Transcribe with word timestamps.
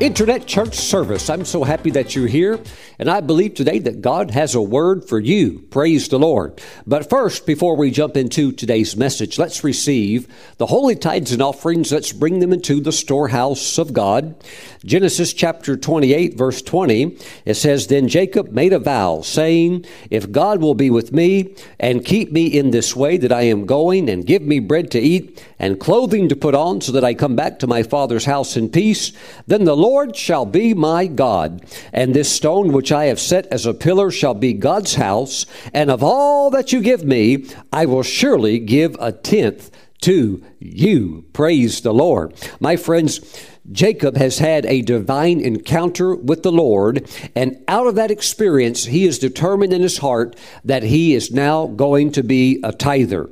Internet 0.00 0.46
Church 0.46 0.76
Service. 0.76 1.28
I'm 1.28 1.44
so 1.44 1.62
happy 1.62 1.90
that 1.90 2.16
you're 2.16 2.26
here, 2.26 2.58
and 2.98 3.10
I 3.10 3.20
believe 3.20 3.52
today 3.52 3.78
that 3.80 4.00
God 4.00 4.30
has 4.30 4.54
a 4.54 4.62
word 4.62 5.06
for 5.06 5.18
you. 5.18 5.58
Praise 5.70 6.08
the 6.08 6.18
Lord. 6.18 6.58
But 6.86 7.10
first, 7.10 7.44
before 7.44 7.76
we 7.76 7.90
jump 7.90 8.16
into 8.16 8.50
today's 8.50 8.96
message, 8.96 9.38
let's 9.38 9.62
receive 9.62 10.26
the 10.56 10.64
holy 10.64 10.96
tithes 10.96 11.32
and 11.32 11.42
offerings. 11.42 11.92
Let's 11.92 12.14
bring 12.14 12.38
them 12.38 12.50
into 12.50 12.80
the 12.80 12.92
storehouse 12.92 13.76
of 13.76 13.92
God. 13.92 14.42
Genesis 14.86 15.34
chapter 15.34 15.76
28, 15.76 16.34
verse 16.34 16.62
20, 16.62 17.18
it 17.44 17.54
says, 17.54 17.88
Then 17.88 18.08
Jacob 18.08 18.52
made 18.52 18.72
a 18.72 18.78
vow, 18.78 19.20
saying, 19.20 19.84
If 20.08 20.32
God 20.32 20.62
will 20.62 20.74
be 20.74 20.88
with 20.88 21.12
me 21.12 21.54
and 21.78 22.06
keep 22.06 22.32
me 22.32 22.46
in 22.46 22.70
this 22.70 22.96
way 22.96 23.18
that 23.18 23.32
I 23.32 23.42
am 23.42 23.66
going, 23.66 24.08
and 24.08 24.26
give 24.26 24.40
me 24.40 24.60
bread 24.60 24.90
to 24.92 24.98
eat 24.98 25.44
and 25.58 25.78
clothing 25.78 26.30
to 26.30 26.36
put 26.36 26.54
on, 26.54 26.80
so 26.80 26.92
that 26.92 27.04
I 27.04 27.12
come 27.12 27.36
back 27.36 27.58
to 27.58 27.66
my 27.66 27.82
father's 27.82 28.24
house 28.24 28.56
in 28.56 28.70
peace, 28.70 29.12
then 29.46 29.64
the 29.64 29.76
Lord 29.76 29.89
shall 30.14 30.46
be 30.46 30.74
my 30.74 31.06
God, 31.06 31.64
and 31.92 32.14
this 32.14 32.30
stone 32.30 32.72
which 32.72 32.92
I 32.92 33.06
have 33.06 33.20
set 33.20 33.46
as 33.46 33.66
a 33.66 33.74
pillar 33.74 34.10
shall 34.10 34.34
be 34.34 34.52
God's 34.52 34.94
house, 34.94 35.46
and 35.74 35.90
of 35.90 36.02
all 36.02 36.50
that 36.50 36.72
you 36.72 36.80
give 36.80 37.04
me, 37.04 37.46
I 37.72 37.86
will 37.86 38.02
surely 38.02 38.58
give 38.58 38.96
a 39.00 39.12
tenth 39.12 39.70
to 40.02 40.42
you. 40.58 41.24
Praise 41.32 41.80
the 41.80 41.92
Lord. 41.92 42.34
My 42.60 42.76
friends, 42.76 43.20
Jacob 43.70 44.16
has 44.16 44.38
had 44.38 44.64
a 44.66 44.82
divine 44.82 45.40
encounter 45.40 46.14
with 46.14 46.42
the 46.42 46.52
Lord, 46.52 47.08
and 47.34 47.62
out 47.68 47.86
of 47.86 47.96
that 47.96 48.10
experience, 48.10 48.86
he 48.86 49.04
is 49.06 49.18
determined 49.18 49.72
in 49.72 49.82
his 49.82 49.98
heart 49.98 50.36
that 50.64 50.82
he 50.82 51.14
is 51.14 51.30
now 51.30 51.66
going 51.66 52.12
to 52.12 52.22
be 52.22 52.60
a 52.62 52.72
tither. 52.72 53.28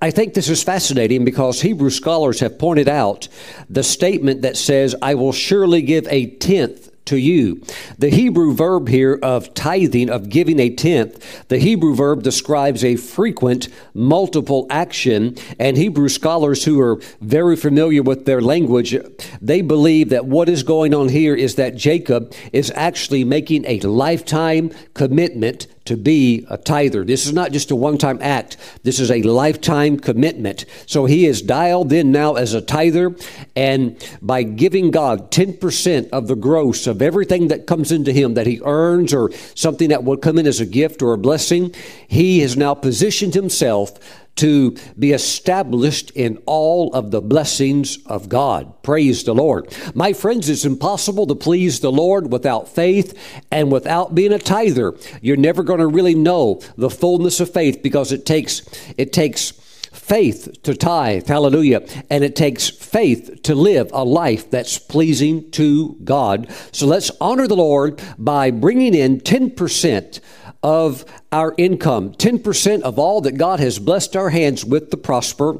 I 0.00 0.10
think 0.10 0.34
this 0.34 0.48
is 0.48 0.62
fascinating 0.62 1.24
because 1.24 1.60
Hebrew 1.60 1.90
scholars 1.90 2.40
have 2.40 2.58
pointed 2.58 2.88
out 2.88 3.28
the 3.68 3.82
statement 3.82 4.42
that 4.42 4.56
says, 4.56 4.94
I 5.02 5.14
will 5.14 5.32
surely 5.32 5.82
give 5.82 6.06
a 6.08 6.26
tenth 6.26 6.90
to 7.06 7.16
you. 7.16 7.60
The 7.98 8.10
Hebrew 8.10 8.54
verb 8.54 8.88
here 8.88 9.18
of 9.22 9.52
tithing, 9.54 10.10
of 10.10 10.28
giving 10.28 10.60
a 10.60 10.70
tenth, 10.70 11.48
the 11.48 11.58
Hebrew 11.58 11.94
verb 11.94 12.22
describes 12.22 12.84
a 12.84 12.96
frequent, 12.96 13.68
multiple 13.94 14.66
action. 14.70 15.36
And 15.58 15.76
Hebrew 15.76 16.08
scholars 16.08 16.64
who 16.64 16.80
are 16.80 17.00
very 17.20 17.56
familiar 17.56 18.02
with 18.02 18.26
their 18.26 18.40
language, 18.40 18.96
they 19.40 19.60
believe 19.60 20.10
that 20.10 20.26
what 20.26 20.48
is 20.48 20.62
going 20.62 20.94
on 20.94 21.08
here 21.08 21.34
is 21.34 21.56
that 21.56 21.74
Jacob 21.74 22.32
is 22.52 22.72
actually 22.76 23.24
making 23.24 23.64
a 23.66 23.80
lifetime 23.80 24.70
commitment 24.94 25.66
to 25.90 25.96
be 25.96 26.46
a 26.48 26.56
tither. 26.56 27.04
This 27.04 27.26
is 27.26 27.32
not 27.32 27.50
just 27.50 27.72
a 27.72 27.74
one 27.74 27.98
time 27.98 28.20
act, 28.22 28.56
this 28.84 29.00
is 29.00 29.10
a 29.10 29.22
lifetime 29.22 29.98
commitment. 29.98 30.64
So 30.86 31.04
he 31.04 31.26
is 31.26 31.42
dialed 31.42 31.92
in 31.92 32.12
now 32.12 32.34
as 32.34 32.54
a 32.54 32.60
tither, 32.60 33.16
and 33.56 34.00
by 34.22 34.44
giving 34.44 34.92
God 34.92 35.32
10% 35.32 36.10
of 36.10 36.28
the 36.28 36.36
gross 36.36 36.86
of 36.86 37.02
everything 37.02 37.48
that 37.48 37.66
comes 37.66 37.90
into 37.90 38.12
him 38.12 38.34
that 38.34 38.46
he 38.46 38.60
earns 38.64 39.12
or 39.12 39.32
something 39.56 39.88
that 39.88 40.04
will 40.04 40.16
come 40.16 40.38
in 40.38 40.46
as 40.46 40.60
a 40.60 40.66
gift 40.66 41.02
or 41.02 41.12
a 41.12 41.18
blessing, 41.18 41.74
he 42.06 42.38
has 42.38 42.56
now 42.56 42.72
positioned 42.72 43.34
himself 43.34 43.98
to 44.40 44.74
be 44.98 45.12
established 45.12 46.10
in 46.12 46.42
all 46.46 46.92
of 46.94 47.10
the 47.10 47.20
blessings 47.20 47.98
of 48.06 48.28
God. 48.28 48.82
Praise 48.82 49.24
the 49.24 49.34
Lord. 49.34 49.74
My 49.94 50.14
friends, 50.14 50.48
it's 50.48 50.64
impossible 50.64 51.26
to 51.26 51.34
please 51.34 51.80
the 51.80 51.92
Lord 51.92 52.32
without 52.32 52.68
faith 52.68 53.18
and 53.50 53.70
without 53.70 54.14
being 54.14 54.32
a 54.32 54.38
tither. 54.38 54.94
You're 55.20 55.36
never 55.36 55.62
going 55.62 55.80
to 55.80 55.86
really 55.86 56.14
know 56.14 56.62
the 56.76 56.88
fullness 56.88 57.40
of 57.40 57.52
faith 57.52 57.82
because 57.82 58.12
it 58.12 58.24
takes, 58.24 58.62
it 58.96 59.12
takes, 59.12 59.52
faith 59.92 60.62
to 60.62 60.74
tithe, 60.74 61.26
hallelujah, 61.26 61.84
and 62.10 62.24
it 62.24 62.36
takes 62.36 62.68
faith 62.68 63.42
to 63.42 63.54
live 63.54 63.90
a 63.92 64.04
life 64.04 64.50
that's 64.50 64.78
pleasing 64.78 65.50
to 65.52 65.96
God. 66.04 66.48
So 66.72 66.86
let's 66.86 67.10
honor 67.20 67.46
the 67.46 67.56
Lord 67.56 68.00
by 68.18 68.50
bringing 68.50 68.94
in 68.94 69.20
10% 69.20 70.20
of 70.62 71.04
our 71.32 71.54
income, 71.56 72.12
10% 72.12 72.82
of 72.82 72.98
all 72.98 73.20
that 73.22 73.38
God 73.38 73.60
has 73.60 73.78
blessed 73.78 74.16
our 74.16 74.30
hands 74.30 74.64
with 74.64 74.90
to 74.90 74.96
prosper 74.96 75.58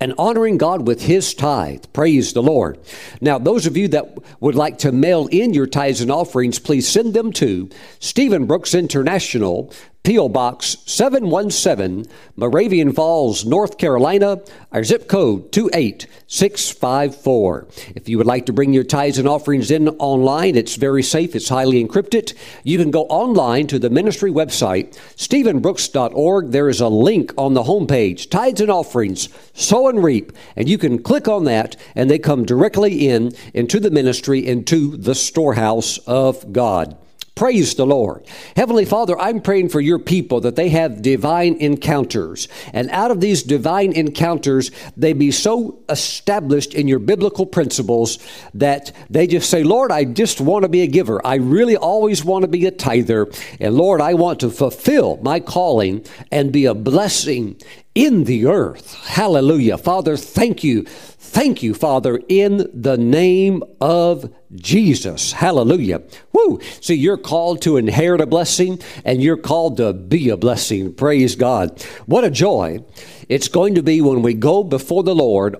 and 0.00 0.14
honoring 0.18 0.58
God 0.58 0.86
with 0.86 1.02
his 1.02 1.34
tithe. 1.34 1.84
Praise 1.92 2.32
the 2.32 2.42
Lord. 2.42 2.78
Now, 3.20 3.38
those 3.38 3.66
of 3.66 3.76
you 3.76 3.88
that 3.88 4.18
would 4.40 4.54
like 4.54 4.78
to 4.78 4.92
mail 4.92 5.26
in 5.28 5.54
your 5.54 5.66
tithes 5.66 6.00
and 6.00 6.10
offerings, 6.10 6.58
please 6.58 6.88
send 6.88 7.14
them 7.14 7.32
to 7.34 7.70
Stephen 7.98 8.46
Brooks 8.46 8.74
International, 8.74 9.72
P.O. 10.06 10.28
Box 10.28 10.76
717, 10.86 12.06
Moravian 12.36 12.92
Falls, 12.92 13.44
North 13.44 13.76
Carolina. 13.76 14.40
Our 14.70 14.84
zip 14.84 15.08
code 15.08 15.50
28654. 15.50 17.66
If 17.96 18.08
you 18.08 18.16
would 18.16 18.28
like 18.28 18.46
to 18.46 18.52
bring 18.52 18.72
your 18.72 18.84
tithes 18.84 19.18
and 19.18 19.26
offerings 19.26 19.72
in 19.72 19.88
online, 19.88 20.54
it's 20.54 20.76
very 20.76 21.02
safe, 21.02 21.34
it's 21.34 21.48
highly 21.48 21.84
encrypted. 21.84 22.34
You 22.62 22.78
can 22.78 22.92
go 22.92 23.02
online 23.06 23.66
to 23.66 23.80
the 23.80 23.90
ministry 23.90 24.30
website, 24.30 24.96
stephenbrooks.org. 25.16 26.52
There 26.52 26.68
is 26.68 26.80
a 26.80 26.86
link 26.86 27.34
on 27.36 27.54
the 27.54 27.64
homepage, 27.64 28.30
Tithes 28.30 28.60
and 28.60 28.70
Offerings, 28.70 29.28
Sow 29.54 29.88
and 29.88 30.04
Reap, 30.04 30.30
and 30.54 30.68
you 30.68 30.78
can 30.78 31.02
click 31.02 31.26
on 31.26 31.46
that 31.46 31.74
and 31.96 32.08
they 32.08 32.20
come 32.20 32.44
directly 32.44 33.08
in 33.08 33.32
into 33.54 33.80
the 33.80 33.90
ministry, 33.90 34.46
into 34.46 34.96
the 34.96 35.16
storehouse 35.16 35.98
of 36.06 36.52
God. 36.52 36.96
Praise 37.36 37.74
the 37.74 37.84
Lord. 37.84 38.26
Heavenly 38.56 38.86
Father, 38.86 39.18
I'm 39.18 39.42
praying 39.42 39.68
for 39.68 39.78
your 39.78 39.98
people 39.98 40.40
that 40.40 40.56
they 40.56 40.70
have 40.70 41.02
divine 41.02 41.56
encounters. 41.56 42.48
And 42.72 42.88
out 42.88 43.10
of 43.10 43.20
these 43.20 43.42
divine 43.42 43.92
encounters, 43.92 44.70
they 44.96 45.12
be 45.12 45.30
so 45.30 45.78
established 45.90 46.72
in 46.72 46.88
your 46.88 46.98
biblical 46.98 47.44
principles 47.44 48.18
that 48.54 48.90
they 49.10 49.26
just 49.26 49.50
say, 49.50 49.64
Lord, 49.64 49.92
I 49.92 50.04
just 50.04 50.40
want 50.40 50.62
to 50.62 50.70
be 50.70 50.80
a 50.80 50.86
giver. 50.86 51.24
I 51.26 51.34
really 51.34 51.76
always 51.76 52.24
want 52.24 52.44
to 52.44 52.48
be 52.48 52.64
a 52.64 52.70
tither. 52.70 53.28
And 53.60 53.74
Lord, 53.74 54.00
I 54.00 54.14
want 54.14 54.40
to 54.40 54.48
fulfill 54.48 55.18
my 55.18 55.38
calling 55.38 56.06
and 56.32 56.50
be 56.50 56.64
a 56.64 56.72
blessing 56.72 57.60
in 57.96 58.24
the 58.24 58.46
earth. 58.46 58.94
Hallelujah. 59.06 59.78
Father, 59.78 60.16
thank 60.16 60.62
you 60.62 60.84
Thank 61.36 61.62
you, 61.62 61.74
Father, 61.74 62.18
in 62.28 62.70
the 62.72 62.96
name 62.96 63.62
of 63.78 64.32
Jesus. 64.54 65.32
Hallelujah. 65.32 66.02
Woo! 66.32 66.60
See, 66.80 66.94
you're 66.94 67.18
called 67.18 67.60
to 67.62 67.76
inherit 67.76 68.22
a 68.22 68.26
blessing 68.26 68.80
and 69.04 69.22
you're 69.22 69.36
called 69.36 69.76
to 69.76 69.92
be 69.92 70.30
a 70.30 70.38
blessing. 70.38 70.94
Praise 70.94 71.36
God. 71.36 71.82
What 72.06 72.24
a 72.24 72.30
joy 72.30 72.84
it's 73.28 73.48
going 73.48 73.74
to 73.74 73.82
be 73.82 74.00
when 74.00 74.22
we 74.22 74.34
go 74.34 74.62
before 74.62 75.02
the 75.02 75.14
Lord 75.14 75.56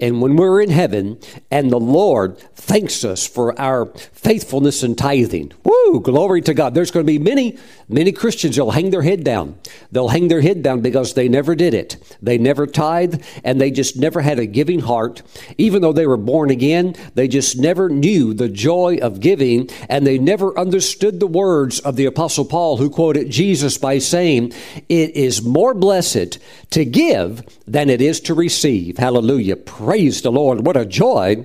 and 0.00 0.22
when 0.22 0.36
we're 0.36 0.60
in 0.60 0.70
heaven 0.70 1.18
and 1.50 1.70
the 1.70 1.80
Lord 1.80 2.38
thanks 2.60 3.04
us 3.04 3.26
for 3.26 3.58
our 3.60 3.86
faithfulness 3.86 4.82
and 4.82 4.96
tithing. 4.96 5.52
Woo, 5.64 6.00
glory 6.00 6.42
to 6.42 6.54
God. 6.54 6.74
There's 6.74 6.90
going 6.90 7.04
to 7.04 7.12
be 7.12 7.18
many, 7.18 7.58
many 7.88 8.12
Christians 8.12 8.56
that'll 8.56 8.70
hang 8.70 8.90
their 8.90 9.02
head 9.02 9.24
down. 9.24 9.58
They'll 9.90 10.08
hang 10.08 10.28
their 10.28 10.40
head 10.40 10.62
down 10.62 10.80
because 10.80 11.14
they 11.14 11.28
never 11.28 11.54
did 11.54 11.74
it. 11.74 11.96
They 12.22 12.38
never 12.38 12.66
tithed 12.66 13.24
and 13.44 13.60
they 13.60 13.70
just 13.70 13.96
never 13.96 14.20
had 14.20 14.38
a 14.38 14.46
giving 14.46 14.80
heart. 14.80 15.22
Even 15.58 15.82
though 15.82 15.92
they 15.92 16.06
were 16.06 16.16
born 16.16 16.50
again, 16.50 16.94
they 17.14 17.28
just 17.28 17.58
never 17.58 17.88
knew 17.88 18.34
the 18.34 18.48
joy 18.48 18.98
of 19.00 19.20
giving 19.20 19.68
and 19.88 20.06
they 20.06 20.18
never 20.18 20.56
understood 20.58 21.18
the 21.18 21.26
words 21.26 21.80
of 21.80 21.96
the 21.96 22.06
Apostle 22.06 22.44
Paul 22.44 22.76
who 22.76 22.90
quoted 22.90 23.30
Jesus 23.30 23.78
by 23.78 23.98
saying, 23.98 24.52
It 24.88 25.16
is 25.16 25.42
more 25.42 25.74
blessed 25.74 26.38
to 26.70 26.84
give 26.84 27.42
than 27.66 27.88
it 27.88 28.00
is 28.00 28.20
to 28.20 28.34
receive. 28.34 28.98
Hallelujah. 28.98 29.56
Praise 29.90 30.22
the 30.22 30.30
Lord. 30.30 30.64
What 30.64 30.76
a 30.76 30.86
joy 30.86 31.44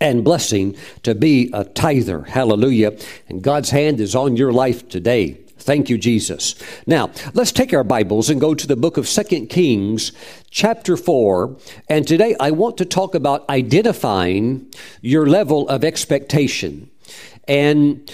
and 0.00 0.22
blessing 0.22 0.76
to 1.02 1.12
be 1.12 1.50
a 1.52 1.64
tither. 1.64 2.22
Hallelujah. 2.22 2.96
And 3.28 3.42
God's 3.42 3.70
hand 3.70 3.98
is 3.98 4.14
on 4.14 4.36
your 4.36 4.52
life 4.52 4.88
today. 4.88 5.40
Thank 5.58 5.90
you, 5.90 5.98
Jesus. 5.98 6.54
Now, 6.86 7.10
let's 7.32 7.50
take 7.50 7.74
our 7.74 7.82
Bibles 7.82 8.30
and 8.30 8.40
go 8.40 8.54
to 8.54 8.68
the 8.68 8.76
book 8.76 8.96
of 8.96 9.08
Second 9.08 9.48
Kings, 9.48 10.12
chapter 10.50 10.96
4. 10.96 11.56
And 11.88 12.06
today 12.06 12.36
I 12.38 12.52
want 12.52 12.76
to 12.76 12.84
talk 12.84 13.16
about 13.16 13.48
identifying 13.50 14.72
your 15.00 15.26
level 15.26 15.68
of 15.68 15.82
expectation. 15.82 16.92
And 17.48 18.08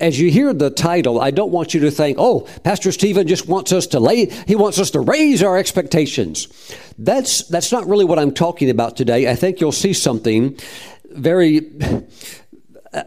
as 0.00 0.18
you 0.18 0.30
hear 0.30 0.54
the 0.54 0.70
title, 0.70 1.20
I 1.20 1.30
don't 1.30 1.52
want 1.52 1.74
you 1.74 1.80
to 1.80 1.90
think, 1.90 2.16
oh, 2.18 2.48
Pastor 2.64 2.92
Stephen 2.92 3.26
just 3.26 3.46
wants 3.46 3.72
us 3.72 3.86
to 3.88 4.00
lay, 4.00 4.26
he 4.46 4.56
wants 4.56 4.78
us 4.78 4.90
to 4.92 5.00
raise 5.00 5.42
our 5.42 5.56
expectations. 5.56 6.48
That's, 6.98 7.46
that's 7.48 7.72
not 7.72 7.86
really 7.86 8.04
what 8.04 8.18
I'm 8.18 8.32
talking 8.32 8.70
about 8.70 8.96
today. 8.96 9.30
I 9.30 9.34
think 9.34 9.60
you'll 9.60 9.72
see 9.72 9.92
something 9.92 10.58
very, 11.10 11.70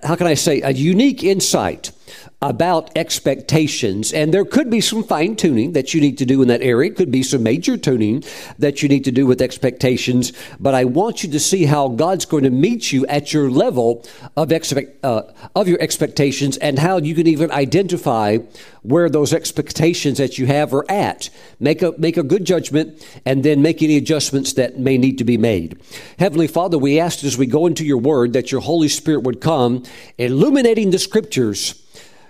how 0.04 0.16
can 0.16 0.28
I 0.28 0.36
say, 0.36 0.62
a 0.62 0.72
unique 0.72 1.24
insight 1.24 1.92
about 2.42 2.90
expectations. 2.96 4.14
And 4.14 4.34
there 4.34 4.46
could 4.46 4.70
be 4.70 4.80
some 4.80 5.04
fine 5.04 5.36
tuning 5.36 5.74
that 5.74 5.94
you 5.94 6.00
need 6.00 6.18
to 6.20 6.26
do 6.26 6.42
in 6.42 6.48
that 6.48 6.62
area. 6.62 6.90
It 6.90 6.96
could 6.96 7.12
be 7.12 7.22
some 7.22 7.44
major 7.44 7.76
tuning 7.76 8.24
that 8.58 8.82
you 8.82 8.88
need 8.88 9.04
to 9.06 9.12
do 9.12 9.26
with 9.26 9.42
expectations. 9.42 10.32
But 10.58 10.74
I 10.74 10.86
want 10.86 11.22
you 11.22 11.30
to 11.32 11.40
see 11.40 11.66
how 11.66 11.90
God's 11.90 12.26
going 12.26 12.46
to 12.46 12.50
meet 12.50 12.94
you 12.94 13.06
at 13.08 13.34
your 13.34 13.52
level 13.52 14.06
of, 14.38 14.54
expect, 14.54 15.04
uh, 15.04 15.24
of 15.54 15.68
your 15.68 15.82
expectations 15.82 16.56
and 16.58 16.80
how 16.80 16.98
you 16.98 17.14
can 17.14 17.28
even 17.28 17.52
identify 17.52 18.38
where 18.84 19.10
those 19.10 19.34
expectations 19.34 20.18
that 20.18 20.38
you 20.38 20.46
have 20.46 20.74
are 20.74 20.90
at. 20.90 21.30
Make 21.60 21.82
a, 21.82 21.94
make 21.98 22.16
a 22.16 22.24
good 22.24 22.46
judgment 22.46 23.06
and 23.26 23.44
then 23.44 23.62
make 23.62 23.84
any 23.84 23.98
adjustments 23.98 24.54
that 24.54 24.80
may 24.80 24.98
need 24.98 25.18
to 25.18 25.26
be 25.26 25.38
made. 25.38 25.78
Heavenly 26.18 26.48
Father, 26.48 26.78
we 26.78 27.02
ask 27.02 27.22
as 27.26 27.38
we 27.38 27.48
go 27.48 27.66
into 27.68 27.84
your 27.84 27.98
word 27.98 28.32
that 28.32 28.50
your 28.50 28.62
Holy 28.62 28.88
Spirit 28.88 29.24
would 29.24 29.42
come 29.42 29.84
illuminating 30.18 30.92
the 30.92 31.00
scriptures 31.00 31.86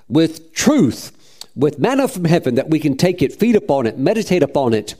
with 0.09 0.53
truth, 0.53 1.11
with 1.55 1.79
manna 1.79 2.07
from 2.07 2.25
heaven, 2.25 2.55
that 2.55 2.69
we 2.69 2.79
can 2.79 2.97
take 2.97 3.21
it, 3.21 3.33
feed 3.33 3.55
upon 3.55 3.87
it, 3.87 3.97
meditate 3.97 4.43
upon 4.43 4.73
it, 4.73 4.95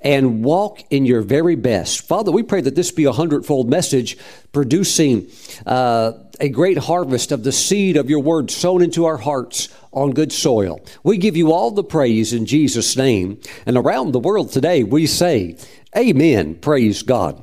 and 0.00 0.42
walk 0.44 0.82
in 0.90 1.04
your 1.04 1.22
very 1.22 1.56
best. 1.56 2.06
Father, 2.06 2.30
we 2.32 2.42
pray 2.42 2.60
that 2.60 2.74
this 2.74 2.90
be 2.90 3.04
a 3.04 3.12
hundredfold 3.12 3.68
message 3.68 4.16
producing 4.52 5.30
uh, 5.66 6.12
a 6.40 6.48
great 6.48 6.78
harvest 6.78 7.32
of 7.32 7.44
the 7.44 7.52
seed 7.52 7.96
of 7.96 8.08
your 8.08 8.20
word 8.20 8.50
sown 8.50 8.82
into 8.82 9.04
our 9.04 9.18
hearts 9.18 9.68
on 9.92 10.12
good 10.12 10.32
soil. 10.32 10.80
We 11.02 11.18
give 11.18 11.36
you 11.36 11.52
all 11.52 11.70
the 11.70 11.84
praise 11.84 12.32
in 12.32 12.46
Jesus' 12.46 12.96
name. 12.96 13.40
And 13.66 13.76
around 13.76 14.12
the 14.12 14.18
world 14.18 14.52
today, 14.52 14.82
we 14.82 15.06
say, 15.06 15.56
Amen. 15.96 16.54
Praise 16.54 17.02
God. 17.02 17.42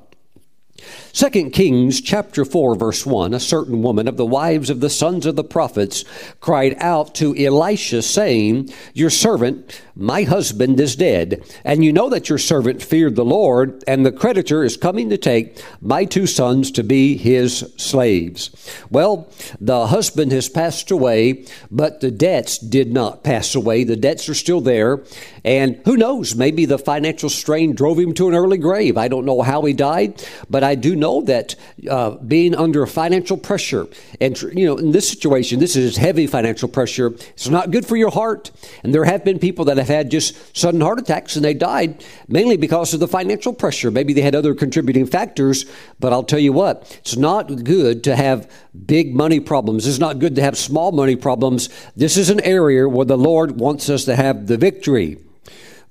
2 1.18 1.50
Kings 1.50 2.00
chapter 2.00 2.46
4 2.46 2.76
verse 2.76 3.04
1 3.04 3.34
a 3.34 3.40
certain 3.40 3.82
woman 3.82 4.08
of 4.08 4.18
the 4.18 4.26
wives 4.26 4.70
of 4.70 4.82
the 4.82 4.90
sons 4.90 5.26
of 5.26 5.36
the 5.36 5.44
prophets 5.44 6.06
cried 6.42 6.76
out 6.78 7.16
to 7.16 7.36
Elisha 7.36 8.04
saying 8.04 8.72
your 8.94 9.10
servant 9.10 9.82
my 9.96 10.22
husband 10.22 10.80
is 10.80 10.96
dead 10.96 11.44
and 11.66 11.84
you 11.84 11.92
know 11.92 12.08
that 12.08 12.30
your 12.30 12.38
servant 12.38 12.84
feared 12.84 13.16
the 13.16 13.26
Lord 13.26 13.84
and 13.88 14.06
the 14.06 14.12
creditor 14.12 14.64
is 14.64 14.78
coming 14.78 15.10
to 15.10 15.18
take 15.18 15.60
my 15.82 16.06
two 16.06 16.28
sons 16.28 16.70
to 16.70 16.84
be 16.84 17.18
his 17.18 17.74
slaves. 17.78 18.52
Well 18.92 19.28
the 19.60 19.88
husband 19.88 20.32
has 20.34 20.50
passed 20.50 20.92
away 20.92 21.46
but 21.72 22.00
the 22.00 22.12
debts 22.12 22.60
did 22.60 22.94
not 22.94 23.24
pass 23.24 23.56
away. 23.56 23.84
The 23.84 23.96
debts 23.96 24.30
are 24.30 24.36
still 24.36 24.62
there 24.62 25.04
and 25.44 25.82
who 25.86 25.98
knows 25.98 26.36
maybe 26.36 26.66
the 26.66 26.78
financial 26.78 27.30
strain 27.32 27.74
drove 27.74 27.98
him 27.98 28.14
to 28.14 28.28
an 28.28 28.36
early 28.36 28.60
grave. 28.60 29.00
I 29.00 29.08
don't 29.08 29.26
know 29.26 29.42
how 29.42 29.64
he 29.64 29.74
died 29.74 30.24
but 30.48 30.64
I 30.64 30.76
do 30.76 30.96
know 30.96 31.07
know 31.08 31.22
that 31.22 31.56
uh, 31.90 32.12
being 32.36 32.54
under 32.56 32.86
financial 32.86 33.38
pressure, 33.38 33.88
and 34.20 34.40
you 34.42 34.66
know, 34.66 34.78
in 34.78 34.92
this 34.92 35.10
situation, 35.10 35.60
this 35.60 35.76
is 35.76 35.98
heavy 35.98 36.28
financial 36.28 36.68
pressure. 36.68 37.08
It's 37.08 37.50
not 37.50 37.72
good 37.72 37.86
for 37.86 37.96
your 37.96 38.12
heart. 38.12 38.52
And 38.84 38.94
there 38.94 39.06
have 39.06 39.24
been 39.24 39.40
people 39.40 39.66
that 39.66 39.78
have 39.78 39.88
had 39.88 40.12
just 40.12 40.56
sudden 40.56 40.82
heart 40.82 41.00
attacks 41.00 41.36
and 41.36 41.46
they 41.46 41.54
died 41.54 42.04
mainly 42.28 42.58
because 42.58 42.94
of 42.94 43.00
the 43.00 43.08
financial 43.08 43.54
pressure. 43.54 43.92
Maybe 43.92 44.14
they 44.14 44.22
had 44.22 44.36
other 44.36 44.54
contributing 44.54 45.06
factors, 45.06 45.66
but 46.00 46.14
I'll 46.14 46.24
tell 46.24 46.40
you 46.40 46.54
what, 46.54 46.98
it's 47.00 47.18
not 47.18 47.64
good 47.64 48.04
to 48.04 48.16
have 48.16 48.50
big 48.86 49.16
money 49.16 49.40
problems. 49.40 49.88
It's 49.88 50.00
not 50.00 50.20
good 50.20 50.36
to 50.36 50.42
have 50.42 50.58
small 50.58 50.92
money 50.92 51.16
problems. 51.16 51.70
This 51.96 52.18
is 52.18 52.30
an 52.30 52.42
area 52.42 52.88
where 52.88 53.06
the 53.06 53.18
Lord 53.18 53.60
wants 53.60 53.90
us 53.90 54.06
to 54.06 54.16
have 54.16 54.48
the 54.48 54.58
victory. 54.58 55.18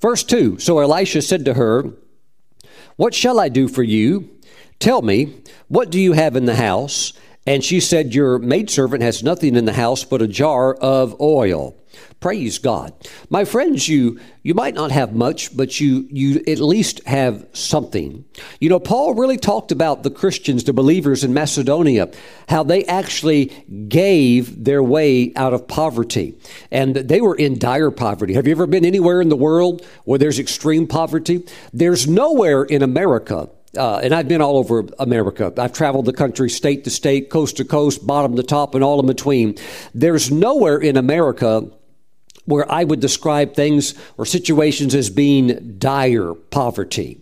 Verse 0.01 0.23
2 0.25 0.59
So 0.59 0.79
Elisha 0.79 1.23
said 1.23 1.45
to 1.47 1.55
her, 1.55 1.93
What 2.97 3.15
shall 3.15 3.41
I 3.41 3.49
do 3.49 3.69
for 3.69 3.83
you? 3.83 4.36
Tell 4.79 5.03
me, 5.03 5.35
what 5.69 5.91
do 5.91 6.01
you 6.01 6.13
have 6.13 6.37
in 6.37 6.45
the 6.45 6.57
house? 6.57 7.13
And 7.47 7.63
she 7.63 7.81
said, 7.81 8.15
Your 8.15 8.39
maidservant 8.39 9.03
has 9.03 9.23
nothing 9.23 9.55
in 9.57 9.65
the 9.65 9.73
house 9.73 10.05
but 10.05 10.21
a 10.21 10.27
jar 10.27 10.75
of 10.75 11.21
oil. 11.21 11.77
Praise 12.19 12.59
God. 12.59 12.93
My 13.31 13.45
friends, 13.45 13.89
you 13.89 14.19
you 14.43 14.55
might 14.55 14.75
not 14.75 14.91
have 14.91 15.15
much, 15.15 15.57
but 15.57 15.81
you 15.81 16.09
you 16.11 16.43
at 16.49 16.59
least 16.59 17.07
have 17.07 17.47
something. 17.53 18.25
You 18.59 18.69
know, 18.69 18.81
Paul 18.81 19.15
really 19.15 19.37
talked 19.37 19.71
about 19.71 20.03
the 20.03 20.11
Christians, 20.11 20.65
the 20.65 20.73
believers 20.73 21.25
in 21.25 21.33
Macedonia, 21.33 22.11
how 22.49 22.65
they 22.65 22.85
actually 22.85 23.47
gave 23.89 24.65
their 24.65 24.83
way 24.83 25.33
out 25.37 25.55
of 25.55 25.69
poverty. 25.69 26.39
And 26.71 26.97
they 26.97 27.21
were 27.21 27.37
in 27.37 27.59
dire 27.59 27.91
poverty. 27.91 28.35
Have 28.35 28.47
you 28.47 28.53
ever 28.53 28.67
been 28.67 28.85
anywhere 28.85 29.21
in 29.21 29.29
the 29.29 29.37
world 29.37 29.87
where 30.05 30.19
there's 30.19 30.39
extreme 30.39 30.87
poverty? 30.87 31.47
There's 31.73 32.09
nowhere 32.09 32.65
in 32.65 32.83
America 32.83 33.51
uh, 33.77 34.01
and 34.03 34.15
I've 34.15 34.29
been 34.29 34.43
all 34.43 34.57
over 34.57 34.87
America. 34.99 35.53
I've 35.57 35.73
traveled 35.73 36.05
the 36.05 36.13
country 36.13 36.51
state 36.51 36.85
to 36.85 36.91
state, 36.91 37.31
coast 37.31 37.57
to 37.59 37.65
coast, 37.65 38.07
bottom 38.07 38.37
to 38.37 38.43
top, 38.43 38.75
and 38.75 38.83
all 38.83 39.01
in 39.01 39.07
between. 39.07 39.57
There's 39.95 40.31
nowhere 40.31 40.79
in 40.79 40.97
America 40.97 41.69
where 42.45 42.71
I 42.71 42.85
would 42.85 43.01
describe 43.01 43.55
things 43.55 43.95
or 44.17 44.25
situations 44.25 44.95
as 44.95 45.11
being 45.11 45.77
dire 45.79 46.35
poverty. 46.35 47.21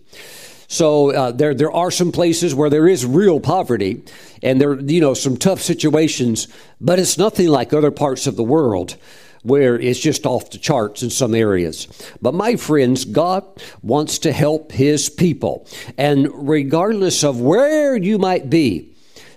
So 0.68 1.12
uh, 1.12 1.32
there 1.32 1.54
there 1.54 1.72
are 1.72 1.90
some 1.90 2.12
places 2.12 2.54
where 2.54 2.70
there 2.70 2.88
is 2.88 3.04
real 3.04 3.40
poverty, 3.40 4.02
and 4.42 4.60
there 4.60 4.80
you 4.80 5.00
know 5.00 5.14
some 5.14 5.36
tough 5.36 5.60
situations, 5.60 6.48
but 6.80 6.98
it's 6.98 7.18
nothing 7.18 7.48
like 7.48 7.72
other 7.72 7.90
parts 7.90 8.26
of 8.26 8.36
the 8.36 8.42
world 8.42 8.96
where 9.44 9.79
it's 9.79 10.00
just 10.00 10.26
off 10.26 10.50
the 10.50 10.58
charts 10.58 11.02
in 11.02 11.11
some 11.11 11.35
areas. 11.35 11.87
But 12.20 12.35
my 12.35 12.56
friends, 12.56 13.05
God 13.05 13.44
wants 13.82 14.19
to 14.20 14.32
help 14.32 14.73
His 14.73 15.08
people. 15.08 15.67
And 15.96 16.29
regardless 16.32 17.23
of 17.23 17.41
where 17.41 17.96
you 17.96 18.19
might 18.19 18.50
be, 18.50 18.91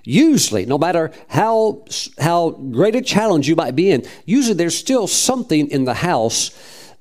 usually 0.04 0.65
no 0.65 0.77
matter 0.77 1.12
how 1.27 1.83
how 2.18 2.51
great 2.51 2.95
a 2.95 3.01
challenge 3.01 3.50
you 3.50 3.57
might 3.57 3.75
be 3.75 3.92
in 3.92 4.01
usually 4.25 4.56
there's 4.56 4.77
still 4.77 5.06
something 5.06 5.69
in 5.69 5.83
the 5.83 5.95
house 5.95 6.51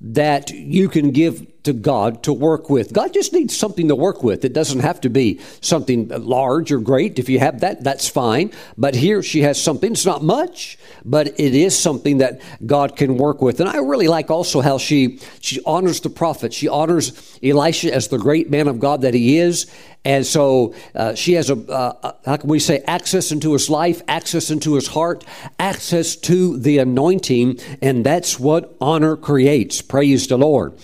that 0.00 0.50
you 0.50 0.88
can 0.88 1.10
give 1.10 1.46
to 1.62 1.72
God 1.72 2.22
to 2.22 2.32
work 2.32 2.70
with. 2.70 2.92
God 2.92 3.12
just 3.12 3.32
needs 3.32 3.56
something 3.56 3.88
to 3.88 3.96
work 3.96 4.22
with. 4.22 4.44
It 4.44 4.52
doesn't 4.52 4.80
have 4.80 5.00
to 5.00 5.08
be 5.08 5.40
something 5.60 6.08
large 6.08 6.70
or 6.70 6.78
great. 6.78 7.18
If 7.18 7.28
you 7.28 7.40
have 7.40 7.60
that, 7.60 7.82
that's 7.82 8.08
fine. 8.08 8.52
But 8.78 8.94
here 8.94 9.22
she 9.22 9.40
has 9.42 9.60
something. 9.60 9.92
It's 9.92 10.06
not 10.06 10.22
much, 10.22 10.78
but 11.04 11.28
it 11.40 11.54
is 11.54 11.76
something 11.76 12.18
that 12.18 12.40
God 12.64 12.94
can 12.94 13.16
work 13.16 13.42
with. 13.42 13.58
And 13.58 13.68
I 13.68 13.78
really 13.78 14.06
like 14.06 14.30
also 14.30 14.60
how 14.60 14.78
she 14.78 15.18
she 15.40 15.60
honors 15.64 16.00
the 16.00 16.10
prophet. 16.10 16.52
She 16.52 16.68
honors 16.68 17.38
Elisha 17.42 17.92
as 17.92 18.08
the 18.08 18.18
great 18.18 18.48
man 18.48 18.68
of 18.68 18.78
God 18.78 19.00
that 19.02 19.14
he 19.14 19.38
is. 19.38 19.66
And 20.06 20.24
so 20.24 20.72
uh, 20.94 21.16
she 21.16 21.32
has 21.32 21.50
a, 21.50 21.56
uh, 21.56 22.12
how 22.24 22.36
can 22.36 22.48
we 22.48 22.60
say, 22.60 22.78
access 22.86 23.32
into 23.32 23.54
his 23.54 23.68
life, 23.68 24.02
access 24.06 24.52
into 24.52 24.74
his 24.74 24.86
heart, 24.86 25.24
access 25.58 26.14
to 26.14 26.56
the 26.58 26.78
anointing. 26.78 27.58
And 27.82 28.06
that's 28.06 28.38
what 28.38 28.76
honor 28.80 29.16
creates. 29.16 29.82
Praise 29.82 30.28
the 30.28 30.38
Lord. 30.38 30.74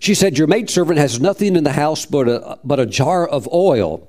She 0.00 0.16
said, 0.16 0.36
Your 0.36 0.48
maidservant 0.48 0.98
has 0.98 1.20
nothing 1.20 1.54
in 1.54 1.62
the 1.62 1.74
house 1.74 2.06
but 2.06 2.28
a, 2.28 2.58
but 2.64 2.80
a 2.80 2.86
jar 2.86 3.24
of 3.24 3.48
oil. 3.52 4.08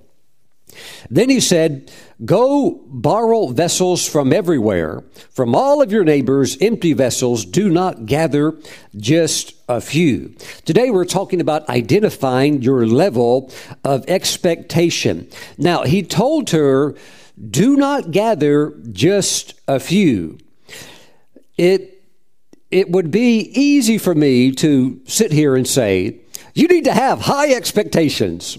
Then 1.10 1.30
he 1.30 1.40
said, 1.40 1.92
Go 2.26 2.82
borrow 2.88 3.48
vessels 3.48 4.08
from 4.08 4.34
everywhere, 4.34 5.04
from 5.30 5.56
all 5.56 5.82
of 5.82 5.92
your 5.92 6.04
neighbors, 6.04 6.58
empty 6.60 6.94
vessels. 6.94 7.46
Do 7.46 7.70
not 7.70 8.06
gather 8.06 8.58
just 8.96 9.54
a 9.70 9.80
few. 9.80 10.36
Today 10.66 10.90
we're 10.90 11.06
talking 11.06 11.42
about 11.42 11.70
identifying 11.70 12.62
your 12.62 12.86
level 12.88 13.52
of 13.84 14.04
expectation. 14.08 15.30
Now, 15.58 15.84
he 15.84 16.04
told 16.04 16.50
her, 16.50 16.96
Do 17.50 17.76
not 17.76 18.12
gather 18.12 18.74
just 18.92 19.54
a 19.68 19.80
few. 19.80 20.40
It 21.58 21.94
it 22.70 22.90
would 22.92 23.12
be 23.12 23.50
easy 23.54 23.98
for 23.98 24.14
me 24.14 24.52
to 24.52 25.00
sit 25.06 25.32
here 25.32 25.56
and 25.56 25.66
say, 25.66 26.20
you 26.58 26.68
need 26.68 26.86
to 26.86 26.94
have 26.94 27.22
high 27.22 27.54
expectations. 27.54 28.58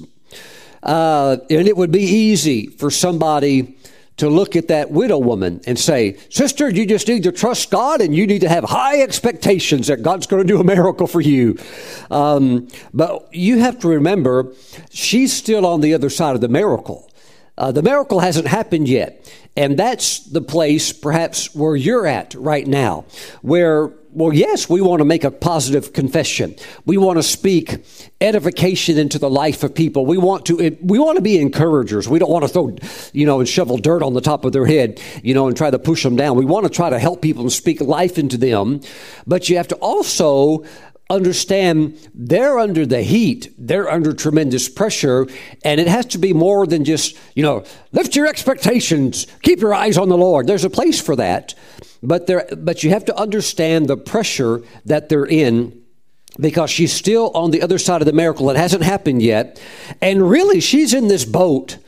Uh, 0.83 1.39
and 1.51 1.69
it 1.69 1.77
would 1.77 1.91
be 1.91 2.03
easy 2.03 2.67
for 2.67 2.91
somebody 2.91 3.77
to 4.19 4.29
look 4.29 4.57
at 4.57 4.69
that 4.69 4.91
widow 4.91 5.19
woman 5.19 5.61
and 5.67 5.79
say, 5.79 6.17
Sister, 6.29 6.69
you 6.69 6.87
just 6.87 7.07
need 7.09 7.23
to 7.23 7.33
trust 7.33 7.71
God 7.71 8.01
and 8.01 8.15
you 8.15 8.27
need 8.27 8.41
to 8.41 8.49
have 8.49 8.65
high 8.65 9.01
expectations 9.01 9.87
that 9.87 10.03
God's 10.03 10.27
going 10.27 10.45
to 10.45 10.47
do 10.47 10.61
a 10.61 10.65
miracle 10.65 11.07
for 11.07 11.21
you. 11.21 11.57
Um, 12.11 12.69
but 12.93 13.29
you 13.33 13.59
have 13.59 13.79
to 13.81 13.89
remember, 13.89 14.53
she's 14.91 15.33
still 15.33 15.65
on 15.65 15.81
the 15.81 15.95
other 15.95 16.11
side 16.11 16.35
of 16.35 16.41
the 16.41 16.49
miracle. 16.49 17.09
Uh, 17.57 17.73
the 17.73 17.83
miracle 17.83 18.21
hasn't 18.21 18.47
happened 18.47 18.89
yet. 18.89 19.33
And 19.57 19.77
that's 19.77 20.21
the 20.21 20.41
place 20.41 20.93
perhaps 20.93 21.55
where 21.55 21.75
you're 21.75 22.07
at 22.07 22.35
right 22.35 22.67
now, 22.67 23.05
where 23.43 23.91
well, 24.13 24.33
yes, 24.33 24.69
we 24.69 24.81
want 24.81 25.01
to 25.01 25.05
make 25.05 25.25
a 25.25 25.31
positive 25.31 25.93
confession. 25.93 26.55
We 26.87 26.97
want 26.97 27.19
to 27.19 27.23
speak 27.23 27.85
edification 28.21 28.99
into 28.99 29.19
the 29.19 29.29
life 29.29 29.63
of 29.63 29.75
people. 29.75 30.07
We 30.07 30.19
want 30.19 30.47
to 30.47 30.77
we 30.81 30.99
want 30.99 31.17
to 31.17 31.23
be 31.23 31.39
encouragers. 31.39 32.09
We 32.09 32.19
don't 32.19 32.31
want 32.31 32.45
to 32.45 32.49
throw, 32.49 32.77
you 33.13 33.27
know, 33.27 33.39
and 33.39 33.49
shovel 33.49 33.77
dirt 33.77 34.03
on 34.03 34.15
the 34.15 34.21
top 34.21 34.45
of 34.45 34.53
their 34.53 34.67
head, 34.67 35.01
you 35.23 35.35
know, 35.35 35.47
and 35.47 35.57
try 35.57 35.71
to 35.71 35.79
push 35.79 36.03
them 36.03 36.17
down. 36.17 36.37
We 36.37 36.45
want 36.45 36.65
to 36.65 36.71
try 36.71 36.91
to 36.91 36.99
help 36.99 37.23
people 37.23 37.43
and 37.43 37.53
speak 37.53 37.81
life 37.81 38.19
into 38.19 38.37
them. 38.37 38.81
But 39.27 39.49
you 39.49 39.57
have 39.57 39.69
to 39.69 39.77
also 39.77 40.65
understand 41.11 41.99
they're 42.15 42.59
under 42.59 42.85
the 42.85 43.03
heat, 43.03 43.53
they're 43.57 43.91
under 43.91 44.13
tremendous 44.13 44.69
pressure, 44.69 45.27
and 45.65 45.81
it 45.81 45.89
has 45.89 46.07
to 46.07 46.19
be 46.19 46.33
more 46.33 46.67
than 46.67 46.85
just, 46.85 47.17
you 47.35 47.43
know, 47.43 47.65
lift 47.93 48.15
your 48.15 48.27
expectations, 48.27 49.27
keep 49.43 49.61
your 49.61 49.75
eyes 49.75 49.97
on 49.97 50.09
the 50.09 50.19
Lord. 50.19 50.47
There's 50.47 50.65
a 50.65 50.71
place 50.71 51.01
for 51.01 51.17
that, 51.17 51.55
but 52.03 52.27
there 52.27 52.47
but 52.57 52.85
you 52.85 52.91
have 52.91 53.07
to 53.07 53.19
understand 53.19 53.89
the 53.89 53.97
pressure 53.97 54.63
that 54.85 55.09
they're 55.09 55.27
in 55.27 55.83
because 56.39 56.71
she's 56.71 56.93
still 56.93 57.31
on 57.35 57.51
the 57.51 57.63
other 57.63 57.79
side 57.79 58.01
of 58.01 58.07
the 58.07 58.13
miracle. 58.13 58.51
It 58.51 58.57
hasn't 58.57 58.83
happened 58.83 59.23
yet. 59.23 59.61
And 60.01 60.29
really 60.29 60.61
she's 60.61 60.95
in 60.95 61.09
this 61.09 61.25
boat 61.25 61.79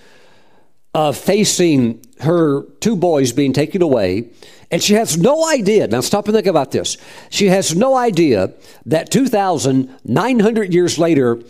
of 0.94 1.16
facing 1.16 2.04
her 2.22 2.62
two 2.80 2.96
boys 2.96 3.32
being 3.32 3.52
taken 3.52 3.82
away 3.82 4.30
and 4.70 4.82
she 4.82 4.94
has 4.94 5.18
no 5.18 5.48
idea. 5.50 5.88
Now, 5.88 6.00
stop 6.00 6.26
and 6.26 6.34
think 6.34 6.46
about 6.46 6.70
this. 6.70 6.96
She 7.28 7.46
has 7.46 7.74
no 7.74 7.96
idea 7.96 8.52
that 8.86 9.10
2,900 9.10 10.72
years 10.72 10.98
later, 10.98 11.42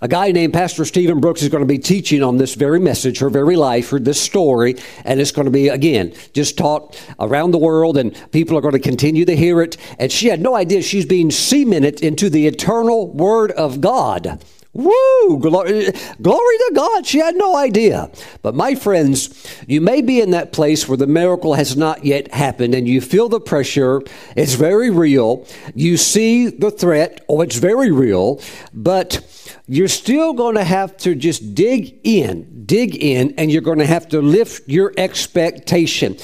a 0.00 0.08
guy 0.08 0.32
named 0.32 0.52
Pastor 0.52 0.84
Stephen 0.84 1.20
Brooks 1.20 1.42
is 1.42 1.48
going 1.48 1.62
to 1.62 1.66
be 1.66 1.78
teaching 1.78 2.22
on 2.22 2.36
this 2.36 2.54
very 2.54 2.80
message, 2.80 3.18
her 3.18 3.30
very 3.30 3.56
life, 3.56 3.90
her 3.90 3.98
this 3.98 4.20
story, 4.20 4.76
and 5.04 5.20
it's 5.20 5.32
going 5.32 5.46
to 5.46 5.50
be 5.50 5.68
again 5.68 6.14
just 6.32 6.58
taught 6.58 7.00
around 7.18 7.50
the 7.50 7.58
world, 7.58 7.96
and 7.96 8.14
people 8.30 8.58
are 8.58 8.60
going 8.60 8.72
to 8.72 8.78
continue 8.78 9.24
to 9.24 9.36
hear 9.36 9.62
it. 9.62 9.76
And 9.98 10.12
she 10.12 10.28
had 10.28 10.40
no 10.40 10.54
idea 10.54 10.82
she's 10.82 11.06
being 11.06 11.30
cemented 11.30 12.02
into 12.02 12.28
the 12.28 12.46
eternal 12.46 13.08
Word 13.08 13.52
of 13.52 13.80
God. 13.80 14.42
Woo! 14.76 15.38
Glory, 15.38 15.90
glory 16.20 16.58
to 16.58 16.72
God. 16.74 17.06
She 17.06 17.18
had 17.18 17.34
no 17.34 17.56
idea. 17.56 18.10
But 18.42 18.54
my 18.54 18.74
friends, 18.74 19.30
you 19.66 19.80
may 19.80 20.02
be 20.02 20.20
in 20.20 20.32
that 20.32 20.52
place 20.52 20.86
where 20.86 20.98
the 20.98 21.06
miracle 21.06 21.54
has 21.54 21.76
not 21.76 22.04
yet 22.04 22.32
happened 22.34 22.74
and 22.74 22.86
you 22.86 23.00
feel 23.00 23.30
the 23.30 23.40
pressure. 23.40 24.02
It's 24.36 24.52
very 24.52 24.90
real. 24.90 25.46
You 25.74 25.96
see 25.96 26.48
the 26.48 26.70
threat. 26.70 27.24
Oh, 27.28 27.40
it's 27.40 27.56
very 27.56 27.90
real. 27.90 28.40
But 28.74 29.20
you're 29.66 29.88
still 29.88 30.34
going 30.34 30.56
to 30.56 30.64
have 30.64 30.96
to 30.98 31.14
just 31.14 31.54
dig 31.54 31.98
in, 32.04 32.64
dig 32.66 32.94
in, 33.02 33.34
and 33.38 33.50
you're 33.50 33.62
going 33.62 33.78
to 33.78 33.86
have 33.86 34.08
to 34.08 34.20
lift 34.20 34.68
your 34.68 34.92
expectation. 34.98 36.18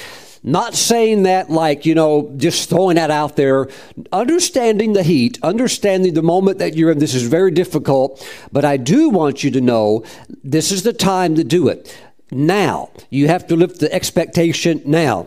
Not 0.45 0.75
saying 0.75 1.23
that 1.23 1.51
like, 1.51 1.87
you 1.87 1.95
know, 1.95 2.33
just 2.37 2.69
throwing 2.69 2.97
that 2.97 3.11
out 3.11 3.37
there. 3.37 3.69
Understanding 4.11 4.93
the 4.93 5.05
heat, 5.05 5.39
understanding 5.43 6.15
the 6.15 6.23
moment 6.23 6.59
that 6.59 6.75
you're 6.75 6.91
in. 6.91 6.99
This 6.99 7.15
is 7.15 7.23
very 7.23 7.53
difficult, 7.53 8.27
but 8.51 8.65
I 8.65 8.77
do 8.77 9.09
want 9.09 9.45
you 9.45 9.51
to 9.53 9.61
know 9.61 10.05
this 10.43 10.73
is 10.73 10.83
the 10.83 10.93
time 10.93 11.37
to 11.37 11.45
do 11.45 11.69
it. 11.69 11.97
Now. 12.31 12.91
You 13.11 13.29
have 13.29 13.47
to 13.49 13.57
lift 13.57 13.79
the 13.79 13.93
expectation 13.93 14.83
now. 14.85 15.27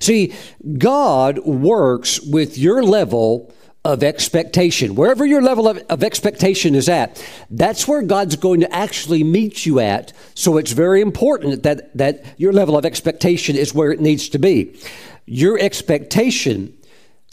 See, 0.00 0.34
God 0.76 1.38
works 1.38 2.20
with 2.20 2.58
your 2.58 2.82
level 2.82 3.54
of 3.84 4.02
expectation. 4.02 4.94
Wherever 4.94 5.24
your 5.24 5.40
level 5.40 5.66
of, 5.66 5.78
of, 5.88 6.04
expectation 6.04 6.74
is 6.74 6.88
at, 6.88 7.24
that's 7.50 7.88
where 7.88 8.02
God's 8.02 8.36
going 8.36 8.60
to 8.60 8.74
actually 8.74 9.24
meet 9.24 9.64
you 9.64 9.80
at. 9.80 10.12
So 10.34 10.58
it's 10.58 10.72
very 10.72 11.00
important 11.00 11.62
that, 11.62 11.96
that 11.96 12.24
your 12.36 12.52
level 12.52 12.76
of 12.76 12.84
expectation 12.84 13.56
is 13.56 13.74
where 13.74 13.90
it 13.90 14.00
needs 14.00 14.28
to 14.30 14.38
be. 14.38 14.78
Your 15.24 15.58
expectation, 15.58 16.76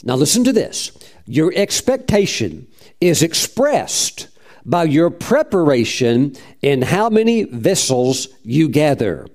now 0.02 0.14
listen 0.14 0.42
to 0.44 0.52
this, 0.52 0.90
your 1.26 1.52
expectation 1.54 2.66
is 3.00 3.22
expressed 3.22 4.28
by 4.64 4.84
your 4.84 5.10
preparation 5.10 6.34
in 6.62 6.82
how 6.82 7.10
many 7.10 7.44
vessels 7.44 8.28
you 8.42 8.68
gather. 8.68 9.26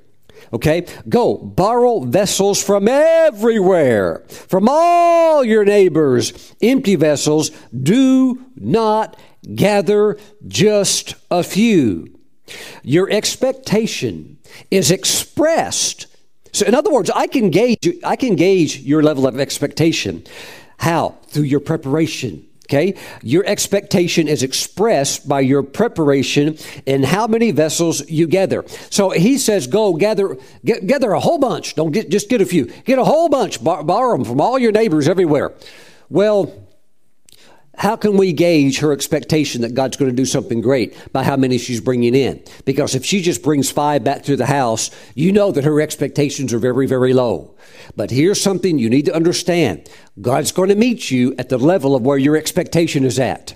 Okay? 0.54 0.86
Go 1.10 1.38
borrow 1.38 2.02
vessels 2.02 2.64
from 2.64 2.88
everywhere, 2.88 4.24
from 4.30 4.70
all 4.70 5.44
your 5.44 5.66
neighbors. 5.66 6.54
Empty 6.62 6.96
vessels. 6.96 7.50
Do 7.72 8.46
not 8.56 9.18
gather 9.56 10.18
just 10.48 11.16
a 11.32 11.44
few. 11.44 12.08
Your 12.84 13.10
expectation 13.10 14.38
is 14.70 14.92
expressed. 14.92 16.08
So, 16.52 16.66
in 16.68 16.76
other 16.76 16.92
words, 16.92 17.10
I 17.10 17.26
can 17.26 17.50
gauge, 17.50 17.90
I 18.04 18.16
can 18.16 18.36
gauge 18.36 18.78
your 18.80 19.02
level 19.02 19.26
of 19.26 19.40
expectation. 19.40 20.24
How? 20.78 21.16
Through 21.30 21.44
your 21.44 21.62
preparation 21.62 22.48
Okay? 22.70 22.96
Your 23.22 23.46
expectation 23.46 24.28
is 24.28 24.42
expressed 24.42 25.28
by 25.28 25.42
your 25.42 25.64
preparation 25.64 26.58
and 26.88 27.06
how 27.06 27.28
many 27.28 27.52
vessels 27.52 28.10
you 28.10 28.26
gather. 28.26 28.64
So 28.90 29.10
he 29.10 29.38
says, 29.38 29.68
go 29.68 29.94
gather, 29.94 30.38
get, 30.64 30.88
gather 30.88 31.12
a 31.12 31.20
whole 31.20 31.38
bunch. 31.38 31.76
Don't 31.76 31.92
get, 31.92 32.10
just 32.10 32.30
get 32.30 32.42
a 32.42 32.46
few. 32.46 32.66
Get 32.86 33.00
a 33.00 33.04
whole 33.04 33.28
bunch. 33.30 33.64
Borrow 33.64 34.18
them 34.18 34.26
from 34.26 34.40
all 34.40 34.58
your 34.58 34.72
neighbors 34.72 35.08
everywhere. 35.08 35.54
Well, 36.10 36.63
how 37.76 37.96
can 37.96 38.18
we 38.18 38.34
gauge 38.34 38.80
her 38.80 38.92
expectation 38.92 39.62
that 39.62 39.74
God's 39.74 39.98
going 39.98 40.12
to 40.12 40.16
do 40.16 40.26
something 40.26 40.62
great 40.62 40.96
by 41.12 41.24
how 41.24 41.36
many 41.36 41.58
she's 41.58 41.82
bringing 41.82 42.14
in? 42.14 42.44
Because 42.66 42.94
if 42.94 43.04
she 43.04 43.22
just 43.22 43.42
brings 43.42 43.72
five 43.72 44.04
back 44.04 44.24
to 44.24 44.36
the 44.36 44.46
house, 44.46 44.92
you 45.16 45.32
know 45.32 45.52
that 45.52 45.64
her 45.64 45.82
expectations 45.82 46.54
are 46.54 46.60
very, 46.60 46.86
very 46.86 47.14
low. 47.14 47.56
But 47.96 48.12
here's 48.12 48.40
something 48.40 48.78
you 48.78 48.90
need 48.90 49.06
to 49.06 49.16
understand 49.16 49.90
God's 50.22 50.52
going 50.52 50.70
to 50.70 50.76
meet 50.76 51.10
you 51.10 51.36
at 51.40 51.50
the 51.50 51.58
level 51.58 51.96
of 51.96 52.04
where 52.04 52.18
your 52.18 52.38
expectation 52.38 53.04
is 53.04 53.18
at. 53.18 53.56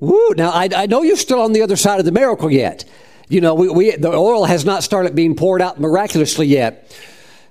Woo! 0.00 0.34
Now, 0.36 0.50
I, 0.50 0.68
I 0.74 0.86
know 0.86 1.02
you're 1.02 1.16
still 1.16 1.40
on 1.40 1.52
the 1.52 1.62
other 1.62 1.76
side 1.76 1.98
of 1.98 2.06
the 2.06 2.12
miracle 2.12 2.50
yet. 2.50 2.84
You 3.28 3.40
know, 3.40 3.54
we, 3.54 3.68
we 3.68 3.90
the 3.96 4.12
oil 4.12 4.44
has 4.44 4.64
not 4.64 4.82
started 4.82 5.14
being 5.14 5.36
poured 5.36 5.62
out 5.62 5.78
miraculously 5.78 6.46
yet. 6.46 6.96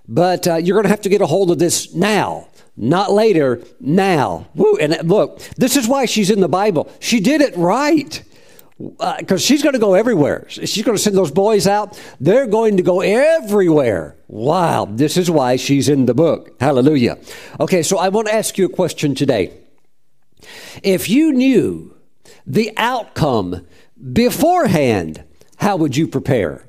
But 0.07 0.47
uh, 0.47 0.55
you're 0.55 0.75
going 0.75 0.83
to 0.83 0.89
have 0.89 1.01
to 1.01 1.09
get 1.09 1.21
a 1.21 1.25
hold 1.25 1.49
of 1.51 1.59
this 1.59 1.93
now 1.93 2.47
not 2.75 3.11
later, 3.11 3.61
now. 3.79 4.47
Woo. 4.55 4.77
And 4.77 5.07
look, 5.07 5.39
this 5.57 5.77
is 5.77 5.87
why 5.87 6.05
she's 6.05 6.31
in 6.31 6.39
the 6.39 6.47
Bible. 6.47 6.91
She 6.99 7.19
did 7.19 7.41
it 7.41 7.55
right. 7.55 8.23
Because 8.77 9.31
uh, 9.31 9.37
she's 9.37 9.61
going 9.61 9.73
to 9.73 9.79
go 9.79 9.93
everywhere. 9.93 10.45
She's 10.49 10.83
going 10.83 10.97
to 10.97 11.01
send 11.01 11.15
those 11.15 11.31
boys 11.31 11.67
out. 11.67 11.99
They're 12.19 12.47
going 12.47 12.77
to 12.77 12.83
go 12.83 13.01
everywhere. 13.01 14.17
Wow. 14.27 14.85
This 14.89 15.15
is 15.15 15.29
why 15.29 15.55
she's 15.55 15.87
in 15.87 16.07
the 16.07 16.15
book. 16.15 16.59
Hallelujah. 16.59 17.19
Okay, 17.59 17.83
so 17.83 17.97
I 17.99 18.09
want 18.09 18.27
to 18.27 18.33
ask 18.33 18.57
you 18.57 18.65
a 18.65 18.69
question 18.69 19.13
today. 19.13 19.53
If 20.81 21.07
you 21.07 21.31
knew 21.31 21.95
the 22.45 22.73
outcome 22.75 23.65
beforehand, 24.11 25.23
how 25.57 25.77
would 25.77 25.95
you 25.95 26.07
prepare? 26.07 26.67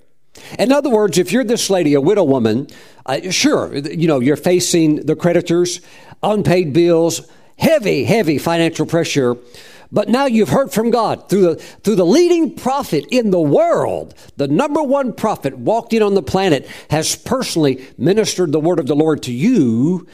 In 0.59 0.73
other 0.73 0.91
words, 0.91 1.19
if 1.19 1.33
you're 1.33 1.45
this 1.45 1.71
lady, 1.71 1.95
a 1.95 2.01
widow 2.01 2.25
woman, 2.25 2.69
uh, 3.07 3.31
sure, 3.31 3.75
you 3.77 4.09
know, 4.09 4.21
you're 4.21 4.37
facing 4.37 4.97
the 5.07 5.17
creditors, 5.17 5.81
unpaid 6.23 6.73
bills, 6.73 7.29
heavy, 7.59 8.05
heavy 8.05 8.39
financial 8.39 8.87
pressure. 8.87 9.37
But 9.93 10.09
now 10.09 10.27
you've 10.27 10.49
heard 10.49 10.73
from 10.73 10.91
God 10.91 11.29
through 11.29 11.43
the, 11.43 11.57
through 11.57 11.95
the 11.95 12.07
leading 12.07 12.57
prophet 12.57 13.07
in 13.13 13.31
the 13.31 13.41
world. 13.41 14.15
The 14.37 14.49
number 14.49 14.83
one 14.83 15.13
prophet 15.13 15.57
walking 15.57 16.03
on 16.03 16.15
the 16.15 16.23
planet 16.23 16.67
has 16.91 17.15
personally 17.15 17.87
ministered 17.97 18.51
the 18.51 18.59
word 18.59 18.81
of 18.81 18.89
the 18.89 18.97
Lord 18.97 19.23
to 19.25 19.33
you. 19.33 20.09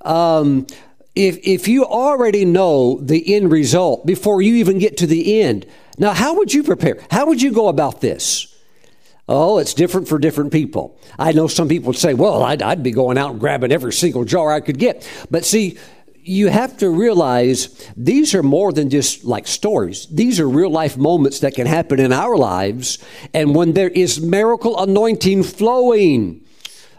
Um, 0.00 0.66
if, 1.14 1.38
if 1.42 1.68
you 1.68 1.84
already 1.84 2.44
know 2.44 2.98
the 3.00 3.34
end 3.34 3.52
result 3.52 4.06
before 4.06 4.40
you 4.40 4.54
even 4.56 4.78
get 4.78 4.96
to 4.98 5.06
the 5.06 5.42
end, 5.42 5.66
now 5.98 6.12
how 6.12 6.34
would 6.36 6.54
you 6.54 6.62
prepare? 6.62 6.98
How 7.10 7.26
would 7.26 7.42
you 7.42 7.52
go 7.52 7.68
about 7.68 8.00
this? 8.00 8.55
Oh, 9.28 9.58
it's 9.58 9.74
different 9.74 10.06
for 10.06 10.18
different 10.18 10.52
people. 10.52 11.00
I 11.18 11.32
know 11.32 11.48
some 11.48 11.68
people 11.68 11.88
would 11.88 11.96
say, 11.96 12.14
well, 12.14 12.44
I'd, 12.44 12.62
I'd 12.62 12.82
be 12.82 12.92
going 12.92 13.18
out 13.18 13.32
and 13.32 13.40
grabbing 13.40 13.72
every 13.72 13.92
single 13.92 14.24
jar 14.24 14.52
I 14.52 14.60
could 14.60 14.78
get. 14.78 15.08
But 15.30 15.44
see, 15.44 15.78
you 16.22 16.48
have 16.48 16.76
to 16.78 16.90
realize 16.90 17.90
these 17.96 18.34
are 18.34 18.42
more 18.42 18.72
than 18.72 18.90
just 18.90 19.24
like 19.24 19.48
stories. 19.48 20.06
These 20.06 20.38
are 20.38 20.48
real 20.48 20.70
life 20.70 20.96
moments 20.96 21.40
that 21.40 21.54
can 21.54 21.66
happen 21.66 21.98
in 21.98 22.12
our 22.12 22.36
lives. 22.36 22.98
And 23.34 23.54
when 23.54 23.72
there 23.72 23.88
is 23.88 24.20
miracle 24.20 24.80
anointing 24.80 25.42
flowing, 25.42 26.44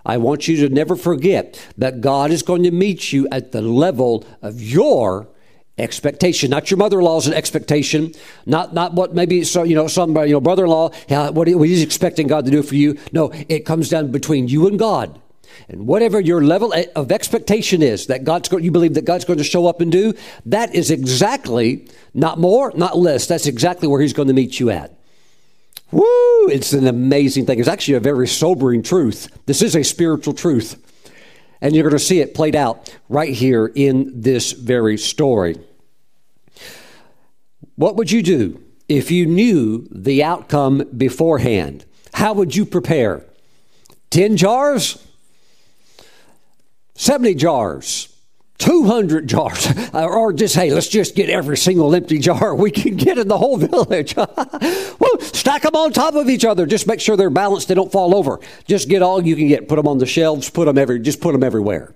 I 0.05 0.17
want 0.17 0.47
you 0.47 0.67
to 0.67 0.73
never 0.73 0.95
forget 0.95 1.65
that 1.77 2.01
God 2.01 2.31
is 2.31 2.41
going 2.41 2.63
to 2.63 2.71
meet 2.71 3.11
you 3.11 3.27
at 3.31 3.51
the 3.51 3.61
level 3.61 4.25
of 4.41 4.61
your 4.61 5.27
expectation 5.77 6.49
not 6.49 6.71
your 6.71 6.77
mother-in-law's 6.77 7.27
an 7.27 7.33
expectation 7.33 8.11
not 8.45 8.73
not 8.73 8.93
what 8.93 9.13
maybe 9.13 9.43
so 9.43 9.63
you 9.63 9.75
know 9.75 9.87
some 9.87 10.15
you 10.17 10.33
know 10.33 10.41
brother-in-law 10.41 10.89
what, 11.07 11.47
what 11.47 11.67
he's 11.67 11.83
expecting 11.83 12.25
god 12.27 12.45
to 12.45 12.51
do 12.51 12.63
for 12.63 12.75
you 12.75 12.97
no 13.11 13.31
it 13.47 13.65
comes 13.65 13.89
down 13.89 14.11
between 14.11 14.47
you 14.47 14.67
and 14.67 14.79
god 14.79 15.19
and 15.69 15.85
whatever 15.85 16.19
your 16.19 16.43
level 16.43 16.73
of 16.95 17.11
expectation 17.11 17.83
is 17.83 18.07
that 18.07 18.23
god's 18.23 18.49
going 18.49 18.63
you 18.63 18.71
believe 18.71 18.95
that 18.95 19.05
god's 19.05 19.23
going 19.23 19.37
to 19.37 19.43
show 19.43 19.67
up 19.67 19.79
and 19.79 19.91
do 19.91 20.13
that 20.45 20.73
is 20.73 20.89
exactly 20.89 21.87
not 22.13 22.39
more 22.39 22.71
not 22.75 22.97
less 22.97 23.27
that's 23.27 23.45
exactly 23.45 23.87
where 23.87 24.01
he's 24.01 24.13
going 24.13 24.27
to 24.27 24.33
meet 24.33 24.59
you 24.59 24.71
at 24.71 24.97
Woo! 25.91 26.49
It's 26.49 26.73
an 26.73 26.85
amazing 26.85 27.45
thing. 27.45 27.59
It's 27.59 27.69
actually 27.69 27.93
a 27.93 28.01
very 28.01 28.27
sobering 28.27 28.83
truth. 28.83 29.29
This 29.45 29.61
is 29.61 29.73
a 29.73 29.83
spiritual 29.83 30.33
truth. 30.33 30.83
And 31.61 31.75
you're 31.75 31.83
going 31.83 31.97
to 31.97 31.99
see 31.99 32.19
it 32.19 32.33
played 32.33 32.55
out 32.55 32.93
right 33.09 33.33
here 33.33 33.71
in 33.73 34.21
this 34.21 34.51
very 34.51 34.97
story. 34.97 35.57
What 37.75 37.95
would 37.95 38.11
you 38.11 38.21
do 38.21 38.61
if 38.89 39.11
you 39.11 39.25
knew 39.25 39.87
the 39.91 40.23
outcome 40.23 40.83
beforehand? 40.95 41.85
How 42.13 42.33
would 42.33 42.55
you 42.55 42.65
prepare? 42.65 43.23
10 44.09 44.37
jars? 44.37 45.03
70 46.95 47.35
jars? 47.35 48.16
200 48.57 49.27
jars, 49.27 49.67
or 49.93 50.33
just, 50.33 50.55
hey, 50.55 50.71
let's 50.71 50.87
just 50.87 51.15
get 51.15 51.29
every 51.29 51.57
single 51.57 51.93
empty 51.93 52.17
jar 52.17 52.55
we 52.55 52.71
can 52.71 52.95
get 52.95 53.17
in 53.17 53.27
the 53.27 53.37
whole 53.37 53.57
village. 53.57 54.15
well, 54.15 55.19
stack 55.19 55.61
them 55.61 55.75
on 55.75 55.93
top 55.93 56.15
of 56.15 56.29
each 56.29 56.45
other. 56.45 56.65
Just 56.65 56.87
make 56.87 56.99
sure 56.99 57.15
they're 57.15 57.29
balanced, 57.29 57.67
they 57.67 57.75
don't 57.75 57.91
fall 57.91 58.15
over. 58.15 58.39
Just 58.65 58.89
get 58.89 59.01
all 59.01 59.25
you 59.25 59.35
can 59.35 59.47
get. 59.47 59.67
Put 59.67 59.75
them 59.75 59.87
on 59.87 59.99
the 59.99 60.05
shelves, 60.05 60.49
put 60.49 60.65
them 60.65 60.77
every, 60.77 60.99
just 60.99 61.21
put 61.21 61.33
them 61.33 61.43
everywhere. 61.43 61.93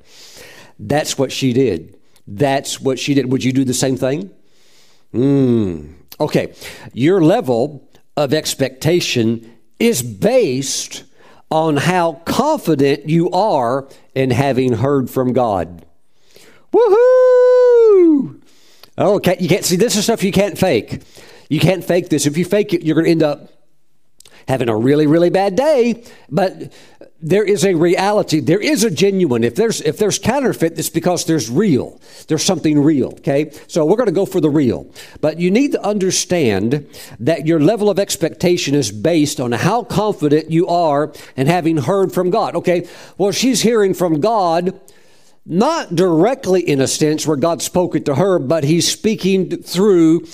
That's 0.78 1.18
what 1.18 1.32
she 1.32 1.54
did. 1.54 1.98
That's 2.28 2.80
what 2.80 3.00
she 3.00 3.14
did. 3.14 3.32
Would 3.32 3.44
you 3.44 3.54
do 3.54 3.64
the 3.64 3.74
same 3.74 3.98
thing? 3.98 4.32
Mm. 5.14 5.94
Okay. 6.20 6.54
Your 6.94 7.22
level 7.22 7.90
of 8.16 8.34
expectation 8.34 9.58
is 9.80 10.04
based 10.04 11.04
on 11.50 11.78
how 11.78 12.14
confident 12.26 13.10
you 13.10 13.30
are 13.32 13.88
in 14.16 14.30
having 14.32 14.74
heard 14.74 15.10
from 15.10 15.34
God. 15.34 15.86
Woohoo! 16.74 18.42
Oh, 18.98 19.20
you 19.40 19.50
can't 19.50 19.66
see 19.66 19.76
this 19.76 19.96
is 19.96 20.04
stuff 20.04 20.24
you 20.24 20.32
can't 20.32 20.58
fake. 20.58 21.02
You 21.50 21.60
can't 21.60 21.84
fake 21.84 22.10
this. 22.10 22.26
If 22.26 22.38
you 22.38 22.46
fake 22.46 22.74
it, 22.74 22.84
you're 22.84 22.96
going 22.96 23.06
to 23.06 23.12
end 23.12 23.24
up 23.24 23.52
having 24.48 24.70
a 24.70 24.76
really, 24.76 25.08
really 25.08 25.30
bad 25.30 25.56
day. 25.56 26.04
But 26.30 26.72
there 27.22 27.44
is 27.44 27.64
a 27.64 27.76
reality. 27.76 28.40
There 28.40 28.60
is 28.60 28.84
a 28.84 28.90
genuine. 28.90 29.44
If 29.44 29.56
there's 29.56 29.82
if 29.82 29.98
there's 29.98 30.18
counterfeit, 30.18 30.78
it's 30.78 30.90
because 30.90 31.26
there's 31.26 31.50
real. 31.50 32.02
There's 32.28 32.44
something 32.44 32.80
real. 32.80 33.10
Okay, 33.20 33.52
so 33.68 33.86
we're 33.86 33.96
going 33.96 34.08
to 34.08 34.14
go 34.14 34.26
for 34.26 34.42
the 34.42 34.50
real. 34.50 34.92
But 35.20 35.40
you 35.40 35.52
need 35.52 35.74
to 35.74 35.84
understand 35.84 36.88
that 37.20 37.46
your 37.46 37.60
level 37.60 37.90
of 37.90 38.00
expectation 38.00 38.74
is 38.74 38.92
based 38.92 39.40
on 39.40 39.52
how 39.52 39.84
confident 39.84 40.52
you 40.52 40.68
are 40.68 41.14
in 41.36 41.48
having 41.48 41.78
heard 41.78 42.12
from 42.12 42.30
God. 42.30 42.56
Okay, 42.56 42.88
well 43.18 43.32
she's 43.32 43.62
hearing 43.62 43.94
from 43.94 44.20
God 44.20 44.80
not 45.46 45.96
directly 45.96 46.62
in 46.62 46.82
a 46.82 46.88
sense 46.88 47.26
where 47.26 47.38
God 47.38 47.62
spoke 47.62 47.96
it 47.96 48.06
to 48.06 48.16
her, 48.16 48.40
but 48.40 48.64
he's 48.64 48.90
speaking 48.90 49.62
through 49.62 50.28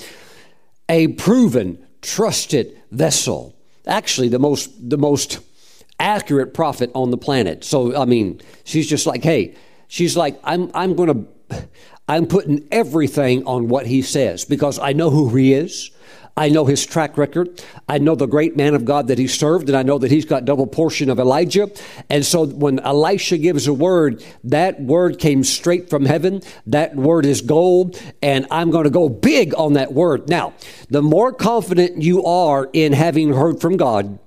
a 0.88 1.08
proven, 1.08 1.84
trusted 2.02 2.80
vessel. 2.90 3.56
Actually, 3.86 4.28
the 4.28 4.38
most, 4.38 4.90
the 4.90 4.98
most 4.98 5.40
accurate 5.98 6.54
prophet 6.54 6.90
on 6.94 7.10
the 7.10 7.16
planet. 7.16 7.64
So, 7.64 7.96
I 8.00 8.04
mean, 8.04 8.40
she's 8.64 8.86
just 8.86 9.06
like, 9.06 9.22
hey, 9.22 9.56
she's 9.88 10.16
like, 10.16 10.38
I'm, 10.44 10.70
I'm 10.74 10.94
going 10.94 11.26
to, 11.50 11.68
I'm 12.08 12.26
putting 12.26 12.66
everything 12.70 13.44
on 13.46 13.68
what 13.68 13.86
he 13.86 14.02
says 14.02 14.44
because 14.44 14.78
I 14.78 14.92
know 14.92 15.10
who 15.10 15.34
he 15.34 15.52
is. 15.52 15.90
I 16.38 16.50
know 16.50 16.66
his 16.66 16.86
track 16.86 17.18
record. 17.18 17.60
I 17.88 17.98
know 17.98 18.14
the 18.14 18.28
great 18.28 18.56
man 18.56 18.76
of 18.76 18.84
God 18.84 19.08
that 19.08 19.18
he 19.18 19.26
served, 19.26 19.68
and 19.68 19.76
I 19.76 19.82
know 19.82 19.98
that 19.98 20.12
he's 20.12 20.24
got 20.24 20.44
double 20.44 20.68
portion 20.68 21.10
of 21.10 21.18
Elijah. 21.18 21.68
And 22.08 22.24
so 22.24 22.46
when 22.46 22.78
Elisha 22.78 23.38
gives 23.38 23.66
a 23.66 23.74
word, 23.74 24.24
that 24.44 24.80
word 24.80 25.18
came 25.18 25.42
straight 25.42 25.90
from 25.90 26.04
heaven. 26.04 26.42
That 26.64 26.94
word 26.94 27.26
is 27.26 27.40
gold, 27.40 28.00
and 28.22 28.46
I'm 28.52 28.70
going 28.70 28.84
to 28.84 28.90
go 28.90 29.08
big 29.08 29.52
on 29.56 29.72
that 29.72 29.92
word. 29.92 30.28
Now, 30.28 30.54
the 30.88 31.02
more 31.02 31.32
confident 31.32 32.02
you 32.02 32.24
are 32.24 32.70
in 32.72 32.92
having 32.92 33.32
heard 33.32 33.60
from 33.60 33.76
God, 33.76 34.20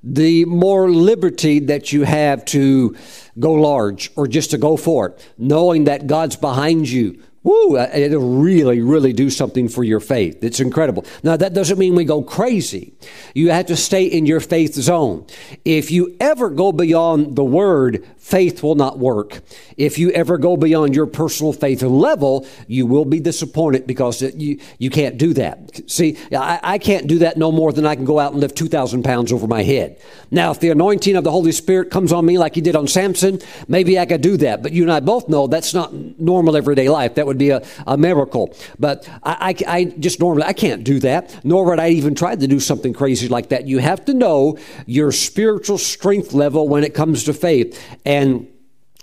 the 0.00 0.44
more 0.44 0.88
liberty 0.88 1.58
that 1.58 1.92
you 1.92 2.04
have 2.04 2.44
to 2.46 2.96
go 3.36 3.52
large 3.54 4.12
or 4.14 4.28
just 4.28 4.52
to 4.52 4.58
go 4.58 4.76
for 4.76 5.08
it, 5.08 5.32
knowing 5.36 5.84
that 5.84 6.06
God's 6.06 6.36
behind 6.36 6.88
you, 6.88 7.20
Woo, 7.44 7.76
uh, 7.76 7.88
it'll 7.94 8.40
really, 8.40 8.80
really 8.80 9.12
do 9.12 9.30
something 9.30 9.68
for 9.68 9.84
your 9.84 10.00
faith. 10.00 10.42
It's 10.42 10.60
incredible. 10.60 11.04
Now, 11.22 11.36
that 11.36 11.54
doesn't 11.54 11.78
mean 11.78 11.94
we 11.94 12.04
go 12.04 12.22
crazy. 12.22 12.94
You 13.34 13.50
have 13.50 13.66
to 13.66 13.76
stay 13.76 14.04
in 14.04 14.26
your 14.26 14.40
faith 14.40 14.74
zone. 14.74 15.24
If 15.64 15.90
you 15.90 16.16
ever 16.18 16.50
go 16.50 16.72
beyond 16.72 17.36
the 17.36 17.44
word, 17.44 18.04
faith 18.28 18.62
will 18.62 18.74
not 18.74 18.98
work. 18.98 19.40
If 19.78 19.98
you 19.98 20.10
ever 20.10 20.36
go 20.36 20.58
beyond 20.58 20.94
your 20.94 21.06
personal 21.06 21.54
faith 21.54 21.80
level, 21.82 22.46
you 22.66 22.84
will 22.84 23.06
be 23.06 23.20
disappointed 23.20 23.86
because 23.86 24.20
you, 24.20 24.60
you 24.76 24.90
can't 24.90 25.16
do 25.16 25.32
that. 25.34 25.80
See, 25.90 26.18
I, 26.30 26.60
I 26.62 26.78
can't 26.78 27.06
do 27.06 27.20
that 27.20 27.38
no 27.38 27.50
more 27.50 27.72
than 27.72 27.86
I 27.86 27.94
can 27.94 28.04
go 28.04 28.18
out 28.18 28.32
and 28.32 28.40
lift 28.40 28.54
2,000 28.58 29.02
pounds 29.02 29.32
over 29.32 29.46
my 29.46 29.62
head. 29.62 29.98
Now, 30.30 30.50
if 30.50 30.60
the 30.60 30.68
anointing 30.68 31.16
of 31.16 31.24
the 31.24 31.30
Holy 31.30 31.52
Spirit 31.52 31.90
comes 31.90 32.12
on 32.12 32.26
me 32.26 32.36
like 32.36 32.54
he 32.54 32.60
did 32.60 32.76
on 32.76 32.86
Samson, 32.86 33.40
maybe 33.66 33.98
I 33.98 34.04
could 34.04 34.20
do 34.20 34.36
that. 34.38 34.62
But 34.62 34.72
you 34.72 34.82
and 34.82 34.92
I 34.92 35.00
both 35.00 35.30
know 35.30 35.46
that's 35.46 35.72
not 35.72 35.94
normal 35.94 36.54
everyday 36.54 36.90
life. 36.90 37.14
That 37.14 37.26
would 37.26 37.38
be 37.38 37.48
a, 37.48 37.62
a 37.86 37.96
miracle. 37.96 38.54
But 38.78 39.08
I, 39.22 39.54
I, 39.66 39.78
I 39.78 39.84
just 39.84 40.20
normally, 40.20 40.42
I 40.42 40.52
can't 40.52 40.84
do 40.84 41.00
that, 41.00 41.42
nor 41.46 41.64
would 41.64 41.80
I 41.80 41.88
even 41.90 42.14
try 42.14 42.36
to 42.36 42.46
do 42.46 42.60
something 42.60 42.92
crazy 42.92 43.28
like 43.28 43.48
that. 43.48 43.66
You 43.66 43.78
have 43.78 44.04
to 44.04 44.12
know 44.12 44.58
your 44.84 45.12
spiritual 45.12 45.78
strength 45.78 46.34
level 46.34 46.68
when 46.68 46.84
it 46.84 46.92
comes 46.92 47.24
to 47.24 47.32
faith. 47.32 47.80
And 48.04 48.17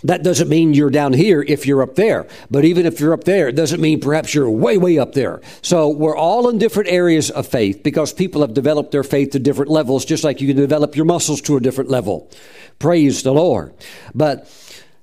that 0.02 0.22
doesn't 0.22 0.48
mean 0.48 0.74
you're 0.74 0.90
down 0.90 1.14
here 1.14 1.42
if 1.42 1.66
you're 1.66 1.82
up 1.82 1.94
there. 1.94 2.26
But 2.50 2.64
even 2.64 2.84
if 2.86 3.00
you're 3.00 3.14
up 3.14 3.24
there, 3.24 3.48
it 3.48 3.56
doesn't 3.56 3.80
mean 3.80 4.00
perhaps 4.00 4.34
you're 4.34 4.48
way, 4.48 4.76
way 4.76 4.98
up 4.98 5.12
there. 5.12 5.40
So 5.62 5.88
we're 5.88 6.16
all 6.16 6.48
in 6.48 6.58
different 6.58 6.90
areas 6.90 7.30
of 7.30 7.46
faith 7.46 7.82
because 7.82 8.12
people 8.12 8.42
have 8.42 8.52
developed 8.52 8.92
their 8.92 9.02
faith 9.02 9.30
to 9.30 9.38
different 9.38 9.70
levels, 9.70 10.04
just 10.04 10.22
like 10.22 10.40
you 10.40 10.48
can 10.48 10.56
develop 10.56 10.96
your 10.96 11.06
muscles 11.06 11.40
to 11.42 11.56
a 11.56 11.60
different 11.60 11.90
level. 11.90 12.30
Praise 12.78 13.22
the 13.22 13.32
Lord. 13.32 13.74
But 14.14 14.48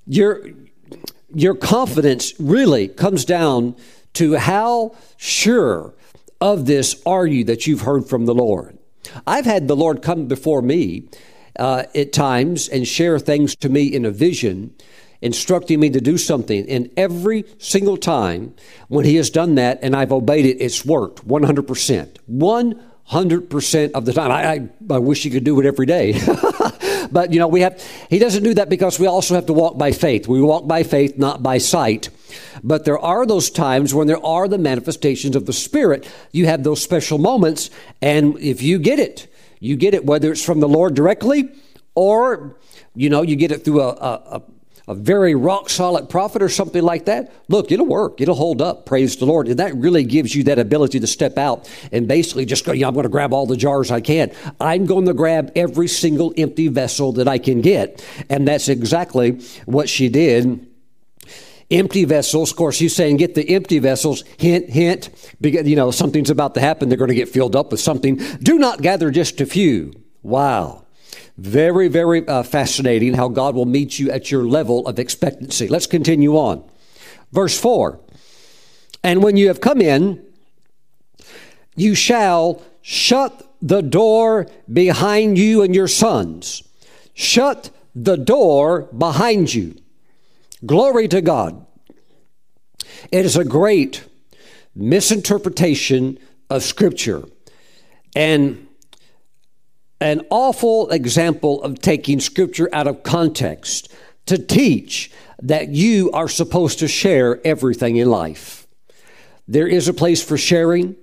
your, 0.05 0.47
your 1.33 1.55
confidence 1.55 2.33
really 2.39 2.87
comes 2.87 3.25
down 3.25 3.75
to 4.13 4.35
how 4.35 4.95
sure 5.17 5.95
of 6.39 6.65
this 6.65 7.01
are 7.05 7.25
you 7.25 7.43
that 7.45 7.65
you've 7.65 7.81
heard 7.81 8.07
from 8.07 8.25
the 8.25 8.35
Lord. 8.35 8.77
I've 9.25 9.45
had 9.45 9.67
the 9.67 9.75
Lord 9.75 10.01
come 10.01 10.27
before 10.27 10.61
me 10.61 11.09
uh, 11.57 11.83
at 11.93 12.13
times 12.13 12.67
and 12.67 12.87
share 12.87 13.19
things 13.19 13.55
to 13.57 13.69
me 13.69 13.85
in 13.85 14.05
a 14.05 14.11
vision, 14.11 14.73
instructing 15.21 15.79
me 15.79 15.89
to 15.89 16.01
do 16.01 16.17
something. 16.17 16.67
And 16.69 16.91
every 16.97 17.45
single 17.57 17.97
time 17.97 18.53
when 18.87 19.05
He 19.05 19.15
has 19.15 19.29
done 19.29 19.55
that 19.55 19.79
and 19.81 19.95
I've 19.95 20.11
obeyed 20.11 20.45
it, 20.45 20.57
it's 20.57 20.85
worked 20.85 21.27
100%. 21.27 22.17
100% 23.11 23.91
of 23.91 24.05
the 24.05 24.13
time. 24.13 24.31
I, 24.31 24.45
I, 24.45 24.69
I 24.95 24.99
wish 24.99 25.23
He 25.23 25.29
could 25.29 25.43
do 25.43 25.59
it 25.59 25.65
every 25.65 25.85
day. 25.85 26.13
but, 27.11 27.31
you 27.31 27.39
know, 27.39 27.47
we 27.47 27.61
have, 27.61 27.81
He 28.09 28.19
doesn't 28.19 28.43
do 28.43 28.53
that 28.55 28.69
because 28.69 28.99
we 28.99 29.07
also 29.07 29.35
have 29.35 29.45
to 29.47 29.53
walk 29.53 29.77
by 29.77 29.91
faith. 29.91 30.27
We 30.27 30.41
walk 30.41 30.67
by 30.67 30.83
faith, 30.83 31.17
not 31.17 31.43
by 31.43 31.57
sight. 31.59 32.09
But 32.63 32.85
there 32.85 32.99
are 32.99 33.25
those 33.25 33.49
times 33.49 33.93
when 33.93 34.07
there 34.07 34.23
are 34.25 34.47
the 34.47 34.57
manifestations 34.57 35.35
of 35.35 35.45
the 35.45 35.53
Spirit. 35.53 36.09
You 36.31 36.47
have 36.47 36.63
those 36.63 36.81
special 36.81 37.17
moments, 37.17 37.69
and 38.01 38.37
if 38.39 38.61
you 38.61 38.79
get 38.79 38.99
it, 38.99 39.27
you 39.63 39.77
get 39.77 39.93
it 39.93 40.03
whether 40.03 40.29
it's 40.29 40.43
from 40.43 40.59
the 40.59 40.67
Lord 40.67 40.93
directly 40.93 41.49
or, 41.95 42.57
you 42.95 43.09
know, 43.09 43.21
you 43.21 43.37
get 43.37 43.51
it 43.51 43.63
through 43.63 43.79
a, 43.79 43.91
a, 43.91 44.41
a 44.89 44.93
very 44.93 45.35
rock 45.35 45.69
solid 45.69 46.09
prophet 46.09 46.41
or 46.41 46.49
something 46.49 46.83
like 46.83 47.05
that, 47.05 47.31
look, 47.47 47.71
it'll 47.71 47.85
work. 47.85 48.19
It'll 48.19 48.35
hold 48.35 48.61
up. 48.61 48.85
Praise 48.85 49.15
the 49.15 49.25
Lord. 49.25 49.47
And 49.47 49.59
that 49.59 49.73
really 49.75 50.03
gives 50.03 50.35
you 50.35 50.43
that 50.45 50.59
ability 50.59 50.99
to 50.99 51.07
step 51.07 51.37
out 51.37 51.71
and 51.93 52.09
basically 52.09 52.45
just 52.45 52.65
go, 52.65 52.73
yeah, 52.73 52.87
I'm 52.87 52.93
going 52.93 53.03
to 53.03 53.09
grab 53.09 53.31
all 53.31 53.45
the 53.45 53.55
jars 53.55 53.89
I 53.89 54.01
can. 54.01 54.33
I'm 54.59 54.85
going 54.85 55.05
to 55.05 55.13
grab 55.13 55.53
every 55.55 55.87
single 55.87 56.33
empty 56.35 56.67
vessel 56.67 57.13
that 57.13 57.29
I 57.29 57.37
can 57.37 57.61
get. 57.61 58.05
And 58.29 58.45
that's 58.45 58.67
exactly 58.67 59.39
what 59.65 59.87
she 59.87 60.09
did 60.09 60.67
empty 61.71 62.05
vessels. 62.05 62.51
Of 62.51 62.57
course, 62.57 62.79
he's 62.79 62.95
saying 62.95 63.17
get 63.17 63.35
the 63.35 63.49
empty 63.49 63.79
vessels. 63.79 64.23
Hint, 64.37 64.69
hint. 64.69 65.09
Because, 65.41 65.67
you 65.67 65.75
know, 65.75 65.91
something's 65.91 66.29
about 66.29 66.53
to 66.55 66.59
happen. 66.59 66.89
They're 66.89 66.97
going 66.97 67.09
to 67.09 67.15
get 67.15 67.29
filled 67.29 67.55
up 67.55 67.71
with 67.71 67.79
something. 67.79 68.15
Do 68.41 68.57
not 68.57 68.81
gather 68.81 69.11
just 69.11 69.41
a 69.41 69.45
few. 69.45 69.93
Wow. 70.21 70.85
Very, 71.37 71.87
very 71.87 72.27
uh, 72.27 72.43
fascinating 72.43 73.15
how 73.15 73.27
God 73.27 73.55
will 73.55 73.65
meet 73.65 73.97
you 73.97 74.11
at 74.11 74.29
your 74.29 74.43
level 74.43 74.85
of 74.87 74.99
expectancy. 74.99 75.67
Let's 75.67 75.87
continue 75.87 76.35
on. 76.37 76.63
Verse 77.31 77.59
4 77.59 77.99
And 79.03 79.23
when 79.23 79.37
you 79.37 79.47
have 79.47 79.59
come 79.59 79.81
in, 79.81 80.23
you 81.75 81.95
shall 81.95 82.61
shut 82.81 83.49
the 83.61 83.81
door 83.81 84.47
behind 84.71 85.37
you 85.37 85.63
and 85.63 85.73
your 85.73 85.87
sons. 85.87 86.63
Shut 87.13 87.71
the 87.95 88.17
door 88.17 88.83
behind 88.95 89.53
you. 89.53 89.75
Glory 90.65 91.07
to 91.09 91.21
God. 91.21 91.65
It 93.11 93.25
is 93.25 93.35
a 93.35 93.43
great 93.43 94.05
misinterpretation 94.75 96.17
of 96.49 96.63
Scripture 96.63 97.23
and 98.15 98.67
an 99.99 100.25
awful 100.29 100.89
example 100.89 101.61
of 101.63 101.79
taking 101.79 102.19
Scripture 102.19 102.69
out 102.71 102.87
of 102.87 103.03
context 103.03 103.93
to 104.25 104.37
teach 104.37 105.11
that 105.41 105.69
you 105.69 106.11
are 106.11 106.29
supposed 106.29 106.79
to 106.79 106.87
share 106.87 107.45
everything 107.45 107.97
in 107.97 108.09
life. 108.09 108.65
There 109.47 109.67
is 109.67 109.89
a 109.89 109.93
place 109.93 110.23
for 110.23 110.37
sharing. 110.37 110.95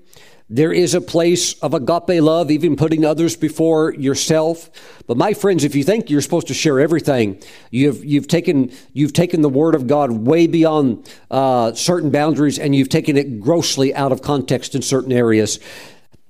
There 0.53 0.73
is 0.73 0.95
a 0.95 1.01
place 1.01 1.53
of 1.61 1.75
agape 1.75 2.21
love, 2.21 2.51
even 2.51 2.75
putting 2.75 3.05
others 3.05 3.37
before 3.37 3.95
yourself. 3.95 4.69
But 5.07 5.17
my 5.17 5.33
friends, 5.33 5.63
if 5.63 5.77
you 5.77 5.85
think 5.85 6.11
you're 6.11 6.21
supposed 6.21 6.49
to 6.49 6.55
share 6.55 6.81
everything, 6.81 7.41
you've 7.71 8.05
you've 8.05 8.27
taken 8.27 8.73
you've 8.93 9.13
taken 9.13 9.43
the 9.43 9.49
word 9.49 9.77
of 9.77 9.87
God 9.87 10.11
way 10.11 10.49
beyond 10.49 11.09
uh, 11.31 11.73
certain 11.75 12.11
boundaries, 12.11 12.59
and 12.59 12.75
you've 12.75 12.89
taken 12.89 13.17
it 13.17 13.41
grossly 13.41 13.95
out 13.95 14.11
of 14.11 14.23
context 14.23 14.75
in 14.75 14.83
certain 14.83 15.13
areas. 15.13 15.61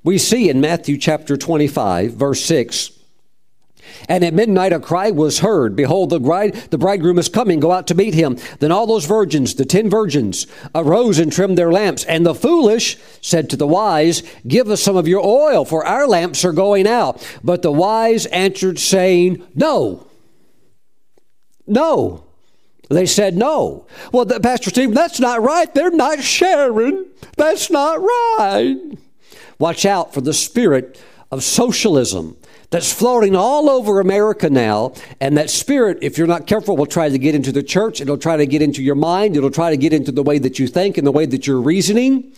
We 0.04 0.18
see 0.18 0.50
in 0.50 0.60
Matthew 0.60 0.98
chapter 0.98 1.38
25, 1.38 2.12
verse 2.12 2.44
6, 2.44 2.90
And 4.08 4.24
at 4.24 4.34
midnight 4.34 4.72
a 4.72 4.80
cry 4.80 5.10
was 5.10 5.40
heard, 5.40 5.76
Behold, 5.76 6.10
the 6.10 6.20
bride, 6.20 6.54
the 6.70 6.78
bridegroom 6.78 7.18
is 7.18 7.28
coming, 7.28 7.60
go 7.60 7.72
out 7.72 7.86
to 7.88 7.94
meet 7.94 8.14
him. 8.14 8.38
Then 8.58 8.72
all 8.72 8.86
those 8.86 9.06
virgins, 9.06 9.54
the 9.54 9.64
ten 9.64 9.90
virgins, 9.90 10.46
arose 10.74 11.18
and 11.18 11.32
trimmed 11.32 11.58
their 11.58 11.72
lamps. 11.72 12.04
And 12.04 12.24
the 12.24 12.34
foolish 12.34 12.96
said 13.20 13.50
to 13.50 13.56
the 13.56 13.66
wise, 13.66 14.22
Give 14.46 14.68
us 14.68 14.82
some 14.82 14.96
of 14.96 15.08
your 15.08 15.24
oil, 15.24 15.64
for 15.64 15.84
our 15.84 16.06
lamps 16.06 16.44
are 16.44 16.52
going 16.52 16.86
out. 16.86 17.26
But 17.42 17.62
the 17.62 17.72
wise 17.72 18.26
answered, 18.26 18.78
saying, 18.78 19.46
No. 19.54 20.06
No. 21.66 22.24
They 22.90 23.06
said 23.06 23.36
no. 23.36 23.86
Well, 24.12 24.24
the, 24.24 24.40
Pastor 24.40 24.70
Steve, 24.70 24.92
that's 24.92 25.20
not 25.20 25.40
right. 25.42 25.72
They're 25.72 25.92
not 25.92 26.22
sharing. 26.22 27.06
That's 27.36 27.70
not 27.70 28.00
right. 28.00 28.76
Watch 29.60 29.86
out 29.86 30.12
for 30.12 30.20
the 30.20 30.34
spirit 30.34 31.00
of 31.30 31.44
socialism 31.44 32.36
that's 32.70 32.92
floating 32.92 33.36
all 33.36 33.68
over 33.68 34.00
America 34.00 34.48
now. 34.48 34.94
And 35.20 35.36
that 35.36 35.50
spirit, 35.50 35.98
if 36.02 36.16
you're 36.16 36.26
not 36.26 36.46
careful, 36.46 36.76
will 36.76 36.86
try 36.86 37.08
to 37.08 37.18
get 37.18 37.34
into 37.34 37.52
the 37.52 37.62
church. 37.62 38.00
It'll 38.00 38.18
try 38.18 38.36
to 38.36 38.46
get 38.46 38.62
into 38.62 38.82
your 38.82 38.94
mind. 38.94 39.36
It'll 39.36 39.50
try 39.50 39.70
to 39.70 39.76
get 39.76 39.92
into 39.92 40.12
the 40.12 40.22
way 40.22 40.38
that 40.38 40.58
you 40.58 40.66
think 40.66 40.96
and 40.96 41.06
the 41.06 41.12
way 41.12 41.26
that 41.26 41.46
you're 41.46 41.60
reasoning. 41.60 42.32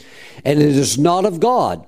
And 0.44 0.60
it 0.60 0.68
is 0.68 0.98
not 0.98 1.24
of 1.24 1.38
God. 1.38 1.86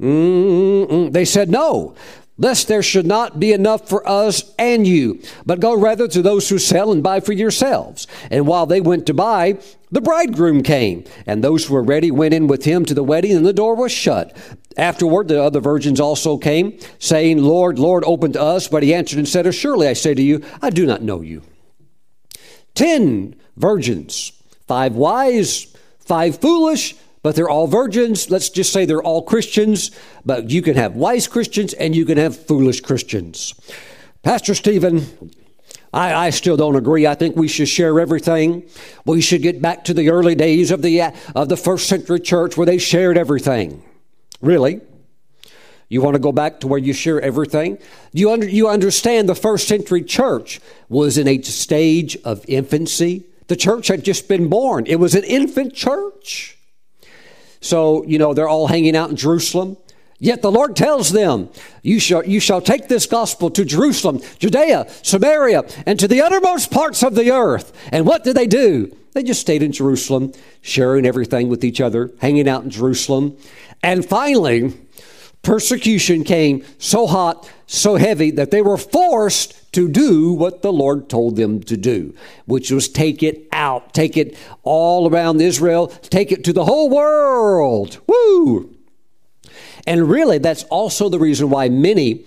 Mm-mm. 0.00 1.12
They 1.12 1.24
said 1.24 1.48
no 1.48 1.94
lest 2.38 2.68
there 2.68 2.82
should 2.82 3.06
not 3.06 3.38
be 3.38 3.52
enough 3.52 3.88
for 3.88 4.06
us 4.08 4.54
and 4.58 4.86
you, 4.86 5.20
but 5.44 5.60
go 5.60 5.76
rather 5.76 6.08
to 6.08 6.22
those 6.22 6.48
who 6.48 6.58
sell 6.58 6.90
and 6.90 7.02
buy 7.02 7.20
for 7.20 7.32
yourselves. 7.32 8.06
And 8.30 8.46
while 8.46 8.66
they 8.66 8.80
went 8.80 9.06
to 9.06 9.14
buy, 9.14 9.58
the 9.90 10.00
bridegroom 10.00 10.62
came, 10.62 11.04
and 11.26 11.44
those 11.44 11.66
who 11.66 11.74
were 11.74 11.82
ready 11.82 12.10
went 12.10 12.34
in 12.34 12.46
with 12.46 12.64
him 12.64 12.84
to 12.86 12.94
the 12.94 13.04
wedding, 13.04 13.36
and 13.36 13.44
the 13.44 13.52
door 13.52 13.74
was 13.74 13.92
shut. 13.92 14.36
Afterward, 14.76 15.28
the 15.28 15.42
other 15.42 15.60
virgins 15.60 16.00
also 16.00 16.38
came, 16.38 16.78
saying, 16.98 17.38
Lord, 17.42 17.78
Lord, 17.78 18.02
open 18.06 18.32
to 18.32 18.42
us. 18.42 18.68
But 18.68 18.82
he 18.82 18.94
answered 18.94 19.18
and 19.18 19.28
said, 19.28 19.52
Surely 19.54 19.86
I 19.86 19.92
say 19.92 20.14
to 20.14 20.22
you, 20.22 20.42
I 20.62 20.70
do 20.70 20.86
not 20.86 21.02
know 21.02 21.20
you. 21.20 21.42
Ten 22.74 23.36
virgins, 23.56 24.32
five 24.66 24.94
wise, 24.94 25.76
five 25.98 26.40
foolish, 26.40 26.94
but 27.22 27.36
they're 27.36 27.48
all 27.48 27.66
virgins. 27.66 28.30
Let's 28.30 28.50
just 28.50 28.72
say 28.72 28.84
they're 28.84 29.02
all 29.02 29.22
Christians, 29.22 29.90
but 30.24 30.50
you 30.50 30.62
can 30.62 30.74
have 30.74 30.94
wise 30.94 31.28
Christians 31.28 31.72
and 31.72 31.94
you 31.94 32.04
can 32.04 32.18
have 32.18 32.36
foolish 32.36 32.80
Christians. 32.80 33.54
Pastor 34.22 34.54
Stephen, 34.54 35.06
I, 35.92 36.26
I, 36.26 36.30
still 36.30 36.56
don't 36.56 36.76
agree. 36.76 37.06
I 37.06 37.14
think 37.14 37.36
we 37.36 37.48
should 37.48 37.68
share 37.68 37.98
everything. 38.00 38.64
We 39.04 39.20
should 39.20 39.42
get 39.42 39.60
back 39.60 39.84
to 39.84 39.94
the 39.94 40.10
early 40.10 40.34
days 40.34 40.70
of 40.70 40.82
the, 40.82 41.12
of 41.34 41.48
the 41.48 41.56
first 41.56 41.88
century 41.88 42.20
church 42.20 42.56
where 42.56 42.66
they 42.66 42.78
shared 42.78 43.18
everything. 43.18 43.82
Really? 44.40 44.80
You 45.88 46.00
want 46.00 46.14
to 46.14 46.20
go 46.20 46.32
back 46.32 46.60
to 46.60 46.68
where 46.68 46.78
you 46.78 46.94
share 46.94 47.20
everything? 47.20 47.78
You, 48.12 48.30
under, 48.30 48.48
you 48.48 48.68
understand 48.68 49.28
the 49.28 49.34
first 49.34 49.68
century 49.68 50.02
church 50.02 50.60
was 50.88 51.18
in 51.18 51.28
a 51.28 51.42
stage 51.42 52.16
of 52.24 52.44
infancy. 52.48 53.24
The 53.48 53.56
church 53.56 53.88
had 53.88 54.02
just 54.02 54.28
been 54.28 54.48
born, 54.48 54.86
it 54.86 54.96
was 54.96 55.14
an 55.14 55.24
infant 55.24 55.74
church. 55.74 56.56
So, 57.62 58.04
you 58.04 58.18
know, 58.18 58.34
they're 58.34 58.48
all 58.48 58.66
hanging 58.66 58.94
out 58.94 59.08
in 59.08 59.16
Jerusalem. 59.16 59.78
Yet 60.18 60.42
the 60.42 60.52
Lord 60.52 60.76
tells 60.76 61.10
them, 61.10 61.48
you 61.82 61.98
shall, 61.98 62.24
you 62.24 62.38
shall 62.38 62.60
take 62.60 62.86
this 62.86 63.06
gospel 63.06 63.50
to 63.50 63.64
Jerusalem, 63.64 64.20
Judea, 64.38 64.88
Samaria, 65.02 65.64
and 65.86 65.98
to 65.98 66.06
the 66.06 66.20
uttermost 66.20 66.70
parts 66.70 67.02
of 67.02 67.14
the 67.14 67.32
earth. 67.32 67.72
And 67.90 68.06
what 68.06 68.22
did 68.22 68.36
they 68.36 68.46
do? 68.46 68.96
They 69.14 69.22
just 69.22 69.40
stayed 69.40 69.62
in 69.62 69.72
Jerusalem, 69.72 70.32
sharing 70.60 71.06
everything 71.06 71.48
with 71.48 71.64
each 71.64 71.80
other, 71.80 72.12
hanging 72.20 72.48
out 72.48 72.62
in 72.62 72.70
Jerusalem. 72.70 73.36
And 73.82 74.04
finally, 74.04 74.74
persecution 75.42 76.24
came 76.24 76.64
so 76.78 77.06
hot, 77.06 77.50
so 77.66 77.96
heavy 77.96 78.30
that 78.32 78.50
they 78.50 78.62
were 78.62 78.78
forced 78.78 79.61
to 79.72 79.88
do 79.88 80.32
what 80.32 80.62
the 80.62 80.72
Lord 80.72 81.08
told 81.08 81.36
them 81.36 81.62
to 81.62 81.76
do, 81.76 82.14
which 82.46 82.70
was 82.70 82.88
take 82.88 83.22
it 83.22 83.48
out, 83.52 83.94
take 83.94 84.16
it 84.16 84.36
all 84.62 85.10
around 85.10 85.40
Israel, 85.40 85.88
take 85.88 86.30
it 86.30 86.44
to 86.44 86.52
the 86.52 86.64
whole 86.64 86.90
world. 86.90 87.98
Woo! 88.06 88.74
And 89.86 90.08
really, 90.08 90.38
that's 90.38 90.64
also 90.64 91.08
the 91.08 91.18
reason 91.18 91.50
why 91.50 91.68
many 91.68 92.24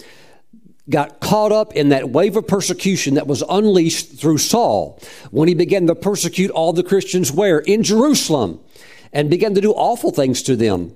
got 0.89 1.19
caught 1.19 1.51
up 1.51 1.73
in 1.73 1.89
that 1.89 2.09
wave 2.09 2.35
of 2.35 2.47
persecution 2.47 3.15
that 3.15 3.27
was 3.27 3.43
unleashed 3.49 4.19
through 4.19 4.37
Saul 4.37 4.99
when 5.31 5.47
he 5.47 5.55
began 5.55 5.87
to 5.87 5.95
persecute 5.95 6.51
all 6.51 6.73
the 6.73 6.83
Christians 6.83 7.31
where? 7.31 7.59
In 7.59 7.81
Jerusalem 7.83 8.59
and 9.11 9.29
began 9.29 9.55
to 9.55 9.61
do 9.61 9.71
awful 9.71 10.11
things 10.11 10.43
to 10.43 10.55
them. 10.55 10.93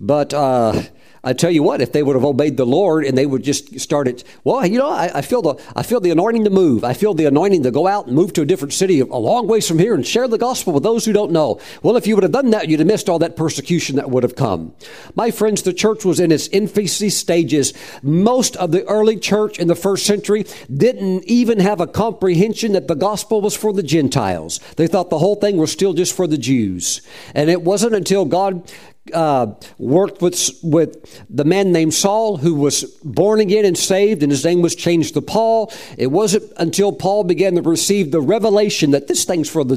But 0.00 0.32
uh, 0.32 0.82
I 1.24 1.32
tell 1.32 1.50
you 1.50 1.62
what, 1.62 1.80
if 1.80 1.92
they 1.92 2.02
would 2.02 2.16
have 2.16 2.24
obeyed 2.24 2.56
the 2.56 2.66
Lord 2.66 3.04
and 3.04 3.18
they 3.18 3.26
would 3.26 3.42
just 3.42 3.80
started, 3.80 4.22
well, 4.44 4.64
you 4.64 4.78
know, 4.78 4.88
I, 4.88 5.18
I, 5.18 5.22
feel 5.22 5.42
the 5.42 5.56
I 5.74 5.82
feel 5.82 6.00
the 6.00 6.10
anointing 6.10 6.44
to 6.44 6.50
move. 6.50 6.84
I 6.84 6.92
feel 6.92 7.14
the 7.14 7.26
anointing 7.26 7.64
to 7.64 7.70
go 7.70 7.86
out 7.86 8.06
and 8.06 8.14
move 8.14 8.32
to 8.34 8.42
a 8.42 8.46
different 8.46 8.72
city 8.72 9.00
a 9.00 9.04
long 9.04 9.46
ways 9.48 9.66
from 9.66 9.78
here 9.78 9.94
and 9.94 10.06
share 10.06 10.28
the 10.28 10.38
gospel 10.38 10.72
with 10.72 10.82
those 10.82 11.04
who 11.04 11.12
don't 11.12 11.32
know. 11.32 11.60
Well, 11.82 11.96
if 11.96 12.06
you 12.06 12.14
would 12.14 12.22
have 12.22 12.32
done 12.32 12.50
that, 12.50 12.68
you'd 12.68 12.80
have 12.80 12.86
missed 12.86 13.08
all 13.08 13.18
that 13.18 13.36
persecution 13.36 13.96
that 13.96 14.10
would 14.10 14.22
have 14.22 14.36
come. 14.36 14.74
My 15.14 15.30
friends, 15.30 15.62
the 15.62 15.72
church 15.72 16.04
was 16.04 16.20
in 16.20 16.30
its 16.30 16.48
infancy 16.48 17.10
stages. 17.10 17.72
Most 18.02 18.56
of 18.56 18.70
the 18.70 18.84
early 18.84 19.18
church 19.18 19.58
in 19.58 19.68
the 19.68 19.74
first 19.74 20.06
century 20.06 20.46
didn't 20.74 21.24
even 21.24 21.58
have 21.58 21.80
a 21.80 21.86
comprehension 21.86 22.72
that 22.72 22.88
the 22.88 22.94
gospel 22.94 23.40
was 23.40 23.56
for 23.56 23.72
the 23.72 23.82
Gentiles. 23.82 24.60
They 24.76 24.86
thought 24.86 25.10
the 25.10 25.18
whole 25.18 25.36
thing 25.36 25.56
was 25.56 25.72
still 25.72 25.94
just 25.94 26.14
for 26.14 26.26
the 26.26 26.38
Jews. 26.38 27.00
And 27.34 27.50
it 27.50 27.62
wasn't 27.62 27.94
until 27.94 28.24
God 28.24 28.70
uh, 29.14 29.54
worked 29.78 30.22
with, 30.22 30.50
with 30.62 31.24
the 31.28 31.44
man 31.44 31.72
named 31.72 31.94
Saul 31.94 32.36
who 32.36 32.54
was 32.54 32.84
born 33.04 33.40
again 33.40 33.64
and 33.64 33.76
saved, 33.76 34.22
and 34.22 34.30
his 34.30 34.44
name 34.44 34.62
was 34.62 34.74
changed 34.74 35.14
to 35.14 35.22
Paul. 35.22 35.72
It 35.96 36.08
wasn't 36.08 36.52
until 36.56 36.92
Paul 36.92 37.24
began 37.24 37.54
to 37.54 37.62
receive 37.62 38.10
the 38.10 38.20
revelation 38.20 38.90
that 38.92 39.08
this 39.08 39.24
thing's 39.24 39.48
for 39.48 39.64
the 39.64 39.76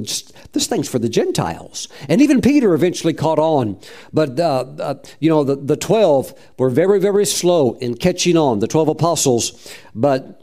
this 0.53 0.67
thing's 0.67 0.89
for 0.89 0.99
the 0.99 1.09
Gentiles, 1.09 1.87
and 2.09 2.21
even 2.21 2.41
Peter 2.41 2.73
eventually 2.73 3.13
caught 3.13 3.39
on. 3.39 3.79
But 4.11 4.39
uh, 4.39 4.65
uh, 4.79 4.95
you 5.19 5.29
know, 5.29 5.43
the, 5.43 5.55
the 5.55 5.77
twelve 5.77 6.33
were 6.57 6.69
very 6.69 6.99
very 6.99 7.25
slow 7.25 7.73
in 7.79 7.95
catching 7.95 8.37
on. 8.37 8.59
The 8.59 8.67
twelve 8.67 8.87
apostles, 8.87 9.73
but 9.95 10.41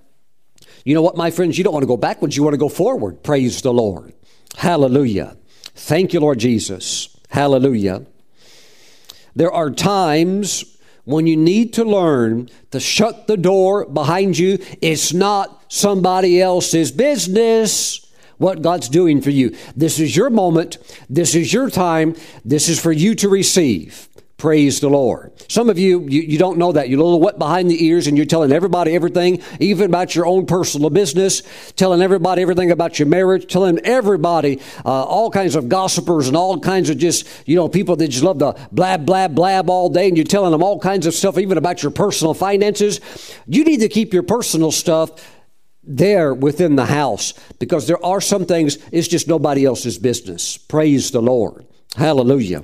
you 0.84 0.94
know 0.94 1.02
what, 1.02 1.16
my 1.16 1.30
friends, 1.30 1.58
you 1.58 1.64
don't 1.64 1.74
want 1.74 1.82
to 1.82 1.88
go 1.88 1.96
backwards. 1.96 2.36
You 2.36 2.42
want 2.42 2.54
to 2.54 2.58
go 2.58 2.68
forward. 2.68 3.22
Praise 3.22 3.60
the 3.60 3.72
Lord. 3.72 4.14
Hallelujah. 4.56 5.36
Thank 5.74 6.12
you, 6.12 6.20
Lord 6.20 6.38
Jesus. 6.38 7.16
Hallelujah. 7.28 8.06
There 9.38 9.52
are 9.52 9.70
times 9.70 10.64
when 11.04 11.28
you 11.28 11.36
need 11.36 11.72
to 11.74 11.84
learn 11.84 12.50
to 12.72 12.80
shut 12.80 13.28
the 13.28 13.36
door 13.36 13.86
behind 13.86 14.36
you. 14.36 14.58
It's 14.82 15.12
not 15.12 15.62
somebody 15.68 16.42
else's 16.42 16.90
business 16.90 18.04
what 18.38 18.62
God's 18.62 18.88
doing 18.88 19.20
for 19.20 19.30
you. 19.30 19.56
This 19.76 20.00
is 20.00 20.16
your 20.16 20.28
moment. 20.28 20.78
This 21.08 21.36
is 21.36 21.52
your 21.52 21.70
time. 21.70 22.16
This 22.44 22.68
is 22.68 22.80
for 22.80 22.90
you 22.90 23.14
to 23.14 23.28
receive. 23.28 24.07
Praise 24.38 24.78
the 24.78 24.88
Lord. 24.88 25.32
Some 25.48 25.68
of 25.68 25.80
you, 25.80 26.02
you, 26.02 26.22
you, 26.22 26.38
don't 26.38 26.58
know 26.58 26.70
that. 26.70 26.88
You're 26.88 27.00
a 27.00 27.02
little 27.02 27.20
wet 27.20 27.40
behind 27.40 27.68
the 27.68 27.84
ears 27.84 28.06
and 28.06 28.16
you're 28.16 28.24
telling 28.24 28.52
everybody 28.52 28.94
everything, 28.94 29.42
even 29.58 29.86
about 29.86 30.14
your 30.14 30.26
own 30.26 30.46
personal 30.46 30.90
business, 30.90 31.42
telling 31.74 32.00
everybody 32.02 32.40
everything 32.42 32.70
about 32.70 33.00
your 33.00 33.08
marriage, 33.08 33.52
telling 33.52 33.80
everybody 33.80 34.60
uh, 34.86 35.02
all 35.02 35.28
kinds 35.28 35.56
of 35.56 35.68
gossipers 35.68 36.28
and 36.28 36.36
all 36.36 36.56
kinds 36.60 36.88
of 36.88 36.98
just, 36.98 37.26
you 37.46 37.56
know, 37.56 37.68
people 37.68 37.96
that 37.96 38.06
just 38.06 38.22
love 38.22 38.38
to 38.38 38.54
blab, 38.70 39.04
blab, 39.04 39.34
blab 39.34 39.68
all 39.68 39.88
day 39.88 40.06
and 40.06 40.16
you're 40.16 40.22
telling 40.22 40.52
them 40.52 40.62
all 40.62 40.78
kinds 40.78 41.06
of 41.06 41.14
stuff, 41.14 41.36
even 41.36 41.58
about 41.58 41.82
your 41.82 41.90
personal 41.90 42.32
finances. 42.32 43.00
You 43.48 43.64
need 43.64 43.80
to 43.80 43.88
keep 43.88 44.14
your 44.14 44.22
personal 44.22 44.70
stuff 44.70 45.34
there 45.82 46.32
within 46.32 46.76
the 46.76 46.86
house 46.86 47.34
because 47.58 47.88
there 47.88 48.04
are 48.06 48.20
some 48.20 48.46
things, 48.46 48.78
it's 48.92 49.08
just 49.08 49.26
nobody 49.26 49.64
else's 49.64 49.98
business. 49.98 50.56
Praise 50.56 51.10
the 51.10 51.20
Lord. 51.20 51.66
Hallelujah. 51.96 52.62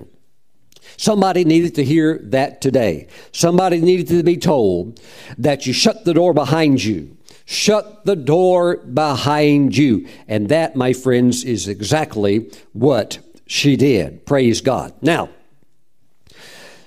Somebody 0.96 1.44
needed 1.44 1.74
to 1.76 1.84
hear 1.84 2.18
that 2.24 2.60
today. 2.60 3.08
Somebody 3.32 3.80
needed 3.80 4.08
to 4.08 4.22
be 4.22 4.36
told 4.36 5.00
that 5.38 5.66
you 5.66 5.72
shut 5.72 6.04
the 6.04 6.14
door 6.14 6.32
behind 6.32 6.82
you. 6.82 7.16
Shut 7.46 8.04
the 8.04 8.16
door 8.16 8.78
behind 8.78 9.76
you. 9.76 10.08
And 10.28 10.48
that, 10.48 10.76
my 10.76 10.92
friends, 10.92 11.44
is 11.44 11.68
exactly 11.68 12.50
what 12.72 13.18
she 13.46 13.76
did. 13.76 14.24
Praise 14.24 14.60
God. 14.60 14.94
Now, 15.02 15.28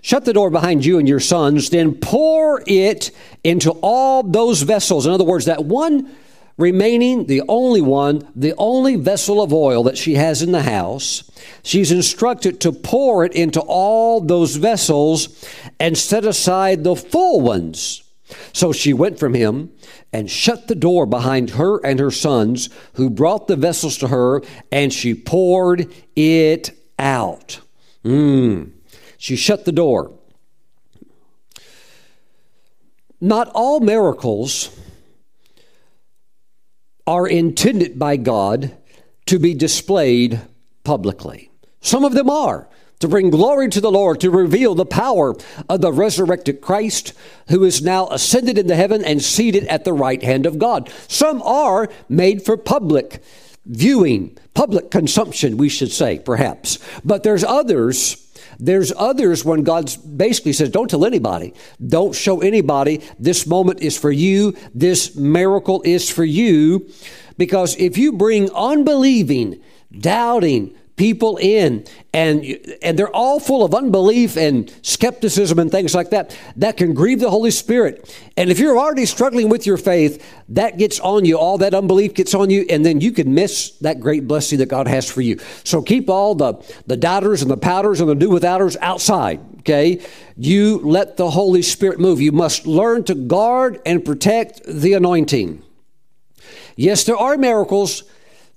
shut 0.01 0.25
the 0.25 0.33
door 0.33 0.49
behind 0.49 0.85
you 0.85 0.97
and 0.97 1.07
your 1.07 1.19
sons, 1.19 1.69
then 1.69 1.93
pour 1.93 2.63
it 2.65 3.11
into 3.43 3.71
all 3.81 4.23
those 4.23 4.63
vessels. 4.63 5.05
In 5.05 5.11
other 5.11 5.23
words, 5.23 5.45
that 5.45 5.65
one 5.65 6.09
remaining 6.57 7.27
the 7.27 7.43
only 7.47 7.81
one, 7.81 8.27
the 8.35 8.53
only 8.57 8.95
vessel 8.95 9.41
of 9.41 9.53
oil 9.53 9.83
that 9.83 9.97
she 9.97 10.15
has 10.15 10.41
in 10.41 10.51
the 10.51 10.63
house. 10.63 11.29
She's 11.63 11.91
instructed 11.91 12.59
to 12.61 12.71
pour 12.71 13.23
it 13.23 13.33
into 13.33 13.61
all 13.61 14.19
those 14.21 14.55
vessels 14.55 15.45
and 15.79 15.97
set 15.97 16.25
aside 16.25 16.83
the 16.83 16.95
full 16.95 17.41
ones. 17.41 18.03
So 18.53 18.73
she 18.73 18.91
went 18.91 19.19
from 19.19 19.33
him 19.33 19.71
and 20.11 20.29
shut 20.29 20.67
the 20.67 20.75
door 20.75 21.05
behind 21.05 21.51
her 21.51 21.77
and 21.85 21.99
her 21.99 22.11
sons, 22.11 22.69
who 22.93 23.09
brought 23.09 23.47
the 23.47 23.55
vessels 23.55 23.97
to 23.99 24.07
her, 24.07 24.41
and 24.71 24.91
she 24.91 25.13
poured 25.13 25.93
it 26.15 26.71
out. 26.99 27.61
Mm. 28.03 28.71
She 29.17 29.35
shut 29.35 29.65
the 29.65 29.71
door. 29.71 30.11
Not 33.19 33.49
all 33.53 33.79
miracles 33.79 34.77
are 37.07 37.25
intended 37.27 37.97
by 37.97 38.17
God 38.17 38.75
to 39.25 39.39
be 39.39 39.53
displayed 39.53 40.41
publicly. 40.83 41.49
Some 41.81 42.03
of 42.03 42.13
them 42.13 42.29
are 42.29 42.67
to 42.99 43.07
bring 43.07 43.29
glory 43.29 43.69
to 43.69 43.81
the 43.81 43.91
Lord, 43.91 44.19
to 44.21 44.31
reveal 44.31 44.75
the 44.75 44.85
power 44.85 45.35
of 45.69 45.81
the 45.81 45.93
resurrected 45.93 46.61
Christ 46.61 47.13
who 47.49 47.63
is 47.63 47.81
now 47.81 48.07
ascended 48.07 48.57
into 48.57 48.75
heaven 48.75 49.03
and 49.03 49.21
seated 49.21 49.65
at 49.65 49.85
the 49.85 49.93
right 49.93 50.21
hand 50.21 50.45
of 50.45 50.57
God. 50.57 50.91
Some 51.07 51.41
are 51.43 51.89
made 52.09 52.43
for 52.43 52.57
public 52.57 53.21
viewing, 53.65 54.37
public 54.53 54.89
consumption, 54.89 55.57
we 55.57 55.69
should 55.69 55.91
say, 55.91 56.19
perhaps. 56.19 56.79
But 57.05 57.23
there's 57.23 57.43
others. 57.43 58.26
There's 58.59 58.93
others 58.95 59.45
when 59.45 59.63
God 59.63 59.91
basically 60.15 60.53
says, 60.53 60.69
Don't 60.69 60.89
tell 60.89 61.05
anybody. 61.05 61.53
Don't 61.85 62.15
show 62.15 62.41
anybody. 62.41 63.01
This 63.19 63.45
moment 63.47 63.81
is 63.81 63.97
for 63.97 64.11
you. 64.11 64.55
This 64.73 65.15
miracle 65.15 65.81
is 65.83 66.09
for 66.09 66.25
you. 66.25 66.89
Because 67.37 67.75
if 67.77 67.97
you 67.97 68.13
bring 68.13 68.49
unbelieving, 68.51 69.61
doubting, 69.91 70.75
people 70.97 71.37
in 71.37 71.85
and 72.11 72.43
and 72.81 72.97
they're 72.97 73.15
all 73.15 73.39
full 73.39 73.63
of 73.63 73.73
unbelief 73.75 74.35
and 74.35 74.73
skepticism 74.81 75.59
and 75.59 75.71
things 75.71 75.93
like 75.93 76.09
that 76.09 76.35
that 76.55 76.75
can 76.75 76.93
grieve 76.93 77.19
the 77.19 77.29
holy 77.29 77.51
spirit. 77.51 78.13
And 78.35 78.49
if 78.49 78.57
you're 78.59 78.77
already 78.77 79.05
struggling 79.05 79.47
with 79.47 79.65
your 79.67 79.77
faith 79.77 80.25
that 80.49 80.77
gets 80.77 80.99
on 80.99 81.23
you 81.23 81.37
all 81.37 81.59
that 81.59 81.75
unbelief 81.75 82.15
gets 82.15 82.33
on 82.33 82.49
you 82.49 82.65
and 82.69 82.83
then 82.83 82.99
you 82.99 83.11
can 83.11 83.33
miss 83.33 83.71
that 83.81 83.99
great 83.99 84.27
blessing 84.27 84.57
that 84.57 84.65
god 84.65 84.87
has 84.87 85.09
for 85.09 85.21
you. 85.21 85.39
So 85.63 85.81
keep 85.81 86.09
all 86.09 86.33
the 86.33 86.55
the 86.87 86.97
doubters 86.97 87.43
and 87.43 87.51
the 87.51 87.57
powders 87.57 88.01
and 88.01 88.09
the 88.09 88.15
do 88.15 88.29
withouters 88.29 88.75
outside 88.81 89.39
okay? 89.59 90.01
You 90.35 90.79
let 90.79 91.17
the 91.17 91.29
holy 91.29 91.61
spirit 91.61 91.99
move. 91.99 92.21
You 92.21 92.31
must 92.31 92.65
learn 92.65 93.03
to 93.03 93.15
guard 93.15 93.81
and 93.85 94.03
protect 94.03 94.61
the 94.65 94.93
anointing. 94.93 95.61
Yes 96.75 97.03
there 97.03 97.17
are 97.17 97.37
miracles 97.37 98.03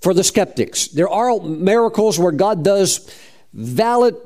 for 0.00 0.14
the 0.14 0.24
skeptics. 0.24 0.88
There 0.88 1.08
are 1.08 1.40
miracles 1.40 2.18
where 2.18 2.32
God 2.32 2.64
does 2.64 3.10
valid 3.52 4.16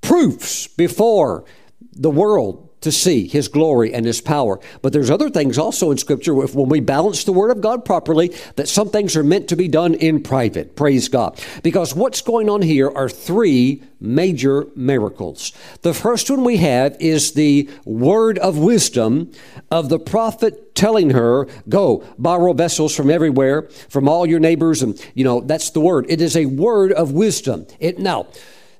proofs 0.00 0.66
before 0.68 1.44
the 1.92 2.10
world 2.10 2.67
to 2.80 2.92
see 2.92 3.26
his 3.26 3.48
glory 3.48 3.92
and 3.92 4.06
his 4.06 4.20
power. 4.20 4.60
But 4.82 4.92
there's 4.92 5.10
other 5.10 5.30
things 5.30 5.58
also 5.58 5.90
in 5.90 5.98
scripture 5.98 6.34
when 6.34 6.68
we 6.68 6.80
balance 6.80 7.24
the 7.24 7.32
word 7.32 7.50
of 7.50 7.60
God 7.60 7.84
properly 7.84 8.34
that 8.56 8.68
some 8.68 8.90
things 8.90 9.16
are 9.16 9.24
meant 9.24 9.48
to 9.48 9.56
be 9.56 9.68
done 9.68 9.94
in 9.94 10.22
private. 10.22 10.76
Praise 10.76 11.08
God. 11.08 11.40
Because 11.62 11.94
what's 11.94 12.20
going 12.20 12.48
on 12.48 12.62
here 12.62 12.90
are 12.90 13.08
three 13.08 13.82
major 14.00 14.66
miracles. 14.76 15.52
The 15.82 15.94
first 15.94 16.30
one 16.30 16.44
we 16.44 16.58
have 16.58 16.96
is 17.00 17.32
the 17.32 17.68
word 17.84 18.38
of 18.38 18.56
wisdom 18.56 19.32
of 19.70 19.88
the 19.88 19.98
prophet 19.98 20.74
telling 20.74 21.10
her, 21.10 21.48
go 21.68 22.04
borrow 22.18 22.52
vessels 22.52 22.94
from 22.94 23.10
everywhere, 23.10 23.62
from 23.88 24.08
all 24.08 24.24
your 24.24 24.38
neighbors. 24.38 24.82
And, 24.82 25.04
you 25.14 25.24
know, 25.24 25.40
that's 25.40 25.70
the 25.70 25.80
word. 25.80 26.06
It 26.08 26.20
is 26.20 26.36
a 26.36 26.46
word 26.46 26.92
of 26.92 27.10
wisdom. 27.10 27.66
It 27.80 27.98
now, 27.98 28.28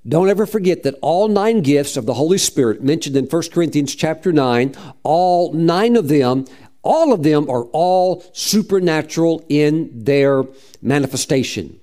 don't 0.07 0.29
ever 0.29 0.47
forget 0.47 0.83
that 0.85 0.99
all 1.03 1.29
nine 1.29 1.61
gifts 1.61 1.97
of 1.97 2.07
the 2.07 2.15
Holy 2.15 2.39
Spirit 2.39 2.83
mentioned 2.83 3.17
in 3.17 3.27
1 3.27 3.43
Corinthians 3.53 3.95
chapter 3.95 4.33
9, 4.33 4.75
all 5.03 5.53
nine 5.53 5.97
of 5.97 6.09
them, 6.09 6.45
all 6.83 7.13
of 7.13 7.23
them 7.23 7.51
are 7.51 7.65
all 7.65 8.25
supernatural 8.33 9.45
in 9.49 9.91
their 9.93 10.45
manifestation. 10.81 11.79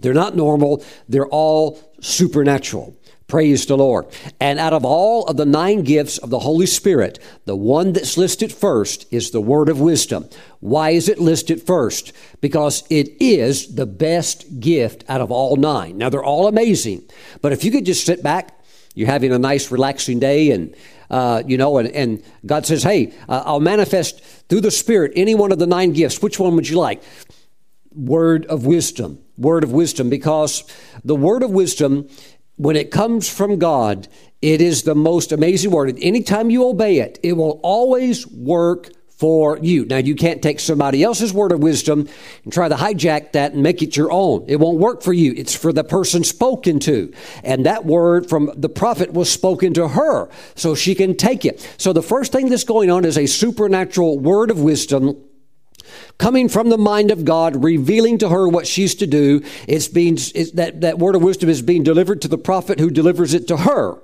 They're 0.00 0.14
not 0.14 0.36
normal, 0.36 0.84
they're 1.08 1.26
all 1.26 1.80
supernatural. 2.00 2.96
Praise 3.34 3.66
the 3.66 3.76
Lord. 3.76 4.06
And 4.38 4.60
out 4.60 4.72
of 4.72 4.84
all 4.84 5.26
of 5.26 5.36
the 5.36 5.44
nine 5.44 5.82
gifts 5.82 6.18
of 6.18 6.30
the 6.30 6.38
Holy 6.38 6.66
Spirit, 6.66 7.18
the 7.46 7.56
one 7.56 7.92
that's 7.92 8.16
listed 8.16 8.52
first 8.52 9.12
is 9.12 9.32
the 9.32 9.40
word 9.40 9.68
of 9.68 9.80
wisdom. 9.80 10.28
Why 10.60 10.90
is 10.90 11.08
it 11.08 11.18
listed 11.18 11.60
first? 11.60 12.12
Because 12.40 12.84
it 12.90 13.08
is 13.20 13.74
the 13.74 13.86
best 13.86 14.60
gift 14.60 15.04
out 15.08 15.20
of 15.20 15.32
all 15.32 15.56
nine. 15.56 15.98
Now, 15.98 16.10
they're 16.10 16.22
all 16.22 16.46
amazing, 16.46 17.02
but 17.42 17.50
if 17.50 17.64
you 17.64 17.72
could 17.72 17.84
just 17.84 18.06
sit 18.06 18.22
back, 18.22 18.56
you're 18.94 19.08
having 19.08 19.32
a 19.32 19.38
nice, 19.40 19.72
relaxing 19.72 20.20
day, 20.20 20.52
and 20.52 20.72
uh, 21.10 21.42
you 21.44 21.58
know, 21.58 21.78
and, 21.78 21.88
and, 21.88 22.22
God 22.46 22.66
says, 22.66 22.84
Hey, 22.84 23.14
uh, 23.28 23.42
I'll 23.44 23.58
manifest 23.58 24.22
through 24.48 24.60
the 24.60 24.70
Spirit 24.70 25.10
any 25.16 25.34
one 25.34 25.50
of 25.50 25.58
the 25.58 25.66
nine 25.66 25.92
gifts. 25.92 26.22
Which 26.22 26.38
one 26.38 26.54
would 26.54 26.68
you 26.68 26.78
like? 26.78 27.02
Word 27.90 28.46
of 28.46 28.64
wisdom. 28.64 29.18
Word 29.36 29.64
of 29.64 29.72
wisdom, 29.72 30.08
because 30.08 30.62
the 31.04 31.16
word 31.16 31.42
of 31.42 31.50
wisdom 31.50 32.08
when 32.56 32.76
it 32.76 32.90
comes 32.90 33.28
from 33.28 33.58
God, 33.58 34.08
it 34.40 34.60
is 34.60 34.82
the 34.82 34.94
most 34.94 35.32
amazing 35.32 35.70
word. 35.70 35.96
Anytime 36.00 36.50
you 36.50 36.66
obey 36.66 36.98
it, 36.98 37.18
it 37.22 37.32
will 37.32 37.60
always 37.62 38.26
work 38.26 38.90
for 39.16 39.58
you. 39.58 39.84
Now, 39.86 39.98
you 39.98 40.16
can't 40.16 40.42
take 40.42 40.58
somebody 40.58 41.02
else's 41.02 41.32
word 41.32 41.52
of 41.52 41.60
wisdom 41.60 42.08
and 42.42 42.52
try 42.52 42.68
to 42.68 42.74
hijack 42.74 43.32
that 43.32 43.52
and 43.52 43.62
make 43.62 43.80
it 43.80 43.96
your 43.96 44.10
own. 44.10 44.44
It 44.48 44.56
won't 44.56 44.78
work 44.78 45.02
for 45.02 45.12
you. 45.12 45.32
It's 45.36 45.54
for 45.54 45.72
the 45.72 45.84
person 45.84 46.24
spoken 46.24 46.80
to. 46.80 47.12
And 47.44 47.64
that 47.64 47.86
word 47.86 48.28
from 48.28 48.50
the 48.56 48.68
prophet 48.68 49.12
was 49.12 49.30
spoken 49.30 49.72
to 49.74 49.88
her, 49.88 50.28
so 50.56 50.74
she 50.74 50.94
can 50.94 51.16
take 51.16 51.44
it. 51.44 51.66
So 51.78 51.92
the 51.92 52.02
first 52.02 52.32
thing 52.32 52.48
that's 52.48 52.64
going 52.64 52.90
on 52.90 53.04
is 53.04 53.16
a 53.16 53.26
supernatural 53.26 54.18
word 54.18 54.50
of 54.50 54.60
wisdom 54.60 55.16
coming 56.18 56.48
from 56.48 56.68
the 56.68 56.78
mind 56.78 57.10
of 57.10 57.24
God, 57.24 57.62
revealing 57.62 58.18
to 58.18 58.28
her 58.28 58.48
what 58.48 58.66
she's 58.66 58.94
to 58.96 59.06
do. 59.06 59.42
It's 59.66 59.88
being 59.88 60.14
it's, 60.14 60.52
that 60.52 60.80
that 60.82 60.98
word 60.98 61.14
of 61.14 61.22
wisdom 61.22 61.48
is 61.48 61.62
being 61.62 61.82
delivered 61.82 62.22
to 62.22 62.28
the 62.28 62.38
prophet 62.38 62.80
who 62.80 62.90
delivers 62.90 63.34
it 63.34 63.48
to 63.48 63.58
her. 63.58 63.98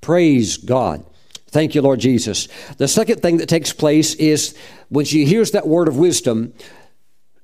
Praise 0.00 0.56
God. 0.56 1.04
Thank 1.48 1.74
you, 1.74 1.82
Lord 1.82 1.98
Jesus. 1.98 2.46
The 2.76 2.86
second 2.86 3.22
thing 3.22 3.38
that 3.38 3.48
takes 3.48 3.72
place 3.72 4.14
is 4.14 4.56
when 4.88 5.04
she 5.04 5.24
hears 5.24 5.50
that 5.50 5.66
word 5.66 5.88
of 5.88 5.96
wisdom, 5.96 6.52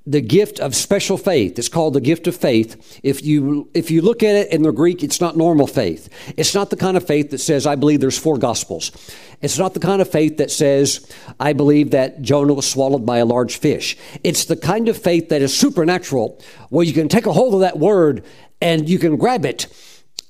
the 0.07 0.21
gift 0.21 0.61
of 0.61 0.75
special 0.75 1.19
faith. 1.19 1.59
It's 1.59 1.69
called 1.69 1.95
the 1.95 2.01
gift 2.01 2.27
of 2.27 2.37
faith. 2.37 3.01
If 3.03 3.25
you 3.25 3.69
if 3.75 3.91
you 3.91 4.03
look 4.03 4.23
at 4.23 4.37
it 4.37 4.53
in 4.53 4.63
the 4.63 4.73
Greek, 4.73 5.03
it's 5.03 5.21
not 5.21 5.37
normal 5.37 5.67
faith. 5.67 6.09
It's 6.37 6.55
not 6.55 6.71
the 6.71 6.77
kind 6.77 6.97
of 6.97 7.07
faith 7.07 7.31
that 7.31 7.39
says, 7.39 7.67
I 7.67 7.75
believe 7.75 8.01
there's 8.01 8.19
four 8.19 8.39
gospels. 8.39 8.93
It's 9.43 9.59
not 9.59 9.75
the 9.75 9.81
kind 9.81 10.01
of 10.01 10.09
faith 10.09 10.39
that 10.39 10.51
says, 10.51 11.11
I 11.41 11.53
believe 11.53 11.91
that 11.91 12.23
Jonah 12.23 12.55
was 12.55 12.71
swallowed 12.71 13.05
by 13.05 13.19
a 13.19 13.25
large 13.25 13.59
fish. 13.59 13.97
It's 14.23 14.45
the 14.45 14.57
kind 14.57 14.89
of 14.89 14.97
faith 14.97 15.29
that 15.29 15.43
is 15.43 15.57
supernatural, 15.57 16.41
where 16.71 16.87
you 16.87 16.93
can 16.93 17.09
take 17.09 17.27
a 17.27 17.33
hold 17.33 17.55
of 17.55 17.61
that 17.61 17.79
word 17.79 18.25
and 18.61 18.89
you 18.89 18.99
can 18.99 19.17
grab 19.17 19.45
it 19.45 19.67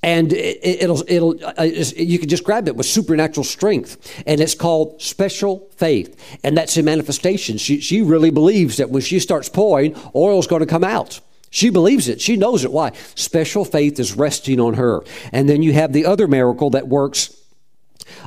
and 0.03 0.31
it, 0.31 0.87
will 0.87 1.03
it'll 1.07 1.39
uh, 1.59 1.63
you 1.63 2.19
can 2.19 2.29
just 2.29 2.43
grab 2.43 2.67
it 2.67 2.75
with 2.75 2.85
supernatural 2.85 3.43
strength. 3.43 4.23
And 4.25 4.39
it's 4.39 4.55
called 4.55 5.01
special 5.01 5.67
faith. 5.75 6.39
And 6.43 6.55
that's 6.55 6.77
a 6.77 6.83
manifestation. 6.83 7.57
She, 7.57 7.79
she 7.81 8.01
really 8.01 8.29
believes 8.29 8.77
that 8.77 8.89
when 8.89 9.01
she 9.01 9.19
starts 9.19 9.49
pouring 9.49 9.95
oil's 10.15 10.47
going 10.47 10.61
to 10.61 10.67
come 10.67 10.83
out. 10.83 11.19
She 11.49 11.69
believes 11.69 12.07
it. 12.07 12.21
She 12.21 12.35
knows 12.35 12.63
it. 12.63 12.71
Why? 12.71 12.91
Special 13.15 13.65
faith 13.65 13.99
is 13.99 14.13
resting 14.13 14.59
on 14.59 14.75
her. 14.75 15.01
And 15.31 15.49
then 15.49 15.63
you 15.63 15.73
have 15.73 15.93
the 15.93 16.05
other 16.05 16.27
miracle 16.27 16.69
that 16.71 16.87
works 16.87 17.36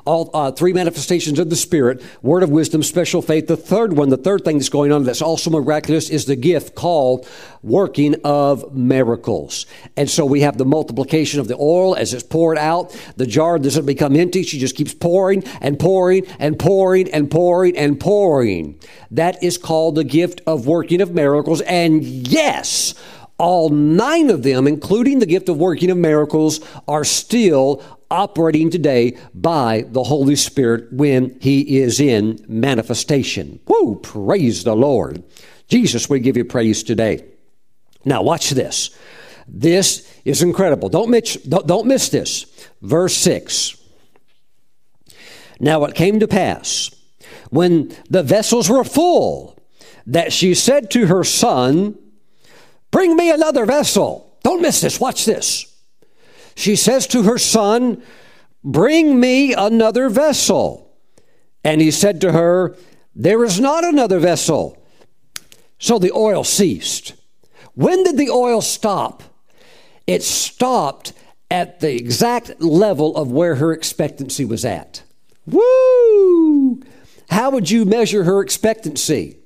all 0.04 0.30
uh, 0.34 0.52
three 0.52 0.72
manifestations 0.72 1.38
of 1.38 1.50
the 1.50 1.56
Spirit, 1.56 2.02
word 2.22 2.42
of 2.42 2.50
wisdom, 2.50 2.82
special 2.82 3.22
faith. 3.22 3.46
The 3.46 3.56
third 3.56 3.92
one, 3.94 4.08
the 4.08 4.16
third 4.16 4.44
thing 4.44 4.58
that's 4.58 4.68
going 4.68 4.92
on 4.92 5.04
that's 5.04 5.22
also 5.22 5.50
miraculous 5.50 6.10
is 6.10 6.24
the 6.24 6.36
gift 6.36 6.74
called 6.74 7.26
working 7.62 8.16
of 8.24 8.74
miracles. 8.74 9.66
And 9.96 10.08
so 10.08 10.24
we 10.24 10.40
have 10.40 10.58
the 10.58 10.64
multiplication 10.64 11.40
of 11.40 11.48
the 11.48 11.56
oil 11.56 11.94
as 11.94 12.14
it's 12.14 12.22
poured 12.22 12.58
out. 12.58 12.96
The 13.16 13.26
jar 13.26 13.58
doesn't 13.58 13.86
become 13.86 14.16
empty. 14.16 14.42
She 14.42 14.58
just 14.58 14.76
keeps 14.76 14.94
pouring 14.94 15.44
and 15.60 15.78
pouring 15.78 16.26
and 16.38 16.58
pouring 16.58 17.10
and 17.12 17.30
pouring 17.30 17.76
and 17.76 18.00
pouring. 18.00 18.80
That 19.10 19.42
is 19.42 19.58
called 19.58 19.96
the 19.96 20.04
gift 20.04 20.40
of 20.46 20.66
working 20.66 21.00
of 21.00 21.12
miracles. 21.12 21.60
And 21.62 22.02
yes, 22.02 22.94
all 23.38 23.70
nine 23.70 24.30
of 24.30 24.42
them, 24.42 24.66
including 24.66 25.18
the 25.18 25.26
gift 25.26 25.48
of 25.48 25.56
working 25.56 25.90
of 25.90 25.96
miracles, 25.96 26.60
are 26.86 27.04
still 27.04 27.82
operating 28.10 28.70
today 28.70 29.16
by 29.34 29.84
the 29.88 30.02
Holy 30.02 30.36
Spirit 30.36 30.92
when 30.92 31.38
He 31.40 31.78
is 31.78 32.00
in 32.00 32.44
manifestation. 32.48 33.60
Woo! 33.66 33.96
Praise 33.96 34.64
the 34.64 34.74
Lord. 34.74 35.22
Jesus, 35.68 36.10
we 36.10 36.20
give 36.20 36.36
you 36.36 36.44
praise 36.44 36.82
today. 36.82 37.24
Now, 38.04 38.22
watch 38.22 38.50
this. 38.50 38.90
This 39.46 40.10
is 40.24 40.42
incredible. 40.42 40.88
Don't 40.88 41.10
miss, 41.10 41.34
don't 41.36 41.86
miss 41.86 42.08
this. 42.08 42.46
Verse 42.82 43.16
6. 43.16 43.76
Now 45.60 45.84
it 45.84 45.94
came 45.94 46.20
to 46.20 46.28
pass 46.28 46.90
when 47.50 47.94
the 48.08 48.22
vessels 48.22 48.70
were 48.70 48.84
full 48.84 49.58
that 50.06 50.32
she 50.32 50.54
said 50.54 50.90
to 50.92 51.06
her 51.06 51.22
son, 51.24 51.98
Bring 52.90 53.14
me 53.14 53.30
another 53.30 53.66
vessel. 53.66 54.36
Don't 54.42 54.62
miss 54.62 54.80
this. 54.80 54.98
Watch 54.98 55.24
this 55.24 55.69
she 56.60 56.76
says 56.76 57.06
to 57.08 57.22
her 57.22 57.38
son, 57.38 58.02
Bring 58.62 59.18
me 59.18 59.54
another 59.54 60.08
vessel. 60.08 60.94
And 61.64 61.80
he 61.80 61.90
said 61.90 62.20
to 62.20 62.32
her, 62.32 62.76
There 63.14 63.44
is 63.44 63.58
not 63.58 63.84
another 63.84 64.18
vessel. 64.18 64.82
So 65.78 65.98
the 65.98 66.12
oil 66.12 66.44
ceased. 66.44 67.14
When 67.74 68.04
did 68.04 68.18
the 68.18 68.30
oil 68.30 68.60
stop? 68.60 69.22
It 70.06 70.22
stopped 70.22 71.12
at 71.50 71.80
the 71.80 71.94
exact 71.96 72.60
level 72.60 73.16
of 73.16 73.32
where 73.32 73.56
her 73.56 73.72
expectancy 73.72 74.44
was 74.44 74.64
at. 74.64 75.02
Woo! 75.46 76.82
How 77.30 77.50
would 77.50 77.70
you 77.70 77.84
measure 77.84 78.24
her 78.24 78.40
expectancy? 78.40 79.38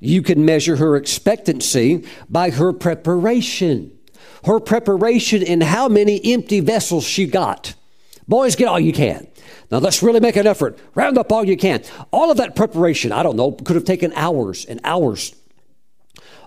You 0.00 0.22
can 0.22 0.44
measure 0.44 0.76
her 0.76 0.96
expectancy 0.96 2.04
by 2.28 2.50
her 2.50 2.72
preparation. 2.72 3.92
Her 4.44 4.60
preparation 4.60 5.42
and 5.42 5.62
how 5.62 5.88
many 5.88 6.20
empty 6.32 6.60
vessels 6.60 7.04
she 7.04 7.26
got. 7.26 7.74
Boys, 8.26 8.56
get 8.56 8.68
all 8.68 8.80
you 8.80 8.92
can. 8.92 9.26
Now 9.70 9.78
let's 9.78 10.02
really 10.02 10.20
make 10.20 10.36
an 10.36 10.46
effort. 10.46 10.78
Round 10.94 11.18
up 11.18 11.32
all 11.32 11.44
you 11.44 11.56
can. 11.56 11.82
All 12.10 12.30
of 12.30 12.36
that 12.38 12.56
preparation, 12.56 13.12
I 13.12 13.22
don't 13.22 13.36
know, 13.36 13.52
could 13.52 13.76
have 13.76 13.84
taken 13.84 14.12
hours 14.14 14.64
and 14.64 14.80
hours. 14.84 15.34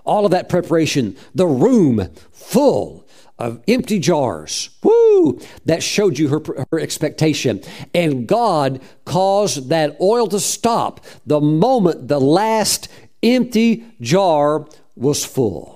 All 0.04 0.24
of 0.24 0.32
that 0.32 0.48
preparation, 0.48 1.16
the 1.34 1.46
room 1.46 2.08
full 2.32 3.06
of 3.38 3.62
empty 3.66 3.98
jars. 3.98 4.70
Woo! 4.82 5.40
That 5.64 5.82
showed 5.82 6.18
you 6.18 6.28
her, 6.28 6.40
her 6.70 6.78
expectation. 6.78 7.62
And 7.94 8.26
God 8.26 8.80
caused 9.04 9.70
that 9.70 9.96
oil 10.00 10.26
to 10.28 10.40
stop 10.40 11.04
the 11.26 11.40
moment 11.40 12.08
the 12.08 12.20
last 12.20 12.88
empty 13.22 13.84
jar 14.00 14.66
was 14.94 15.24
full. 15.24 15.73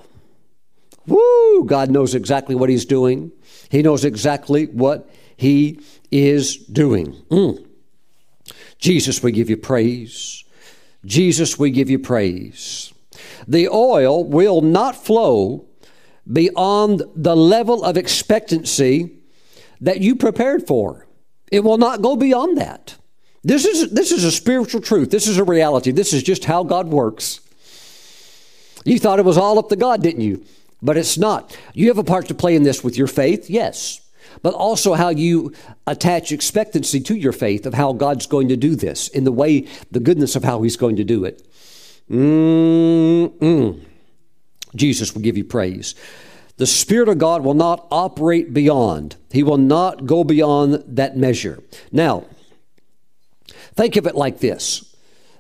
Woo! 1.08 1.64
God 1.64 1.90
knows 1.90 2.14
exactly 2.14 2.54
what 2.54 2.68
He's 2.68 2.84
doing. 2.84 3.32
He 3.70 3.82
knows 3.82 4.04
exactly 4.04 4.66
what 4.66 5.08
He 5.36 5.80
is 6.10 6.56
doing. 6.56 7.12
Mm. 7.30 7.66
Jesus, 8.78 9.22
we 9.22 9.32
give 9.32 9.50
you 9.50 9.56
praise. 9.56 10.44
Jesus, 11.04 11.58
we 11.58 11.70
give 11.70 11.90
you 11.90 11.98
praise. 11.98 12.92
The 13.46 13.68
oil 13.68 14.24
will 14.24 14.60
not 14.60 14.94
flow 14.96 15.66
beyond 16.30 17.02
the 17.16 17.36
level 17.36 17.84
of 17.84 17.96
expectancy 17.96 19.18
that 19.80 20.00
you 20.00 20.14
prepared 20.16 20.66
for. 20.66 21.06
It 21.50 21.64
will 21.64 21.78
not 21.78 22.02
go 22.02 22.16
beyond 22.16 22.58
that. 22.58 22.96
This 23.42 23.64
is, 23.64 23.90
this 23.90 24.12
is 24.12 24.24
a 24.24 24.32
spiritual 24.32 24.80
truth. 24.80 25.10
This 25.10 25.26
is 25.26 25.38
a 25.38 25.44
reality. 25.44 25.92
This 25.92 26.12
is 26.12 26.22
just 26.22 26.44
how 26.44 26.64
God 26.64 26.88
works. 26.88 27.40
You 28.84 28.98
thought 28.98 29.18
it 29.18 29.24
was 29.24 29.38
all 29.38 29.58
up 29.58 29.68
to 29.70 29.76
God, 29.76 30.02
didn't 30.02 30.22
you? 30.22 30.44
But 30.80 30.96
it's 30.96 31.18
not. 31.18 31.56
You 31.74 31.88
have 31.88 31.98
a 31.98 32.04
part 32.04 32.26
to 32.28 32.34
play 32.34 32.54
in 32.54 32.62
this 32.62 32.84
with 32.84 32.96
your 32.96 33.08
faith, 33.08 33.50
yes 33.50 34.00
but 34.42 34.54
also 34.54 34.94
how 34.94 35.08
you 35.08 35.52
attach 35.86 36.32
expectancy 36.32 37.00
to 37.00 37.14
your 37.14 37.32
faith 37.32 37.66
of 37.66 37.74
how 37.74 37.92
God's 37.92 38.26
going 38.26 38.48
to 38.48 38.56
do 38.56 38.76
this 38.76 39.08
in 39.08 39.24
the 39.24 39.32
way, 39.32 39.66
the 39.90 40.00
goodness 40.00 40.36
of 40.36 40.44
how 40.44 40.62
He's 40.62 40.76
going 40.76 40.96
to 40.96 41.04
do 41.04 41.24
it. 41.24 41.46
Mm-mm. 42.10 43.80
Jesus 44.74 45.14
will 45.14 45.22
give 45.22 45.36
you 45.36 45.44
praise. 45.44 45.94
The 46.56 46.66
Spirit 46.66 47.08
of 47.08 47.18
God 47.18 47.44
will 47.44 47.54
not 47.54 47.86
operate 47.90 48.52
beyond, 48.52 49.16
He 49.30 49.42
will 49.42 49.58
not 49.58 50.06
go 50.06 50.24
beyond 50.24 50.84
that 50.86 51.16
measure. 51.16 51.62
Now, 51.92 52.24
think 53.74 53.96
of 53.96 54.06
it 54.06 54.14
like 54.14 54.40
this 54.40 54.87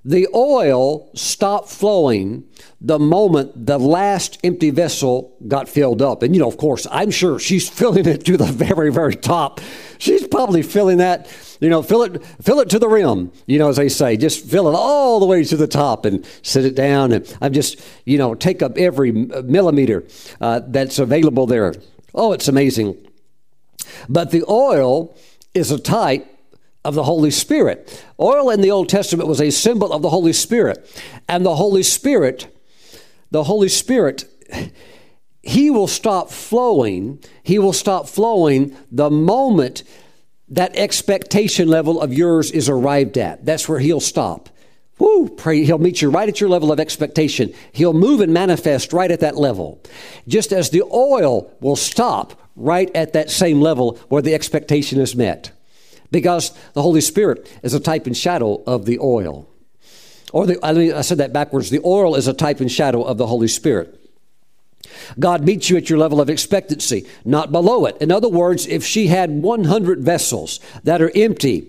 the 0.08 0.26
oil 0.34 1.10
stopped 1.14 1.68
flowing 1.68 2.42
the 2.80 2.98
moment 2.98 3.66
the 3.66 3.76
last 3.76 4.38
empty 4.42 4.70
vessel 4.70 5.36
got 5.46 5.68
filled 5.68 6.00
up. 6.00 6.22
And, 6.22 6.34
you 6.34 6.40
know, 6.40 6.48
of 6.48 6.56
course, 6.56 6.86
I'm 6.90 7.10
sure 7.10 7.38
she's 7.38 7.68
filling 7.80 8.06
it 8.06 8.24
to 8.24 8.38
the 8.38 8.46
very, 8.46 8.90
very 8.90 9.14
top. 9.14 9.60
She's 9.98 10.26
probably 10.26 10.62
filling 10.62 10.96
that, 10.96 11.28
you 11.60 11.68
know, 11.68 11.82
fill 11.82 12.04
it, 12.04 12.24
fill 12.40 12.60
it 12.60 12.70
to 12.70 12.78
the 12.78 12.88
rim, 12.88 13.32
you 13.44 13.58
know, 13.58 13.68
as 13.68 13.76
they 13.76 13.90
say, 13.90 14.16
just 14.16 14.46
fill 14.46 14.66
it 14.68 14.74
all 14.74 15.20
the 15.20 15.26
way 15.26 15.44
to 15.44 15.58
the 15.58 15.66
top 15.66 16.06
and 16.06 16.26
sit 16.40 16.64
it 16.64 16.74
down. 16.74 17.12
And 17.12 17.36
I'm 17.42 17.52
just, 17.52 17.78
you 18.06 18.16
know, 18.16 18.34
take 18.34 18.62
up 18.62 18.78
every 18.78 19.12
millimeter 19.12 20.06
uh, 20.40 20.62
that's 20.68 20.98
available 20.98 21.46
there. 21.46 21.74
Oh, 22.14 22.32
it's 22.32 22.48
amazing. 22.48 22.96
But 24.08 24.30
the 24.30 24.42
oil 24.48 25.14
is 25.52 25.70
a 25.70 25.78
type 25.78 26.37
of 26.84 26.94
the 26.94 27.04
Holy 27.04 27.30
Spirit. 27.30 28.04
Oil 28.20 28.50
in 28.50 28.60
the 28.60 28.70
Old 28.70 28.88
Testament 28.88 29.28
was 29.28 29.40
a 29.40 29.50
symbol 29.50 29.92
of 29.92 30.02
the 30.02 30.10
Holy 30.10 30.32
Spirit. 30.32 30.88
And 31.28 31.44
the 31.44 31.56
Holy 31.56 31.82
Spirit, 31.82 32.54
the 33.30 33.44
Holy 33.44 33.68
Spirit, 33.68 34.24
He 35.42 35.70
will 35.70 35.88
stop 35.88 36.30
flowing. 36.30 37.22
He 37.42 37.58
will 37.58 37.72
stop 37.72 38.08
flowing 38.08 38.76
the 38.90 39.10
moment 39.10 39.82
that 40.48 40.74
expectation 40.76 41.68
level 41.68 42.00
of 42.00 42.12
yours 42.12 42.50
is 42.50 42.68
arrived 42.68 43.18
at. 43.18 43.44
That's 43.44 43.68
where 43.68 43.80
He'll 43.80 44.00
stop. 44.00 44.48
Woo, 44.98 45.28
pray, 45.28 45.62
he'll 45.62 45.78
meet 45.78 46.02
you 46.02 46.10
right 46.10 46.28
at 46.28 46.40
your 46.40 46.50
level 46.50 46.72
of 46.72 46.80
expectation. 46.80 47.54
He'll 47.70 47.92
move 47.92 48.20
and 48.20 48.32
manifest 48.32 48.92
right 48.92 49.12
at 49.12 49.20
that 49.20 49.36
level. 49.36 49.80
Just 50.26 50.52
as 50.52 50.70
the 50.70 50.82
oil 50.82 51.54
will 51.60 51.76
stop 51.76 52.34
right 52.56 52.90
at 52.96 53.12
that 53.12 53.30
same 53.30 53.60
level 53.60 53.96
where 54.08 54.22
the 54.22 54.34
expectation 54.34 55.00
is 55.00 55.14
met 55.14 55.52
because 56.10 56.56
the 56.72 56.82
Holy 56.82 57.00
Spirit 57.00 57.50
is 57.62 57.74
a 57.74 57.80
type 57.80 58.06
and 58.06 58.16
shadow 58.16 58.62
of 58.66 58.84
the 58.84 58.98
oil. 58.98 59.48
Or 60.32 60.46
the, 60.46 60.58
I, 60.62 60.72
mean, 60.72 60.92
I 60.92 61.00
said 61.00 61.18
that 61.18 61.32
backwards. 61.32 61.70
The 61.70 61.80
oil 61.84 62.14
is 62.14 62.28
a 62.28 62.34
type 62.34 62.60
and 62.60 62.70
shadow 62.70 63.02
of 63.02 63.18
the 63.18 63.26
Holy 63.26 63.48
Spirit. 63.48 63.94
God 65.18 65.44
meets 65.44 65.70
you 65.70 65.76
at 65.76 65.88
your 65.88 65.98
level 65.98 66.20
of 66.20 66.28
expectancy, 66.28 67.06
not 67.24 67.52
below 67.52 67.86
it. 67.86 67.96
In 68.00 68.10
other 68.10 68.28
words, 68.28 68.66
if 68.66 68.84
she 68.84 69.06
had 69.06 69.30
100 69.30 70.00
vessels 70.00 70.60
that 70.84 71.00
are 71.00 71.10
empty, 71.14 71.68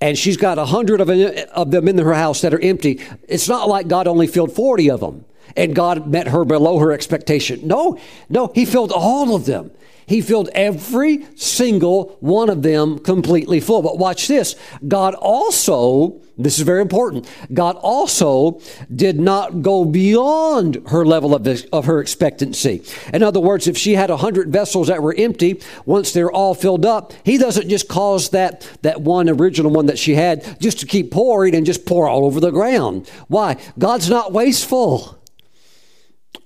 and 0.00 0.16
she's 0.16 0.36
got 0.36 0.58
100 0.58 1.00
of, 1.00 1.10
uh, 1.10 1.46
of 1.52 1.70
them 1.70 1.88
in 1.88 1.98
her 1.98 2.14
house 2.14 2.40
that 2.42 2.54
are 2.54 2.60
empty, 2.60 3.00
it's 3.28 3.48
not 3.48 3.68
like 3.68 3.88
God 3.88 4.06
only 4.06 4.26
filled 4.26 4.52
40 4.52 4.90
of 4.90 5.00
them 5.00 5.24
and 5.56 5.74
God 5.74 6.06
met 6.06 6.28
her 6.28 6.44
below 6.44 6.78
her 6.78 6.92
expectation. 6.92 7.66
No, 7.66 7.98
no, 8.28 8.52
He 8.54 8.64
filled 8.64 8.92
all 8.92 9.34
of 9.34 9.44
them. 9.46 9.70
He 10.08 10.22
filled 10.22 10.48
every 10.54 11.26
single 11.36 12.16
one 12.20 12.48
of 12.48 12.62
them 12.62 12.98
completely 12.98 13.60
full. 13.60 13.82
But 13.82 13.98
watch 13.98 14.26
this. 14.26 14.56
God 14.86 15.14
also, 15.14 16.22
this 16.38 16.58
is 16.58 16.64
very 16.64 16.80
important, 16.80 17.28
God 17.52 17.76
also 17.76 18.60
did 18.94 19.20
not 19.20 19.60
go 19.60 19.84
beyond 19.84 20.82
her 20.88 21.04
level 21.04 21.34
of, 21.34 21.44
this, 21.44 21.66
of 21.72 21.84
her 21.84 22.00
expectancy. 22.00 22.82
In 23.12 23.22
other 23.22 23.38
words, 23.38 23.68
if 23.68 23.76
she 23.76 23.94
had 23.94 24.08
100 24.08 24.50
vessels 24.50 24.88
that 24.88 25.02
were 25.02 25.14
empty, 25.16 25.60
once 25.84 26.12
they're 26.12 26.32
all 26.32 26.54
filled 26.54 26.86
up, 26.86 27.12
He 27.24 27.36
doesn't 27.36 27.68
just 27.68 27.88
cause 27.88 28.30
that, 28.30 28.66
that 28.80 29.02
one 29.02 29.28
original 29.28 29.70
one 29.70 29.86
that 29.86 29.98
she 29.98 30.14
had 30.14 30.58
just 30.58 30.80
to 30.80 30.86
keep 30.86 31.10
pouring 31.10 31.54
and 31.54 31.66
just 31.66 31.84
pour 31.84 32.08
all 32.08 32.24
over 32.24 32.40
the 32.40 32.50
ground. 32.50 33.08
Why? 33.28 33.56
God's 33.78 34.08
not 34.08 34.32
wasteful. 34.32 35.18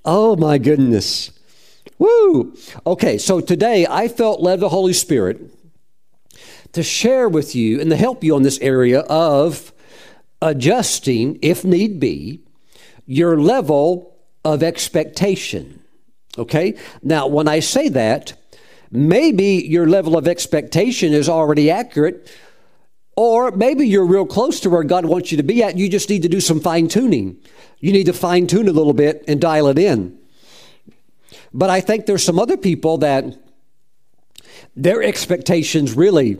Oh 0.05 0.35
my 0.35 0.59
goodness. 0.59 1.31
Woo! 1.98 2.56
Okay, 2.86 3.18
so 3.18 3.40
today 3.40 3.86
I 3.88 4.08
felt 4.08 4.40
led 4.40 4.60
the 4.60 4.68
Holy 4.68 4.92
Spirit 4.92 5.40
to 6.72 6.82
share 6.82 7.28
with 7.28 7.54
you 7.54 7.80
and 7.80 7.90
to 7.90 7.96
help 7.96 8.24
you 8.24 8.34
on 8.34 8.42
this 8.42 8.58
area 8.60 9.00
of 9.00 9.72
adjusting, 10.40 11.38
if 11.42 11.64
need 11.64 12.00
be, 12.00 12.40
your 13.06 13.40
level 13.40 14.16
of 14.44 14.62
expectation. 14.62 15.80
Okay? 16.38 16.74
Now, 17.02 17.26
when 17.26 17.46
I 17.46 17.60
say 17.60 17.88
that, 17.90 18.32
maybe 18.90 19.64
your 19.66 19.86
level 19.86 20.16
of 20.16 20.26
expectation 20.26 21.12
is 21.12 21.28
already 21.28 21.70
accurate, 21.70 22.30
or 23.16 23.50
maybe 23.50 23.86
you're 23.86 24.06
real 24.06 24.26
close 24.26 24.60
to 24.60 24.70
where 24.70 24.82
God 24.82 25.04
wants 25.04 25.30
you 25.30 25.36
to 25.36 25.42
be 25.42 25.62
at. 25.62 25.76
You 25.76 25.88
just 25.88 26.08
need 26.08 26.22
to 26.22 26.28
do 26.28 26.40
some 26.40 26.60
fine 26.60 26.88
tuning. 26.88 27.36
You 27.78 27.92
need 27.92 28.06
to 28.06 28.12
fine 28.12 28.46
tune 28.46 28.68
a 28.68 28.72
little 28.72 28.94
bit 28.94 29.24
and 29.28 29.40
dial 29.40 29.68
it 29.68 29.78
in. 29.78 30.18
But 31.54 31.70
I 31.70 31.80
think 31.80 32.06
there's 32.06 32.24
some 32.24 32.38
other 32.38 32.56
people 32.56 32.98
that 32.98 33.24
their 34.74 35.02
expectations 35.02 35.94
really 35.94 36.38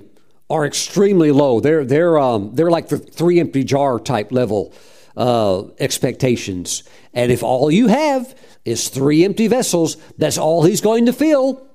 are 0.49 0.67
extremely 0.67 1.33
low. 1.33 1.61
They're 1.61 1.85
they're 1.85 2.19
um, 2.19 2.55
they're 2.55 2.71
like 2.71 2.89
the 2.89 2.99
three 2.99 3.41
empty 3.41 3.65
jar 3.65 3.99
type 3.99 4.33
level 4.33 4.75
uh, 5.17 5.65
expectations. 5.79 6.85
And 7.15 7.33
if 7.33 7.43
all 7.43 7.71
you 7.71 7.89
have 7.89 8.35
is 8.65 8.89
three 8.89 9.25
empty 9.25 9.49
vessels, 9.49 9.97
that's 10.19 10.39
all 10.39 10.65
he's 10.65 10.81
going 10.81 11.07
to 11.07 11.13
fill. 11.13 11.67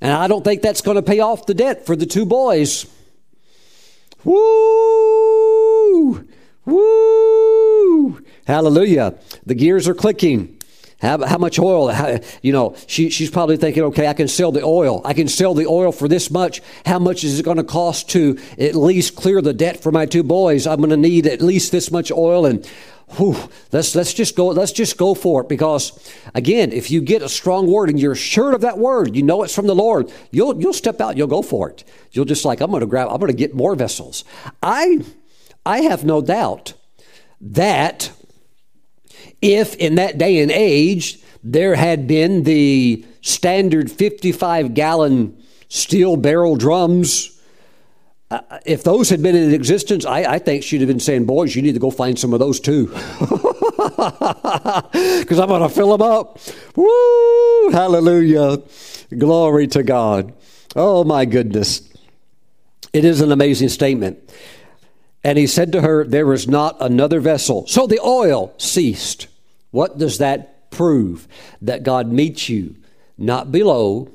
And 0.00 0.12
I 0.12 0.28
don't 0.28 0.44
think 0.44 0.62
that's 0.62 0.82
going 0.82 0.96
to 0.96 1.02
pay 1.02 1.20
off 1.20 1.46
the 1.46 1.54
debt 1.54 1.86
for 1.86 1.96
the 1.96 2.06
two 2.06 2.26
boys. 2.26 2.86
Woo! 4.24 6.26
Woo! 6.64 8.24
Hallelujah. 8.46 9.18
The 9.44 9.54
gears 9.54 9.88
are 9.88 9.94
clicking. 9.94 10.55
How, 11.00 11.24
how 11.26 11.36
much 11.36 11.58
oil? 11.58 11.88
How, 11.88 12.18
you 12.40 12.52
know, 12.52 12.74
she, 12.86 13.10
she's 13.10 13.30
probably 13.30 13.58
thinking, 13.58 13.82
okay, 13.84 14.06
I 14.06 14.14
can 14.14 14.28
sell 14.28 14.50
the 14.50 14.62
oil. 14.62 15.02
I 15.04 15.12
can 15.12 15.28
sell 15.28 15.52
the 15.52 15.66
oil 15.66 15.92
for 15.92 16.08
this 16.08 16.30
much. 16.30 16.62
How 16.86 16.98
much 16.98 17.22
is 17.22 17.38
it 17.38 17.42
going 17.42 17.58
to 17.58 17.64
cost 17.64 18.08
to 18.10 18.38
at 18.58 18.74
least 18.74 19.14
clear 19.14 19.42
the 19.42 19.52
debt 19.52 19.82
for 19.82 19.92
my 19.92 20.06
two 20.06 20.22
boys? 20.22 20.66
I'm 20.66 20.78
going 20.78 20.90
to 20.90 20.96
need 20.96 21.26
at 21.26 21.42
least 21.42 21.70
this 21.70 21.90
much 21.90 22.10
oil 22.10 22.46
and 22.46 22.66
whew, 23.16 23.36
let's 23.72 23.94
let's 23.94 24.12
just 24.12 24.34
go 24.34 24.48
let's 24.48 24.72
just 24.72 24.96
go 24.96 25.14
for 25.14 25.42
it 25.42 25.48
because 25.48 25.92
again, 26.34 26.72
if 26.72 26.90
you 26.90 27.00
get 27.00 27.22
a 27.22 27.28
strong 27.28 27.70
word 27.70 27.88
and 27.88 28.00
you're 28.00 28.14
sure 28.14 28.54
of 28.54 28.62
that 28.62 28.78
word, 28.78 29.14
you 29.14 29.22
know 29.22 29.42
it's 29.42 29.54
from 29.54 29.66
the 29.66 29.74
Lord, 29.74 30.10
you'll 30.30 30.60
you'll 30.60 30.72
step 30.72 31.00
out, 31.00 31.16
you'll 31.16 31.26
go 31.26 31.42
for 31.42 31.70
it. 31.70 31.84
You'll 32.12 32.24
just 32.24 32.44
like 32.44 32.60
I'm 32.60 32.70
going 32.70 32.80
to 32.80 32.86
grab 32.86 33.08
I'm 33.08 33.18
going 33.18 33.30
to 33.30 33.36
get 33.36 33.54
more 33.54 33.74
vessels. 33.74 34.24
I 34.62 35.04
I 35.64 35.82
have 35.82 36.04
no 36.04 36.20
doubt 36.22 36.72
that 37.40 38.12
if 39.54 39.74
in 39.76 39.94
that 39.96 40.18
day 40.18 40.40
and 40.40 40.50
age 40.50 41.18
there 41.42 41.74
had 41.74 42.06
been 42.06 42.42
the 42.42 43.04
standard 43.20 43.90
55 43.90 44.74
gallon 44.74 45.40
steel 45.68 46.16
barrel 46.16 46.56
drums, 46.56 47.40
uh, 48.30 48.40
if 48.64 48.82
those 48.82 49.08
had 49.08 49.22
been 49.22 49.36
in 49.36 49.54
existence, 49.54 50.04
I, 50.04 50.24
I, 50.24 50.38
think 50.40 50.64
she'd 50.64 50.80
have 50.80 50.88
been 50.88 50.98
saying, 50.98 51.26
Boys, 51.26 51.54
you 51.54 51.62
need 51.62 51.74
to 51.74 51.80
go 51.80 51.92
find 51.92 52.18
some 52.18 52.32
of 52.32 52.40
those 52.40 52.60
too. 52.60 52.92
Because 53.86 55.38
I'm 55.38 55.48
going 55.48 55.62
to 55.62 55.68
fill 55.68 55.96
them 55.96 56.02
up. 56.02 56.38
Woo! 56.74 57.70
Hallelujah. 57.70 58.58
Glory 59.16 59.66
to 59.68 59.82
God. 59.82 60.34
Oh, 60.74 61.04
my 61.04 61.24
goodness. 61.24 61.88
It 62.92 63.04
is 63.04 63.20
an 63.20 63.32
amazing 63.32 63.68
statement. 63.68 64.18
And 65.22 65.38
he 65.38 65.46
said 65.46 65.72
to 65.72 65.82
her, 65.82 66.04
There 66.04 66.32
is 66.32 66.48
not 66.48 66.76
another 66.80 67.20
vessel. 67.20 67.66
So 67.66 67.86
the 67.86 68.00
oil 68.00 68.54
ceased. 68.58 69.28
What 69.76 69.98
does 69.98 70.16
that 70.16 70.70
prove? 70.70 71.28
That 71.60 71.82
God 71.82 72.10
meets 72.10 72.48
you 72.48 72.76
not 73.18 73.52
below, 73.52 74.10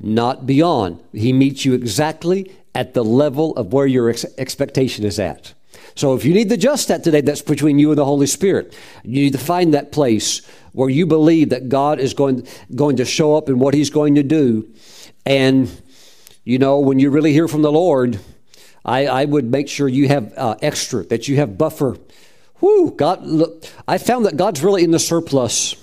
not 0.00 0.46
beyond. 0.46 1.02
He 1.12 1.30
meets 1.30 1.66
you 1.66 1.74
exactly 1.74 2.50
at 2.74 2.94
the 2.94 3.04
level 3.04 3.54
of 3.56 3.70
where 3.70 3.86
your 3.86 4.08
ex- 4.08 4.24
expectation 4.38 5.04
is 5.04 5.18
at. 5.18 5.52
So 5.94 6.14
if 6.14 6.24
you 6.24 6.32
need 6.32 6.48
to 6.48 6.54
adjust 6.54 6.88
that 6.88 7.04
today, 7.04 7.20
that's 7.20 7.42
between 7.42 7.78
you 7.78 7.90
and 7.90 7.98
the 7.98 8.04
Holy 8.06 8.26
Spirit. 8.26 8.74
You 9.02 9.24
need 9.24 9.34
to 9.34 9.38
find 9.38 9.74
that 9.74 9.92
place 9.92 10.40
where 10.72 10.88
you 10.88 11.04
believe 11.04 11.50
that 11.50 11.68
God 11.68 12.00
is 12.00 12.14
going, 12.14 12.48
going 12.74 12.96
to 12.96 13.04
show 13.04 13.36
up 13.36 13.50
and 13.50 13.60
what 13.60 13.74
He's 13.74 13.90
going 13.90 14.14
to 14.14 14.22
do. 14.22 14.66
And, 15.26 15.70
you 16.44 16.58
know, 16.58 16.78
when 16.80 16.98
you 16.98 17.10
really 17.10 17.34
hear 17.34 17.46
from 17.46 17.60
the 17.60 17.70
Lord, 17.70 18.20
I, 18.86 19.06
I 19.06 19.26
would 19.26 19.44
make 19.44 19.68
sure 19.68 19.86
you 19.86 20.08
have 20.08 20.32
uh, 20.34 20.56
extra, 20.62 21.04
that 21.04 21.28
you 21.28 21.36
have 21.36 21.58
buffer. 21.58 21.98
Whoo, 22.60 22.92
God, 22.92 23.24
look, 23.24 23.64
I 23.86 23.98
found 23.98 24.26
that 24.26 24.36
God's 24.36 24.62
really 24.62 24.84
in 24.84 24.90
the 24.90 24.98
surplus. 24.98 25.76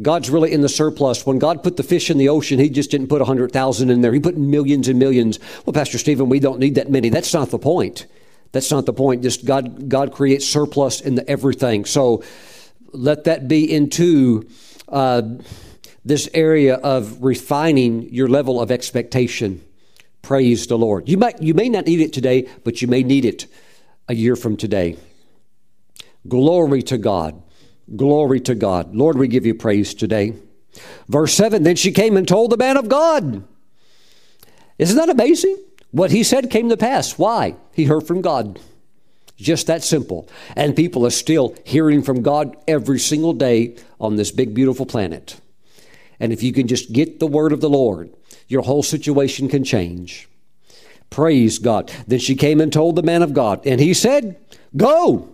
God's 0.00 0.30
really 0.30 0.52
in 0.52 0.60
the 0.60 0.68
surplus. 0.68 1.26
When 1.26 1.38
God 1.38 1.62
put 1.62 1.76
the 1.76 1.82
fish 1.82 2.10
in 2.10 2.18
the 2.18 2.28
ocean, 2.28 2.58
He 2.58 2.70
just 2.70 2.90
didn't 2.90 3.08
put 3.08 3.20
100,000 3.20 3.90
in 3.90 4.00
there. 4.00 4.12
He 4.12 4.20
put 4.20 4.36
millions 4.36 4.88
and 4.88 4.98
millions. 4.98 5.38
Well, 5.66 5.74
Pastor 5.74 5.98
Stephen, 5.98 6.28
we 6.28 6.40
don't 6.40 6.60
need 6.60 6.76
that 6.76 6.90
many. 6.90 7.08
That's 7.08 7.34
not 7.34 7.50
the 7.50 7.58
point. 7.58 8.06
That's 8.52 8.70
not 8.70 8.86
the 8.86 8.92
point. 8.92 9.22
Just 9.22 9.44
God, 9.44 9.88
God 9.88 10.12
creates 10.12 10.46
surplus 10.46 11.00
in 11.00 11.16
the 11.16 11.28
everything. 11.28 11.84
So 11.84 12.22
let 12.92 13.24
that 13.24 13.48
be 13.48 13.70
into 13.70 14.48
uh, 14.88 15.22
this 16.04 16.28
area 16.32 16.76
of 16.76 17.22
refining 17.22 18.12
your 18.14 18.28
level 18.28 18.60
of 18.60 18.70
expectation. 18.70 19.62
Praise 20.22 20.66
the 20.66 20.78
Lord. 20.78 21.08
You 21.08 21.16
might 21.16 21.42
you 21.42 21.54
may 21.54 21.68
not 21.68 21.86
need 21.86 22.00
it 22.00 22.12
today, 22.12 22.48
but 22.64 22.80
you 22.82 22.88
may 22.88 23.02
need 23.02 23.24
it 23.24 23.46
a 24.08 24.14
year 24.14 24.36
from 24.36 24.56
today. 24.56 24.96
Glory 26.28 26.82
to 26.82 26.98
God. 26.98 27.42
Glory 27.96 28.40
to 28.40 28.54
God. 28.54 28.94
Lord, 28.94 29.16
we 29.16 29.28
give 29.28 29.46
you 29.46 29.54
praise 29.54 29.94
today. 29.94 30.34
Verse 31.08 31.34
7 31.34 31.62
Then 31.62 31.76
she 31.76 31.92
came 31.92 32.16
and 32.16 32.26
told 32.26 32.50
the 32.50 32.56
man 32.56 32.76
of 32.76 32.88
God. 32.88 33.44
Isn't 34.78 34.96
that 34.96 35.08
amazing? 35.08 35.56
What 35.90 36.10
he 36.10 36.22
said 36.22 36.50
came 36.50 36.68
to 36.68 36.76
pass. 36.76 37.18
Why? 37.18 37.56
He 37.72 37.84
heard 37.84 38.06
from 38.06 38.20
God. 38.20 38.60
Just 39.36 39.68
that 39.68 39.82
simple. 39.82 40.28
And 40.56 40.76
people 40.76 41.06
are 41.06 41.10
still 41.10 41.54
hearing 41.64 42.02
from 42.02 42.22
God 42.22 42.56
every 42.66 42.98
single 42.98 43.32
day 43.32 43.76
on 44.00 44.16
this 44.16 44.30
big, 44.30 44.52
beautiful 44.52 44.84
planet. 44.84 45.40
And 46.20 46.32
if 46.32 46.42
you 46.42 46.52
can 46.52 46.66
just 46.66 46.92
get 46.92 47.20
the 47.20 47.26
word 47.26 47.52
of 47.52 47.60
the 47.60 47.70
Lord, 47.70 48.12
your 48.48 48.62
whole 48.62 48.82
situation 48.82 49.48
can 49.48 49.64
change. 49.64 50.28
Praise 51.10 51.58
God. 51.58 51.92
Then 52.06 52.18
she 52.18 52.34
came 52.34 52.60
and 52.60 52.72
told 52.72 52.96
the 52.96 53.02
man 53.02 53.22
of 53.22 53.32
God, 53.32 53.64
and 53.66 53.80
he 53.80 53.94
said, 53.94 54.36
Go, 54.76 55.28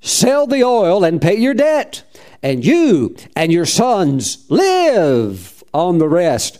sell 0.00 0.46
the 0.46 0.64
oil 0.64 1.04
and 1.04 1.20
pay 1.20 1.36
your 1.36 1.54
debt, 1.54 2.02
and 2.42 2.64
you 2.64 3.16
and 3.36 3.52
your 3.52 3.66
sons 3.66 4.46
live 4.48 5.62
on 5.74 5.98
the 5.98 6.08
rest. 6.08 6.58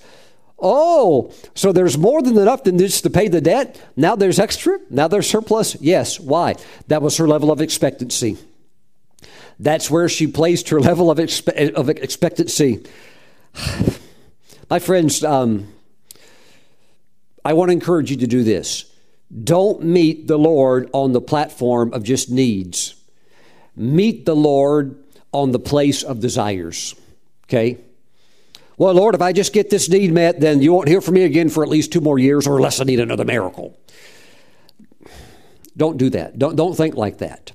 Oh, 0.61 1.33
so 1.55 1.73
there's 1.73 1.97
more 1.97 2.21
than 2.21 2.37
enough 2.37 2.65
than 2.65 2.79
just 2.79 3.05
to 3.05 3.11
pay 3.11 3.29
the 3.29 3.41
debt? 3.41 3.81
Now 3.97 4.17
there's 4.17 4.41
extra? 4.41 4.79
Now 4.91 5.07
there's 5.07 5.31
surplus? 5.31 5.77
Yes. 5.81 6.19
Why? 6.19 6.57
That 6.89 7.01
was 7.01 7.17
her 7.19 7.29
level 7.29 7.53
of 7.53 7.61
expectancy. 7.61 8.39
That's 9.61 9.91
where 9.91 10.09
she 10.09 10.27
placed 10.27 10.69
her 10.71 10.81
level 10.81 11.11
of, 11.11 11.19
expe- 11.19 11.73
of 11.75 11.89
expectancy. 11.89 12.85
My 14.71 14.79
friends, 14.79 15.23
um, 15.25 15.73
I 17.45 17.53
want 17.53 17.71
to 17.71 17.73
encourage 17.73 18.11
you 18.11 18.17
to 18.19 18.27
do 18.27 18.43
this. 18.43 18.85
Don't 19.45 19.83
meet 19.83 20.27
the 20.27 20.39
Lord 20.39 20.91
on 20.93 21.13
the 21.13 21.21
platform 21.21 21.93
of 21.93 22.03
just 22.03 22.31
needs. 22.31 22.95
Meet 23.79 24.27
the 24.27 24.37
Lord 24.37 24.97
on 25.33 25.53
the 25.53 25.59
place 25.59 26.03
of 26.03 26.21
desires. 26.21 26.95
Okay? 27.45 27.79
Well, 28.77 28.95
Lord, 28.95 29.15
if 29.15 29.23
I 29.23 29.33
just 29.33 29.53
get 29.53 29.71
this 29.71 29.89
need 29.89 30.13
met, 30.13 30.41
then 30.41 30.63
you 30.63 30.73
won't 30.73 30.89
hear 30.89 31.01
from 31.01 31.15
me 31.15 31.25
again 31.25 31.49
for 31.49 31.63
at 31.63 31.69
least 31.69 31.93
two 31.93 32.01
more 32.01 32.19
years, 32.19 32.47
or 32.47 32.57
unless 32.57 32.81
I 32.81 32.85
need 32.85 33.01
another 33.01 33.25
miracle. 33.25 33.79
Don't 35.77 35.97
do 35.97 36.11
that. 36.11 36.39
Don't, 36.39 36.57
don't 36.57 36.77
think 36.77 36.95
like 36.95 37.19
that. 37.19 37.53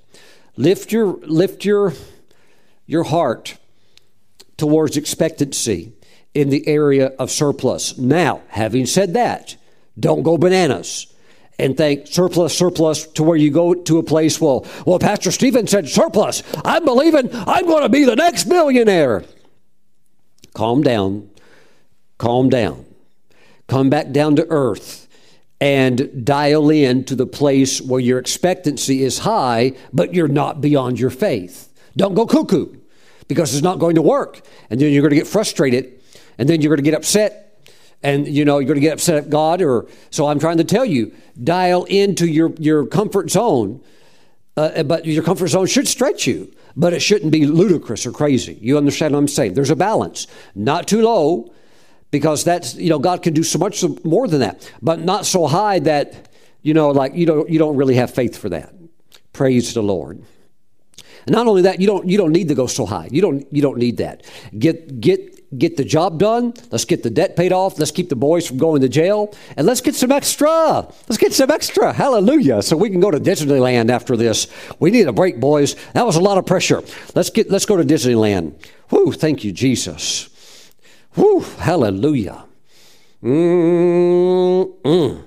Lift 0.56 0.92
your, 0.92 1.18
lift 1.22 1.66
your, 1.66 1.94
your 2.86 3.04
heart 3.04 3.58
towards 4.58 4.98
expectancy 4.98 5.94
in 6.34 6.50
the 6.50 6.68
area 6.68 7.08
of 7.20 7.32
surplus. 7.32 7.98
Now, 7.98 8.42
having 8.50 8.86
said 8.86 9.14
that, 9.14 9.56
don't 10.00 10.24
go 10.24 10.38
bananas 10.38 11.13
and 11.60 11.78
think 11.78 12.08
surplus, 12.08 12.58
surplus 12.58 13.06
to 13.08 13.24
where 13.24 13.38
you 13.38 13.52
go 13.52 13.74
to 13.74 13.98
a 14.00 14.04
place, 14.04 14.42
well, 14.42 14.66
well, 14.86 15.00
Pastor 15.00 15.32
Stephen 15.32 15.68
said 15.68 15.88
surplus. 15.88 16.44
I'm 16.66 16.86
believing 16.86 17.30
I'm 17.34 17.66
going 17.66 17.84
to 17.84 17.90
be 17.90 18.06
the 18.06 18.16
next 18.16 18.46
millionaire. 18.46 19.24
Calm 20.54 20.82
down. 20.82 21.30
Calm 22.18 22.50
down. 22.50 22.86
Come 23.68 23.90
back 23.90 24.12
down 24.12 24.36
to 24.36 24.48
earth 24.50 25.08
and 25.62 26.26
dial 26.26 26.70
in 26.70 27.06
to 27.06 27.16
the 27.16 27.26
place 27.26 27.82
where 27.82 28.00
your 28.00 28.20
expectancy 28.20 29.04
is 29.04 29.20
high, 29.20 29.74
but 29.94 30.14
you're 30.14 30.28
not 30.28 30.60
beyond 30.60 31.00
your 31.00 31.10
faith. 31.10 31.72
Don't 31.96 32.16
go 32.16 32.26
cuckoo 32.26 32.76
because 33.28 33.54
it's 33.54 33.64
not 33.64 33.80
going 33.80 33.96
to 33.96 34.02
work. 34.02 34.42
And 34.70 34.80
then 34.80 34.92
you're 34.92 35.02
going 35.02 35.12
to 35.12 35.16
get 35.16 35.28
frustrated 35.28 36.02
and 36.38 36.50
then 36.50 36.62
you're 36.62 36.70
going 36.70 36.84
to 36.84 36.90
get 36.90 36.96
upset 36.96 37.43
and 38.04 38.28
you 38.28 38.46
know 38.46 38.60
you're 38.60 38.68
going 38.68 38.76
to 38.76 38.82
get 38.82 38.94
upset 38.94 39.16
at 39.16 39.30
God 39.30 39.62
or 39.62 39.88
so 40.10 40.28
I'm 40.28 40.40
trying 40.40 40.58
to 40.58 40.64
tell 40.64 40.86
you 40.86 41.14
dial 41.42 41.86
into 41.86 42.28
your 42.28 42.52
your 42.60 42.86
comfort 42.86 43.32
zone 43.32 43.82
uh, 44.56 44.84
but 44.84 45.06
your 45.06 45.24
comfort 45.24 45.48
zone 45.48 45.66
should 45.66 45.88
stretch 45.88 46.28
you 46.28 46.54
but 46.76 46.94
it 46.94 47.02
shouldn't 47.02 47.32
be 47.32 47.46
ludicrous 47.46 48.06
or 48.06 48.12
crazy. 48.12 48.58
You 48.60 48.78
understand 48.78 49.14
what 49.14 49.20
I'm 49.20 49.28
saying? 49.28 49.54
There's 49.54 49.70
a 49.70 49.76
balance. 49.76 50.28
Not 50.56 50.88
too 50.88 51.04
low, 51.04 51.54
because 52.14 52.44
that's, 52.44 52.76
you 52.76 52.90
know, 52.90 53.00
God 53.00 53.24
can 53.24 53.34
do 53.34 53.42
so 53.42 53.58
much 53.58 53.84
more 54.04 54.28
than 54.28 54.42
that, 54.42 54.72
but 54.84 55.00
not 55.00 55.26
so 55.26 55.48
high 55.48 55.80
that, 55.80 56.30
you 56.62 56.76
know, 56.76 56.92
like 56.92 57.16
you 57.16 57.26
don't, 57.26 57.50
you 57.50 57.58
don't 57.58 57.76
really 57.76 57.96
have 57.96 58.14
faith 58.14 58.38
for 58.38 58.50
that. 58.50 58.72
Praise 59.34 59.74
the 59.74 59.82
Lord. 59.82 60.24
And 61.26 61.34
not 61.34 61.48
only 61.48 61.64
that, 61.64 61.82
you 61.82 61.88
don't, 61.88 62.08
you 62.08 62.20
don't 62.20 62.32
need 62.32 62.50
to 62.50 62.56
go 62.56 62.68
so 62.68 62.86
high. 62.86 63.10
You 63.10 63.22
don't, 63.22 63.52
you 63.52 63.64
don't 63.64 63.80
need 63.80 63.98
that. 63.98 64.26
Get, 64.58 65.02
get 65.02 65.33
get 65.58 65.78
the 65.78 65.84
job 65.84 66.20
done. 66.20 66.54
Let's 66.72 66.86
get 66.86 67.04
the 67.04 67.10
debt 67.10 67.36
paid 67.36 67.52
off. 67.52 67.80
Let's 67.80 67.92
keep 67.92 68.10
the 68.10 68.16
boys 68.16 68.48
from 68.48 68.58
going 68.58 68.82
to 68.82 68.90
jail. 68.90 69.34
And 69.58 69.68
let's 69.68 69.82
get 69.82 69.96
some 69.96 70.12
extra. 70.12 70.88
Let's 71.08 71.18
get 71.18 71.34
some 71.34 71.52
extra. 71.52 71.94
Hallelujah. 71.94 72.62
So 72.62 72.78
we 72.78 72.90
can 72.90 73.00
go 73.00 73.12
to 73.12 73.20
Disneyland 73.20 73.90
after 73.90 74.18
this. 74.18 74.48
We 74.80 74.92
need 74.92 75.08
a 75.08 75.14
break, 75.14 75.40
boys. 75.40 75.76
That 75.94 76.06
was 76.06 76.16
a 76.16 76.22
lot 76.22 76.38
of 76.38 76.46
pressure. 76.46 76.84
Let's 77.16 77.30
get 77.30 77.50
let's 77.50 77.66
go 77.66 77.78
to 77.78 77.84
Disneyland. 77.84 78.54
Whoo, 78.90 79.12
thank 79.12 79.44
you, 79.44 79.52
Jesus. 79.52 80.30
Whoo, 81.16 81.42
hallelujah. 81.42 82.46
Mm-mm. 83.24 85.24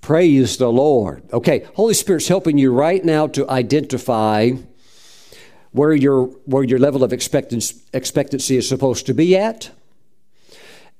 Praise 0.00 0.56
the 0.56 0.70
Lord. 0.70 1.22
Okay, 1.32 1.66
Holy 1.74 1.94
Spirit's 1.94 2.28
helping 2.28 2.56
you 2.56 2.72
right 2.72 3.04
now 3.04 3.26
to 3.26 3.48
identify 3.50 4.52
where 5.72 5.92
your, 5.92 6.26
where 6.46 6.64
your 6.64 6.78
level 6.78 7.04
of 7.04 7.12
expectancy, 7.12 8.56
is 8.56 8.68
supposed 8.68 9.06
to 9.06 9.14
be 9.14 9.36
at. 9.36 9.70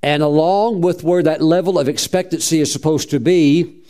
And 0.03 0.23
along 0.23 0.81
with 0.81 1.03
where 1.03 1.23
that 1.23 1.43
level 1.43 1.79
of 1.79 1.89
expectancy 1.89 2.61
is 2.61 2.73
supposed 2.73 3.11
to 3.11 3.21
be, 3.21 3.83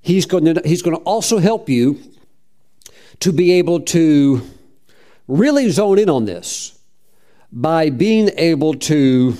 he's 0.00 0.26
going 0.26 0.44
to, 0.46 0.62
he's 0.64 0.82
going 0.82 0.96
to 0.96 1.02
also 1.02 1.38
help 1.38 1.68
you 1.68 2.00
to 3.20 3.32
be 3.32 3.52
able 3.52 3.80
to 3.80 4.42
really 5.28 5.70
zone 5.70 5.98
in 5.98 6.10
on 6.10 6.24
this 6.24 6.78
by 7.52 7.90
being 7.90 8.30
able 8.36 8.74
to, 8.74 9.36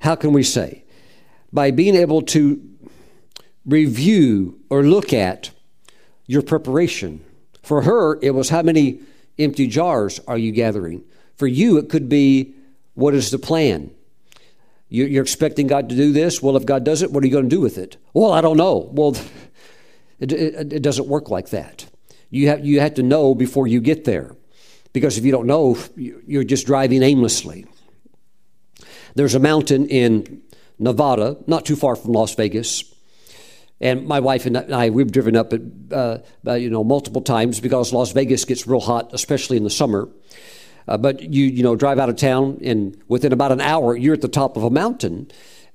how 0.00 0.14
can 0.14 0.32
we 0.32 0.42
say, 0.42 0.84
by 1.52 1.70
being 1.70 1.96
able 1.96 2.22
to 2.22 2.60
review 3.66 4.60
or 4.70 4.82
look 4.82 5.12
at 5.12 5.50
your 6.26 6.42
preparation. 6.42 7.24
For 7.62 7.82
her, 7.82 8.18
it 8.22 8.30
was 8.30 8.50
how 8.50 8.62
many 8.62 9.00
empty 9.40 9.66
jars 9.66 10.20
are 10.26 10.38
you 10.38 10.52
gathering? 10.52 11.04
For 11.36 11.46
you, 11.46 11.78
it 11.78 11.88
could 11.88 12.08
be 12.08 12.54
what 12.94 13.14
is 13.14 13.30
the 13.30 13.38
plan? 13.38 13.90
You're 14.88 15.22
expecting 15.22 15.68
God 15.68 15.88
to 15.90 15.94
do 15.94 16.12
this. 16.12 16.42
Well, 16.42 16.56
if 16.56 16.66
God 16.66 16.84
does 16.84 17.02
it, 17.02 17.12
what 17.12 17.22
are 17.22 17.26
you 17.26 17.32
going 17.32 17.48
to 17.48 17.56
do 17.56 17.60
with 17.60 17.78
it? 17.78 17.96
Well, 18.12 18.32
I 18.32 18.40
don't 18.40 18.56
know. 18.56 18.90
Well, 18.92 19.16
it, 20.18 20.32
it, 20.32 20.72
it 20.72 20.82
doesn't 20.82 21.06
work 21.06 21.30
like 21.30 21.50
that. 21.50 21.86
You 22.28 22.48
have, 22.48 22.64
you 22.64 22.80
have 22.80 22.94
to 22.94 23.02
know 23.04 23.34
before 23.34 23.68
you 23.68 23.80
get 23.80 24.04
there. 24.04 24.34
Because 24.92 25.16
if 25.16 25.24
you 25.24 25.30
don't 25.30 25.46
know, 25.46 25.78
you're 25.96 26.44
just 26.44 26.66
driving 26.66 27.04
aimlessly. 27.04 27.66
There's 29.14 29.36
a 29.36 29.40
mountain 29.40 29.86
in 29.88 30.42
Nevada, 30.78 31.36
not 31.46 31.64
too 31.64 31.76
far 31.76 31.94
from 31.94 32.12
Las 32.12 32.34
Vegas, 32.34 32.82
And 33.80 34.06
my 34.06 34.20
wife 34.20 34.44
and 34.46 34.56
I, 34.58 34.90
we've 34.90 35.10
driven 35.10 35.36
up 35.36 35.52
it, 35.52 35.62
uh, 35.90 36.18
uh, 36.46 36.54
you 36.54 36.68
know, 36.68 36.84
multiple 36.84 37.22
times 37.22 37.60
because 37.60 37.92
Las 37.92 38.12
Vegas 38.12 38.44
gets 38.44 38.66
real 38.66 38.80
hot, 38.80 39.10
especially 39.14 39.56
in 39.56 39.64
the 39.64 39.70
summer. 39.70 40.08
Uh, 40.86 40.98
but 40.98 41.22
you, 41.22 41.44
you 41.44 41.62
know, 41.62 41.76
drive 41.76 41.98
out 41.98 42.08
of 42.08 42.16
town, 42.16 42.58
and 42.62 43.00
within 43.08 43.32
about 43.32 43.52
an 43.52 43.60
hour, 43.60 43.96
you're 43.96 44.14
at 44.14 44.20
the 44.20 44.28
top 44.28 44.56
of 44.56 44.64
a 44.64 44.70
mountain, 44.70 45.30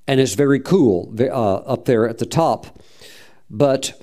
and 0.08 0.20
it's 0.20 0.34
very 0.34 0.60
cool 0.60 1.14
uh, 1.20 1.56
up 1.56 1.86
there 1.86 2.08
at 2.08 2.18
the 2.18 2.26
top. 2.26 2.80
But 3.50 4.00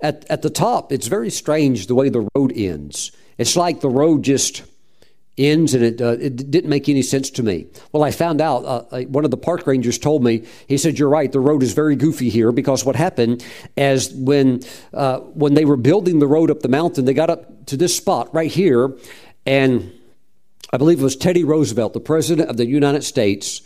at, 0.00 0.24
at 0.28 0.42
the 0.42 0.50
top, 0.50 0.92
it's 0.92 1.06
very 1.06 1.30
strange 1.30 1.86
the 1.86 1.94
way 1.94 2.08
the 2.08 2.28
road 2.34 2.52
ends. 2.54 3.10
It's 3.38 3.56
like 3.56 3.80
the 3.80 3.88
road 3.88 4.22
just 4.22 4.62
ends 5.40 5.74
and 5.74 5.82
it, 5.82 6.00
uh, 6.00 6.16
it 6.20 6.50
didn't 6.50 6.70
make 6.70 6.88
any 6.88 7.02
sense 7.02 7.30
to 7.30 7.42
me. 7.42 7.66
Well, 7.92 8.02
I 8.02 8.10
found 8.10 8.40
out, 8.40 8.64
uh, 8.64 9.02
one 9.02 9.24
of 9.24 9.30
the 9.30 9.36
park 9.36 9.66
rangers 9.66 9.98
told 9.98 10.22
me, 10.22 10.44
he 10.66 10.76
said, 10.76 10.98
You're 10.98 11.08
right, 11.08 11.30
the 11.30 11.40
road 11.40 11.62
is 11.62 11.72
very 11.72 11.96
goofy 11.96 12.28
here 12.28 12.52
because 12.52 12.84
what 12.84 12.96
happened 12.96 13.44
as 13.76 14.12
when, 14.12 14.60
uh, 14.92 15.20
when 15.20 15.54
they 15.54 15.64
were 15.64 15.76
building 15.76 16.18
the 16.18 16.26
road 16.26 16.50
up 16.50 16.60
the 16.60 16.68
mountain, 16.68 17.04
they 17.04 17.14
got 17.14 17.30
up 17.30 17.66
to 17.66 17.76
this 17.76 17.96
spot 17.96 18.32
right 18.34 18.50
here, 18.50 18.96
and 19.46 19.92
I 20.72 20.76
believe 20.76 21.00
it 21.00 21.04
was 21.04 21.16
Teddy 21.16 21.44
Roosevelt, 21.44 21.94
the 21.94 22.00
President 22.00 22.48
of 22.48 22.56
the 22.56 22.66
United 22.66 23.02
States, 23.02 23.62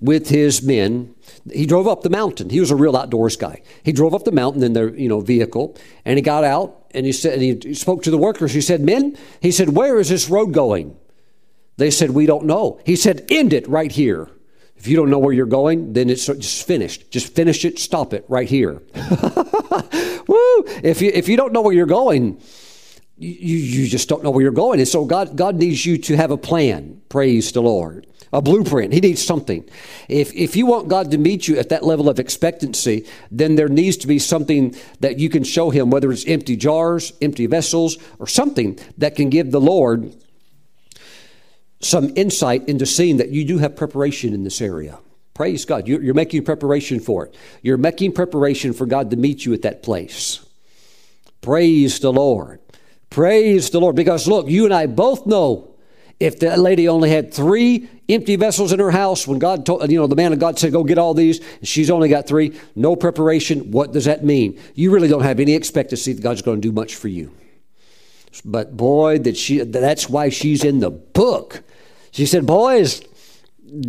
with 0.00 0.28
his 0.28 0.62
men. 0.62 1.14
He 1.52 1.66
drove 1.66 1.86
up 1.86 2.02
the 2.02 2.10
mountain. 2.10 2.50
He 2.50 2.60
was 2.60 2.70
a 2.70 2.76
real 2.76 2.96
outdoors 2.96 3.36
guy. 3.36 3.62
He 3.82 3.92
drove 3.92 4.14
up 4.14 4.24
the 4.24 4.32
mountain 4.32 4.62
in 4.62 4.72
their 4.72 4.94
you 4.94 5.08
know 5.08 5.20
vehicle, 5.20 5.76
and 6.04 6.16
he 6.16 6.22
got 6.22 6.44
out 6.44 6.86
and 6.92 7.06
he 7.06 7.12
said 7.12 7.34
and 7.40 7.62
he 7.62 7.74
spoke 7.74 8.02
to 8.04 8.10
the 8.10 8.18
workers. 8.18 8.52
He 8.52 8.60
said, 8.60 8.80
"Men," 8.80 9.16
he 9.40 9.52
said, 9.52 9.70
"Where 9.70 9.98
is 9.98 10.08
this 10.08 10.28
road 10.28 10.52
going?" 10.52 10.96
They 11.80 11.90
said, 11.90 12.10
"We 12.10 12.26
don't 12.26 12.44
know." 12.44 12.78
He 12.84 12.94
said, 12.94 13.26
"End 13.30 13.52
it 13.52 13.68
right 13.68 13.90
here." 13.90 14.28
If 14.76 14.86
you 14.86 14.96
don't 14.96 15.10
know 15.10 15.18
where 15.18 15.34
you're 15.34 15.44
going, 15.44 15.92
then 15.92 16.08
it's 16.08 16.24
just 16.26 16.66
finished. 16.66 17.10
Just 17.10 17.34
finish 17.34 17.66
it, 17.66 17.78
stop 17.78 18.14
it 18.14 18.24
right 18.28 18.48
here. 18.48 18.80
Woo! 20.26 20.64
If 20.82 21.02
you 21.02 21.10
if 21.12 21.28
you 21.28 21.36
don't 21.36 21.52
know 21.52 21.60
where 21.60 21.74
you're 21.74 21.86
going, 21.86 22.40
you, 23.20 23.56
you 23.56 23.86
just 23.86 24.08
don't 24.08 24.24
know 24.24 24.30
where 24.30 24.42
you're 24.42 24.50
going. 24.50 24.80
And 24.80 24.88
so 24.88 25.04
God, 25.04 25.36
God 25.36 25.56
needs 25.56 25.84
you 25.84 25.98
to 25.98 26.16
have 26.16 26.30
a 26.30 26.38
plan. 26.38 27.02
Praise 27.10 27.52
the 27.52 27.60
Lord. 27.60 28.06
A 28.32 28.40
blueprint. 28.40 28.94
He 28.94 29.00
needs 29.00 29.24
something. 29.24 29.68
If, 30.08 30.32
if 30.34 30.56
you 30.56 30.64
want 30.64 30.88
God 30.88 31.10
to 31.10 31.18
meet 31.18 31.46
you 31.46 31.58
at 31.58 31.68
that 31.68 31.84
level 31.84 32.08
of 32.08 32.18
expectancy, 32.18 33.06
then 33.30 33.56
there 33.56 33.68
needs 33.68 33.96
to 33.98 34.06
be 34.06 34.18
something 34.18 34.74
that 35.00 35.18
you 35.18 35.28
can 35.28 35.44
show 35.44 35.70
Him, 35.70 35.90
whether 35.90 36.10
it's 36.12 36.26
empty 36.26 36.56
jars, 36.56 37.12
empty 37.20 37.46
vessels, 37.46 37.98
or 38.18 38.26
something 38.26 38.78
that 38.96 39.16
can 39.16 39.28
give 39.28 39.50
the 39.50 39.60
Lord 39.60 40.14
some 41.80 42.12
insight 42.16 42.68
into 42.68 42.86
seeing 42.86 43.16
that 43.16 43.30
you 43.30 43.44
do 43.44 43.58
have 43.58 43.74
preparation 43.74 44.32
in 44.32 44.44
this 44.44 44.60
area. 44.60 44.98
Praise 45.34 45.64
God. 45.64 45.88
You're, 45.88 46.14
making 46.14 46.44
preparation 46.44 47.00
for 47.00 47.26
it. 47.26 47.34
You're 47.62 47.78
making 47.78 48.12
preparation 48.12 48.74
for 48.74 48.84
God 48.84 49.10
to 49.10 49.16
meet 49.16 49.46
you 49.46 49.54
at 49.54 49.62
that 49.62 49.82
place. 49.82 50.44
Praise 51.40 51.98
the 52.00 52.12
Lord. 52.12 52.60
Praise 53.08 53.70
the 53.70 53.80
Lord. 53.80 53.96
Because 53.96 54.28
look, 54.28 54.48
you 54.48 54.66
and 54.66 54.74
I 54.74 54.86
both 54.86 55.26
know 55.26 55.74
if 56.20 56.40
that 56.40 56.58
lady 56.58 56.86
only 56.86 57.08
had 57.08 57.32
three 57.32 57.88
empty 58.10 58.36
vessels 58.36 58.72
in 58.72 58.78
her 58.78 58.90
house, 58.90 59.26
when 59.26 59.38
God 59.38 59.64
told, 59.64 59.90
you 59.90 59.98
know, 59.98 60.06
the 60.06 60.16
man 60.16 60.34
of 60.34 60.38
God 60.38 60.58
said, 60.58 60.72
go 60.72 60.84
get 60.84 60.98
all 60.98 61.14
these, 61.14 61.40
she's 61.62 61.90
only 61.90 62.10
got 62.10 62.26
three, 62.26 62.60
no 62.76 62.94
preparation, 62.94 63.70
what 63.70 63.92
does 63.92 64.04
that 64.04 64.22
mean? 64.22 64.60
You 64.74 64.90
really 64.90 65.08
don't 65.08 65.22
have 65.22 65.40
any 65.40 65.54
expectancy 65.54 66.12
that 66.12 66.22
God's 66.22 66.42
going 66.42 66.60
to 66.60 66.68
do 66.68 66.72
much 66.72 66.96
for 66.96 67.08
you. 67.08 67.34
But 68.44 68.76
boy, 68.76 69.18
that 69.20 69.38
she, 69.38 69.60
that's 69.60 70.10
why 70.10 70.28
she's 70.28 70.62
in 70.62 70.80
the 70.80 70.90
book. 70.90 71.62
She 72.10 72.26
said, 72.26 72.46
boys, 72.46 73.02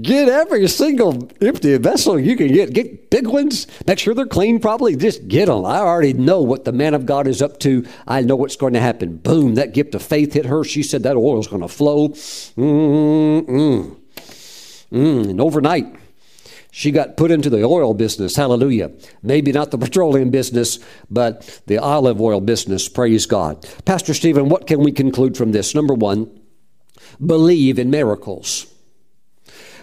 Get 0.02 0.30
every 0.30 0.68
single 0.68 1.28
empty 1.42 1.76
vessel 1.78 2.20
you 2.20 2.36
can 2.36 2.50
get. 2.50 2.72
Get 2.72 3.10
big 3.10 3.26
ones. 3.26 3.66
Make 3.88 3.98
sure 3.98 4.14
they're 4.14 4.28
clean, 4.28 4.60
probably. 4.60 4.96
Just 4.96 5.28
get 5.28 5.48
them. 5.48 5.66
I 5.66 5.78
already 5.80 6.14
know 6.14 6.42
what 6.42 6.66
the 6.66 6.72
man 6.72 6.94
of 6.94 7.08
God 7.08 7.26
is 7.26 7.42
up 7.42 7.60
to. 7.62 7.84
I 8.08 8.22
know 8.22 8.36
what's 8.36 8.56
going 8.56 8.74
to 8.74 8.80
happen. 8.80 9.18
Boom, 9.18 9.56
that 9.56 9.74
gift 9.74 9.96
of 9.96 10.04
faith 10.04 10.34
hit 10.34 10.46
her. 10.46 10.64
She 10.64 10.84
said 10.84 11.02
that 11.04 11.18
is 11.18 11.48
going 11.48 11.64
to 11.64 11.68
flow. 11.68 12.10
Mm-mm. 12.10 13.98
Mm. 14.92 15.30
And 15.30 15.42
overnight, 15.42 15.96
she 16.70 16.92
got 16.92 17.18
put 17.18 17.32
into 17.32 17.50
the 17.50 17.64
oil 17.64 17.96
business. 17.96 18.36
Hallelujah. 18.36 18.92
Maybe 19.24 19.52
not 19.52 19.72
the 19.72 19.78
petroleum 19.80 20.30
business, 20.30 20.78
but 21.10 21.62
the 21.66 21.80
olive 21.80 22.22
oil 22.22 22.40
business. 22.40 22.88
Praise 22.88 23.26
God. 23.26 23.68
Pastor 23.86 24.14
Stephen, 24.14 24.48
what 24.48 24.68
can 24.68 24.80
we 24.82 24.92
conclude 24.92 25.36
from 25.36 25.54
this? 25.54 25.74
Number 25.74 25.96
one, 25.96 26.30
believe 27.26 27.80
in 27.80 27.90
miracles 27.90 28.66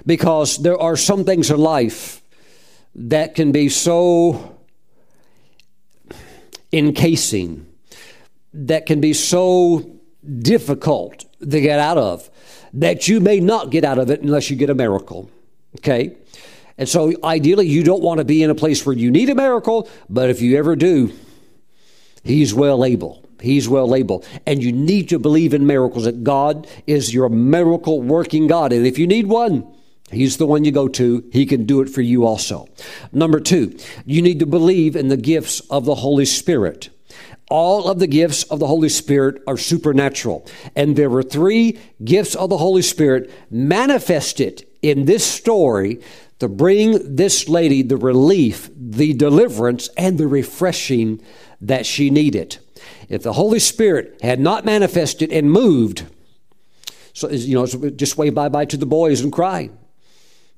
because 0.06 0.58
there 0.58 0.78
are 0.78 0.96
some 0.96 1.24
things 1.24 1.50
in 1.50 1.58
life 1.58 2.22
that 2.94 3.34
can 3.34 3.52
be 3.52 3.68
so 3.68 4.56
encasing, 6.72 7.66
that 8.52 8.86
can 8.86 9.00
be 9.00 9.12
so 9.12 9.98
difficult 10.40 11.24
to 11.40 11.60
get 11.60 11.78
out 11.78 11.98
of, 11.98 12.28
that 12.72 13.08
you 13.08 13.20
may 13.20 13.40
not 13.40 13.70
get 13.70 13.84
out 13.84 13.98
of 13.98 14.10
it 14.10 14.20
unless 14.22 14.50
you 14.50 14.56
get 14.56 14.70
a 14.70 14.74
miracle. 14.74 15.30
Okay? 15.76 16.16
And 16.76 16.88
so 16.88 17.12
ideally, 17.24 17.66
you 17.66 17.82
don't 17.82 18.02
want 18.02 18.18
to 18.18 18.24
be 18.24 18.42
in 18.42 18.50
a 18.50 18.54
place 18.54 18.84
where 18.86 18.96
you 18.96 19.10
need 19.10 19.28
a 19.30 19.34
miracle, 19.34 19.88
but 20.08 20.30
if 20.30 20.40
you 20.40 20.56
ever 20.56 20.76
do, 20.76 21.12
He's 22.24 22.52
well 22.52 22.84
able. 22.84 23.27
He's 23.40 23.68
well 23.68 23.94
able. 23.94 24.24
And 24.46 24.62
you 24.62 24.72
need 24.72 25.08
to 25.10 25.18
believe 25.18 25.54
in 25.54 25.66
miracles, 25.66 26.04
that 26.04 26.24
God 26.24 26.66
is 26.86 27.14
your 27.14 27.28
miracle 27.28 28.00
working 28.02 28.46
God. 28.46 28.72
And 28.72 28.86
if 28.86 28.98
you 28.98 29.06
need 29.06 29.26
one, 29.26 29.66
He's 30.10 30.38
the 30.38 30.46
one 30.46 30.64
you 30.64 30.72
go 30.72 30.88
to. 30.88 31.28
He 31.32 31.44
can 31.44 31.66
do 31.66 31.80
it 31.80 31.90
for 31.90 32.00
you 32.00 32.24
also. 32.24 32.66
Number 33.12 33.40
two, 33.40 33.76
you 34.06 34.22
need 34.22 34.38
to 34.38 34.46
believe 34.46 34.96
in 34.96 35.08
the 35.08 35.16
gifts 35.16 35.60
of 35.68 35.84
the 35.84 35.96
Holy 35.96 36.24
Spirit. 36.24 36.88
All 37.50 37.88
of 37.88 37.98
the 37.98 38.06
gifts 38.06 38.42
of 38.44 38.58
the 38.58 38.66
Holy 38.66 38.88
Spirit 38.88 39.42
are 39.46 39.56
supernatural. 39.56 40.46
And 40.76 40.96
there 40.96 41.10
were 41.10 41.22
three 41.22 41.78
gifts 42.04 42.34
of 42.34 42.50
the 42.50 42.58
Holy 42.58 42.82
Spirit 42.82 43.30
manifested 43.50 44.66
in 44.82 45.06
this 45.06 45.24
story 45.24 46.00
to 46.38 46.48
bring 46.48 47.16
this 47.16 47.48
lady 47.48 47.82
the 47.82 47.96
relief, 47.96 48.70
the 48.76 49.12
deliverance, 49.14 49.88
and 49.96 50.18
the 50.18 50.28
refreshing 50.28 51.20
that 51.60 51.84
she 51.84 52.10
needed. 52.10 52.58
If 53.08 53.22
the 53.22 53.32
Holy 53.32 53.58
Spirit 53.58 54.18
had 54.22 54.40
not 54.40 54.64
manifested 54.64 55.32
and 55.32 55.50
moved, 55.50 56.06
so 57.12 57.30
you 57.30 57.54
know, 57.54 57.66
just 57.66 58.16
wave 58.18 58.34
bye 58.34 58.48
bye 58.48 58.66
to 58.66 58.76
the 58.76 58.86
boys 58.86 59.20
and 59.20 59.32
cry. 59.32 59.70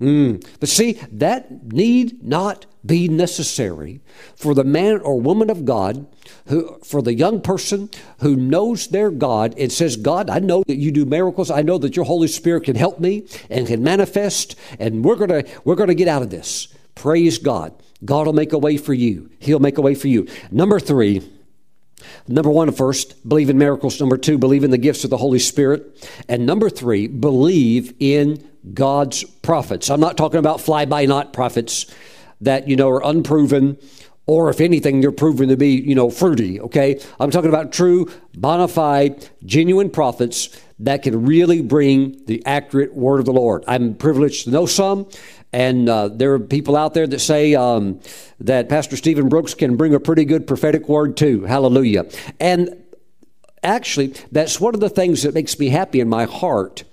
Mm. 0.00 0.44
But 0.58 0.68
see, 0.68 0.92
that 1.12 1.72
need 1.72 2.24
not 2.24 2.64
be 2.84 3.08
necessary 3.08 4.00
for 4.34 4.54
the 4.54 4.64
man 4.64 5.00
or 5.00 5.20
woman 5.20 5.50
of 5.50 5.66
God, 5.66 6.06
who, 6.46 6.78
for 6.82 7.02
the 7.02 7.14
young 7.14 7.42
person 7.42 7.90
who 8.20 8.34
knows 8.34 8.88
their 8.88 9.10
God 9.10 9.54
and 9.58 9.70
says, 9.70 9.96
God, 9.96 10.30
I 10.30 10.38
know 10.38 10.64
that 10.66 10.76
you 10.76 10.90
do 10.90 11.04
miracles. 11.04 11.50
I 11.50 11.60
know 11.60 11.76
that 11.78 11.96
your 11.96 12.06
Holy 12.06 12.28
Spirit 12.28 12.64
can 12.64 12.76
help 12.76 12.98
me 12.98 13.26
and 13.50 13.66
can 13.66 13.82
manifest, 13.82 14.58
and 14.78 15.04
we're 15.04 15.16
gonna 15.16 15.44
we're 15.64 15.74
gonna 15.74 15.94
get 15.94 16.08
out 16.08 16.22
of 16.22 16.30
this. 16.30 16.68
Praise 16.94 17.38
God. 17.38 17.74
God 18.02 18.26
will 18.26 18.32
make 18.32 18.54
a 18.54 18.58
way 18.58 18.78
for 18.78 18.94
you. 18.94 19.30
He'll 19.38 19.58
make 19.58 19.76
a 19.76 19.82
way 19.82 19.94
for 19.94 20.08
you. 20.08 20.26
Number 20.50 20.80
three. 20.80 21.22
Number 22.28 22.50
one, 22.50 22.70
first, 22.72 23.28
believe 23.28 23.50
in 23.50 23.58
miracles. 23.58 24.00
Number 24.00 24.16
two, 24.16 24.38
believe 24.38 24.64
in 24.64 24.70
the 24.70 24.78
gifts 24.78 25.04
of 25.04 25.10
the 25.10 25.16
Holy 25.16 25.38
Spirit. 25.38 26.08
And 26.28 26.46
number 26.46 26.70
three, 26.70 27.06
believe 27.06 27.94
in 27.98 28.48
God's 28.74 29.24
prophets. 29.24 29.90
I'm 29.90 30.00
not 30.00 30.16
talking 30.16 30.38
about 30.38 30.60
fly 30.60 30.84
by 30.84 31.06
night 31.06 31.32
prophets 31.32 31.86
that, 32.40 32.68
you 32.68 32.76
know, 32.76 32.88
are 32.88 33.04
unproven 33.04 33.78
or 34.30 34.48
if 34.48 34.60
anything, 34.60 35.00
they're 35.00 35.10
proven 35.10 35.48
to 35.48 35.56
be, 35.56 35.70
you 35.70 35.96
know, 35.96 36.08
fruity, 36.08 36.60
okay? 36.60 37.00
I'm 37.18 37.32
talking 37.32 37.48
about 37.48 37.72
true, 37.72 38.08
bona 38.32 38.68
fide, 38.68 39.28
genuine 39.44 39.90
prophets 39.90 40.56
that 40.78 41.02
can 41.02 41.26
really 41.26 41.62
bring 41.62 42.24
the 42.26 42.40
accurate 42.46 42.94
word 42.94 43.18
of 43.18 43.26
the 43.26 43.32
Lord. 43.32 43.64
I'm 43.66 43.96
privileged 43.96 44.44
to 44.44 44.50
know 44.50 44.66
some, 44.66 45.08
and 45.52 45.88
uh, 45.88 46.08
there 46.08 46.34
are 46.34 46.38
people 46.38 46.76
out 46.76 46.94
there 46.94 47.06
that 47.06 47.18
say 47.18 47.54
um, 47.54 48.00
that 48.38 48.68
Pastor 48.68 48.96
Stephen 48.96 49.28
Brooks 49.28 49.54
can 49.54 49.76
bring 49.76 49.94
a 49.94 50.00
pretty 50.00 50.24
good 50.24 50.46
prophetic 50.46 50.88
word 50.88 51.16
too. 51.16 51.42
Hallelujah. 51.42 52.06
And 52.38 52.84
actually, 53.62 54.14
that's 54.30 54.60
one 54.60 54.74
of 54.74 54.80
the 54.80 54.88
things 54.88 55.24
that 55.24 55.34
makes 55.34 55.58
me 55.58 55.68
happy 55.68 56.00
in 56.00 56.08
my 56.08 56.24
heart 56.24 56.84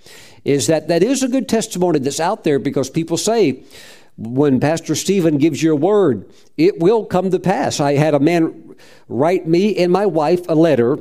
is 0.44 0.66
that 0.66 0.88
that 0.88 1.02
is 1.02 1.22
a 1.22 1.28
good 1.28 1.48
testimony 1.48 1.98
that's 1.98 2.20
out 2.20 2.42
there 2.44 2.58
because 2.58 2.90
people 2.90 3.16
say, 3.16 3.62
when 4.16 4.58
Pastor 4.58 4.96
Stephen 4.96 5.38
gives 5.38 5.62
you 5.62 5.72
a 5.72 5.76
word, 5.76 6.28
it 6.56 6.80
will 6.80 7.04
come 7.04 7.30
to 7.30 7.38
pass. 7.38 7.78
I 7.78 7.94
had 7.94 8.14
a 8.14 8.20
man 8.20 8.74
write 9.08 9.46
me 9.46 9.76
and 9.76 9.92
my 9.92 10.06
wife 10.06 10.48
a 10.48 10.54
letter. 10.56 10.98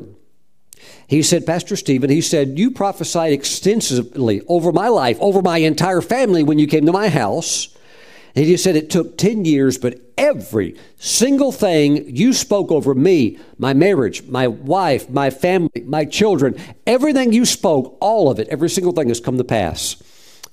He 1.07 1.23
said, 1.23 1.45
Pastor 1.45 1.77
Stephen, 1.77 2.09
he 2.09 2.19
said, 2.19 2.59
You 2.59 2.69
prophesied 2.69 3.31
extensively 3.31 4.41
over 4.47 4.73
my 4.73 4.89
life, 4.89 5.17
over 5.21 5.41
my 5.41 5.59
entire 5.59 6.01
family 6.01 6.43
when 6.43 6.59
you 6.59 6.67
came 6.67 6.85
to 6.85 6.91
my 6.91 7.07
house. 7.07 7.69
And 8.35 8.45
he 8.45 8.51
just 8.51 8.63
said 8.63 8.75
it 8.75 8.89
took 8.89 9.17
10 9.17 9.45
years, 9.45 9.77
but 9.77 9.99
every 10.17 10.75
single 10.97 11.51
thing 11.51 12.15
you 12.15 12.33
spoke 12.33 12.71
over 12.71 12.93
me, 12.93 13.39
my 13.57 13.73
marriage, 13.73 14.23
my 14.23 14.47
wife, 14.47 15.09
my 15.09 15.29
family, 15.29 15.81
my 15.85 16.05
children, 16.05 16.55
everything 16.85 17.31
you 17.31 17.45
spoke, 17.45 17.97
all 18.01 18.29
of 18.29 18.37
it, 18.37 18.47
every 18.49 18.69
single 18.69 18.91
thing 18.91 19.07
has 19.07 19.21
come 19.21 19.37
to 19.37 19.43
pass. 19.43 19.95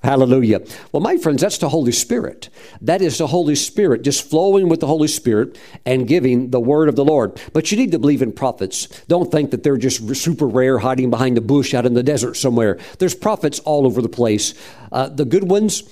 Hallelujah. 0.05 0.61
Well, 0.92 1.00
my 1.00 1.16
friends, 1.16 1.40
that's 1.40 1.57
the 1.57 1.70
Holy 1.70 1.90
Spirit. 1.90 2.50
That 2.82 3.00
is 3.00 3.16
the 3.16 3.26
Holy 3.26 3.55
Spirit 3.55 4.02
just 4.02 4.28
flowing 4.28 4.68
with 4.68 4.80
the 4.80 4.86
Holy 4.86 5.09
Spirit 5.09 5.59
and 5.86 6.07
giving 6.07 6.50
the 6.50 6.61
word 6.61 6.90
of 6.90 6.94
the 6.94 7.05
Lord. 7.05 7.40
But 7.55 7.72
you 7.72 7.78
need 7.78 7.90
to 7.92 7.98
believe 7.98 8.20
in 8.20 8.30
prophets. 8.30 8.86
Don't 9.09 9.32
think 9.32 9.50
that 9.52 9.62
they're 9.62 9.78
just 9.78 10.14
super 10.14 10.46
rare, 10.46 10.78
hiding 10.78 11.09
behind 11.09 11.38
a 11.38 11.40
bush 11.40 11.72
out 11.72 11.86
in 11.86 11.94
the 11.94 12.02
desert 12.02 12.34
somewhere. 12.34 12.78
There's 12.98 13.14
prophets 13.14 13.61
all 13.61 13.86
over 13.86 14.02
the 14.02 14.11
place. 14.11 14.52
Uh, 14.92 15.09
the 15.09 15.24
good 15.24 15.44
ones, 15.44 15.84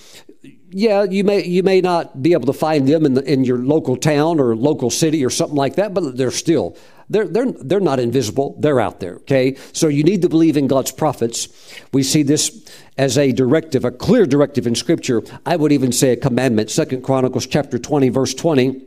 yeah, 0.68 1.04
you 1.04 1.24
may 1.24 1.46
you 1.46 1.62
may 1.62 1.80
not 1.80 2.22
be 2.22 2.34
able 2.34 2.46
to 2.46 2.52
find 2.52 2.86
them 2.86 3.06
in 3.06 3.14
the, 3.14 3.24
in 3.24 3.44
your 3.44 3.58
local 3.58 3.96
town 3.96 4.40
or 4.40 4.54
local 4.54 4.90
city 4.90 5.24
or 5.24 5.30
something 5.30 5.56
like 5.56 5.76
that, 5.76 5.94
but 5.94 6.18
they're 6.18 6.30
still 6.30 6.76
they're 7.12 7.28
they're 7.28 7.52
they're 7.52 7.80
not 7.80 8.00
invisible. 8.00 8.56
They're 8.58 8.80
out 8.80 9.00
there. 9.00 9.16
Okay, 9.16 9.56
so 9.72 9.88
you 9.88 10.02
need 10.02 10.22
to 10.22 10.28
believe 10.28 10.56
in 10.56 10.66
God's 10.66 10.90
prophets. 10.90 11.48
We 11.92 12.02
see 12.02 12.22
this 12.22 12.68
as 12.98 13.16
a 13.18 13.32
directive, 13.32 13.84
a 13.84 13.90
clear 13.90 14.26
directive 14.26 14.66
in 14.66 14.74
Scripture. 14.74 15.22
I 15.46 15.56
would 15.56 15.72
even 15.72 15.92
say 15.92 16.10
a 16.12 16.16
commandment. 16.16 16.70
Second 16.70 17.02
Chronicles 17.02 17.46
chapter 17.46 17.78
twenty, 17.78 18.08
verse 18.08 18.34
twenty. 18.34 18.82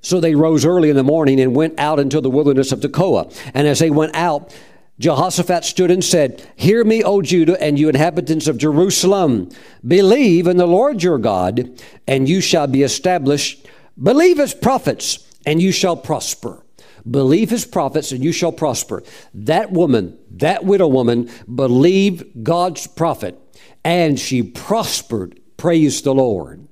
So 0.00 0.20
they 0.20 0.36
rose 0.36 0.64
early 0.64 0.90
in 0.90 0.96
the 0.96 1.02
morning 1.02 1.40
and 1.40 1.56
went 1.56 1.78
out 1.78 1.98
into 1.98 2.20
the 2.20 2.30
wilderness 2.30 2.70
of 2.70 2.80
Tekoa. 2.80 3.34
And 3.52 3.66
as 3.66 3.80
they 3.80 3.90
went 3.90 4.14
out, 4.14 4.54
Jehoshaphat 5.00 5.64
stood 5.64 5.90
and 5.90 6.04
said, 6.04 6.46
Hear 6.56 6.84
me, 6.84 7.02
O 7.02 7.20
Judah, 7.20 7.60
and 7.60 7.78
you 7.78 7.88
inhabitants 7.88 8.46
of 8.46 8.58
Jerusalem. 8.58 9.50
Believe 9.86 10.46
in 10.46 10.56
the 10.56 10.66
Lord 10.66 11.02
your 11.02 11.18
God, 11.18 11.70
and 12.06 12.28
you 12.28 12.40
shall 12.40 12.68
be 12.68 12.82
established. 12.82 13.66
Believe 14.00 14.38
his 14.38 14.54
prophets, 14.54 15.26
and 15.44 15.60
you 15.60 15.72
shall 15.72 15.96
prosper. 15.96 16.64
Believe 17.08 17.50
his 17.50 17.64
prophets, 17.64 18.12
and 18.12 18.22
you 18.22 18.32
shall 18.32 18.52
prosper. 18.52 19.02
That 19.34 19.72
woman, 19.72 20.18
that 20.32 20.64
widow 20.64 20.88
woman, 20.88 21.30
believed 21.52 22.44
God's 22.44 22.86
prophet, 22.86 23.38
and 23.84 24.18
she 24.18 24.42
prospered. 24.42 25.40
Praise 25.56 26.02
the 26.02 26.14
Lord. 26.14 26.68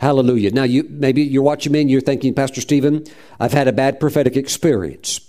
Hallelujah. 0.00 0.50
Now, 0.50 0.64
you 0.64 0.86
maybe 0.88 1.22
you're 1.22 1.42
watching 1.42 1.72
me 1.72 1.80
and 1.80 1.90
you're 1.90 2.00
thinking, 2.00 2.34
Pastor 2.34 2.60
Stephen, 2.60 3.04
I've 3.38 3.52
had 3.52 3.68
a 3.68 3.72
bad 3.72 4.00
prophetic 4.00 4.36
experience. 4.36 5.28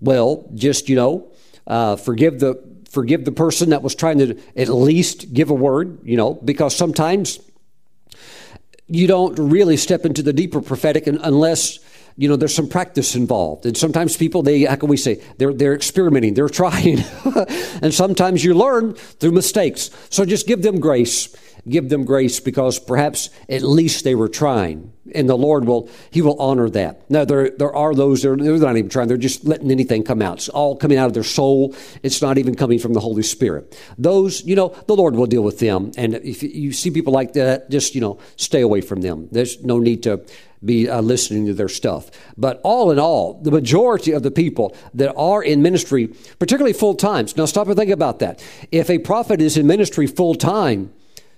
Well, 0.00 0.48
just, 0.54 0.88
you 0.88 0.96
know, 0.96 1.30
uh, 1.66 1.96
forgive 1.96 2.40
the 2.40 2.60
forgive 2.90 3.24
the 3.24 3.32
person 3.32 3.70
that 3.70 3.82
was 3.82 3.94
trying 3.94 4.18
to 4.18 4.40
at 4.56 4.68
least 4.68 5.34
give 5.34 5.50
a 5.50 5.54
word, 5.54 6.00
you 6.04 6.16
know, 6.16 6.34
because 6.34 6.74
sometimes 6.74 7.38
you 8.86 9.06
don't 9.06 9.38
really 9.38 9.76
step 9.76 10.06
into 10.06 10.22
the 10.22 10.32
deeper 10.32 10.62
prophetic 10.62 11.06
unless 11.06 11.78
you 12.18 12.28
know 12.28 12.34
there's 12.34 12.54
some 12.54 12.68
practice 12.68 13.14
involved. 13.14 13.64
And 13.64 13.76
sometimes 13.76 14.16
people 14.16 14.42
they 14.42 14.64
how 14.64 14.74
can 14.74 14.88
we 14.88 14.96
say 14.96 15.22
they're 15.38 15.54
they're 15.54 15.74
experimenting 15.74 16.34
they're 16.34 16.48
trying. 16.62 16.98
And 17.80 17.94
sometimes 17.94 18.44
you 18.44 18.54
learn 18.54 18.94
through 18.94 19.32
mistakes. 19.32 19.90
So 20.10 20.24
just 20.24 20.46
give 20.46 20.62
them 20.62 20.80
grace. 20.80 21.34
Give 21.68 21.88
them 21.88 22.04
grace 22.04 22.40
because 22.40 22.78
perhaps 22.78 23.30
at 23.48 23.62
least 23.62 24.02
they 24.02 24.14
were 24.14 24.28
trying. 24.28 24.92
And 25.14 25.28
the 25.28 25.36
lord 25.36 25.64
will 25.64 25.88
he 26.10 26.20
will 26.20 26.40
honor 26.40 26.68
that. 26.70 27.08
Now 27.08 27.24
there 27.24 27.50
there 27.50 27.74
are 27.74 27.94
those 27.94 28.22
that 28.22 28.30
are 28.30 28.36
they're 28.36 28.58
not 28.58 28.76
even 28.76 28.90
trying. 28.90 29.06
They're 29.06 29.16
just 29.16 29.44
letting 29.44 29.70
anything 29.70 30.02
come 30.02 30.20
out. 30.20 30.38
It's 30.38 30.48
all 30.48 30.76
coming 30.76 30.98
out 30.98 31.06
of 31.06 31.14
their 31.14 31.22
soul. 31.22 31.76
It's 32.02 32.20
not 32.20 32.36
even 32.36 32.56
coming 32.56 32.80
from 32.80 32.94
the 32.94 33.00
holy 33.00 33.22
spirit. 33.22 33.78
Those 33.96 34.44
you 34.44 34.56
know 34.56 34.74
the 34.88 34.96
lord 34.96 35.14
will 35.14 35.26
deal 35.26 35.42
with 35.42 35.60
them. 35.60 35.92
And 35.96 36.16
if 36.16 36.42
you 36.42 36.72
see 36.72 36.90
people 36.90 37.12
like 37.12 37.34
that 37.34 37.70
just 37.70 37.94
you 37.94 38.00
know 38.00 38.18
stay 38.34 38.60
away 38.60 38.80
from 38.80 39.02
them. 39.02 39.28
There's 39.30 39.62
no 39.62 39.78
need 39.78 40.02
to 40.02 40.24
be 40.64 40.88
uh, 40.88 41.00
listening 41.00 41.46
to 41.46 41.54
their 41.54 41.68
stuff. 41.68 42.10
But 42.36 42.60
all 42.64 42.90
in 42.90 42.98
all, 42.98 43.40
the 43.42 43.50
majority 43.50 44.12
of 44.12 44.22
the 44.22 44.30
people 44.30 44.76
that 44.94 45.14
are 45.14 45.42
in 45.42 45.62
ministry, 45.62 46.08
particularly 46.38 46.72
full 46.72 46.94
times, 46.94 47.36
now 47.36 47.44
stop 47.44 47.68
and 47.68 47.76
think 47.76 47.90
about 47.90 48.18
that. 48.18 48.44
If 48.72 48.90
a 48.90 48.98
prophet 48.98 49.40
is 49.40 49.56
in 49.56 49.66
ministry 49.66 50.06
full 50.06 50.34
time, 50.34 50.92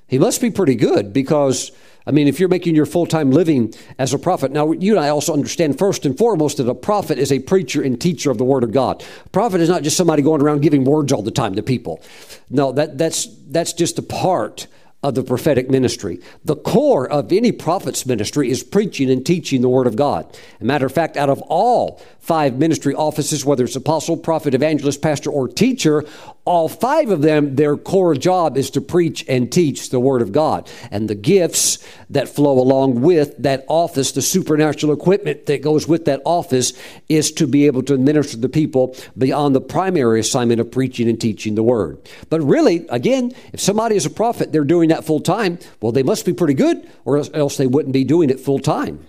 he 0.07 0.19
must 0.19 0.41
be 0.41 0.51
pretty 0.51 0.75
good 0.75 1.13
because, 1.13 1.71
I 2.05 2.11
mean, 2.11 2.27
if 2.27 2.41
you're 2.41 2.49
making 2.49 2.75
your 2.75 2.87
full 2.87 3.07
time 3.07 3.31
living 3.31 3.73
as 3.99 4.13
a 4.13 4.19
prophet, 4.19 4.51
now 4.51 4.73
you 4.73 4.97
and 4.97 5.05
I 5.05 5.11
also 5.11 5.33
understand 5.33 5.79
first 5.79 6.05
and 6.05 6.19
foremost 6.19 6.57
that 6.57 6.69
a 6.69 6.75
prophet 6.75 7.19
is 7.19 7.31
a 7.31 7.39
preacher 7.39 7.83
and 7.83 8.01
teacher 8.01 8.31
of 8.31 8.39
the 8.39 8.45
Word 8.45 8.65
of 8.65 8.73
God. 8.73 9.05
A 9.25 9.29
prophet 9.29 9.61
is 9.61 9.69
not 9.69 9.83
just 9.83 9.97
somebody 9.97 10.23
going 10.23 10.43
around 10.43 10.63
giving 10.63 10.85
words 10.85 11.13
all 11.13 11.23
the 11.23 11.31
time 11.31 11.55
to 11.55 11.63
people. 11.63 12.03
No, 12.49 12.73
that, 12.73 12.99
that's, 12.99 13.29
that's 13.49 13.73
just 13.73 13.99
a 13.99 14.03
part 14.03 14.67
of 15.03 15.15
the 15.15 15.23
prophetic 15.23 15.71
ministry. 15.71 16.21
The 16.45 16.57
core 16.57 17.09
of 17.09 17.33
any 17.33 17.53
prophet's 17.53 18.05
ministry 18.05 18.51
is 18.51 18.63
preaching 18.63 19.11
and 19.11 19.25
teaching 19.25 19.63
the 19.63 19.69
Word 19.69 19.87
of 19.87 19.97
God. 19.97 20.27
Matter 20.61 20.87
of 20.87 20.93
fact, 20.93 21.17
out 21.17 21.31
of 21.31 21.41
all 21.43 22.03
five 22.19 22.59
ministry 22.59 22.95
offices, 22.95 23.45
whether 23.45 23.65
it's 23.65 23.77
apostle, 23.77 24.17
prophet, 24.17 24.55
evangelist, 24.55 25.01
pastor, 25.01 25.31
or 25.31 25.49
teacher, 25.49 26.05
all 26.51 26.69
five 26.69 27.11
of 27.11 27.23
them, 27.23 27.55
their 27.55 27.77
core 27.77 28.17
job 28.17 28.57
is 28.57 28.71
to 28.71 28.81
preach 28.81 29.25
and 29.29 29.53
teach 29.53 29.91
the 29.91 30.01
Word 30.01 30.21
of 30.21 30.33
God. 30.33 30.69
And 30.91 31.09
the 31.09 31.15
gifts 31.15 31.79
that 32.11 32.29
flow 32.29 32.59
along 32.59 33.03
with 33.03 33.37
that 33.39 33.65
office, 33.69 34.11
the 34.11 34.21
supernatural 34.21 34.93
equipment 34.93 35.47
that 35.47 35.63
goes 35.63 35.87
with 35.87 36.07
that 36.07 36.21
office, 36.25 36.73
is 37.09 37.31
to 37.31 37.47
be 37.47 37.67
able 37.67 37.85
to 37.85 37.97
minister 37.97 38.33
to 38.33 38.41
the 38.41 38.49
people 38.49 38.97
beyond 39.17 39.55
the 39.55 39.61
primary 39.61 40.19
assignment 40.19 40.61
of 40.61 40.73
preaching 40.73 41.09
and 41.09 41.21
teaching 41.21 41.55
the 41.55 41.63
Word. 41.63 42.01
But 42.31 42.41
really, 42.41 42.85
again, 42.89 43.33
if 43.53 43.61
somebody 43.61 43.95
is 43.95 44.05
a 44.05 44.11
prophet, 44.11 44.51
they're 44.51 44.65
doing 44.65 44.89
that 44.89 45.05
full 45.05 45.21
time, 45.21 45.61
well, 45.81 45.93
they 45.93 46.03
must 46.03 46.27
be 46.27 46.33
pretty 46.33 46.55
good, 46.55 46.91
or 47.05 47.19
else 47.19 47.59
they 47.59 47.69
wouldn't 47.69 47.93
be 47.93 48.03
doing 48.03 48.29
it 48.29 48.41
full 48.41 48.59
time. 48.59 49.07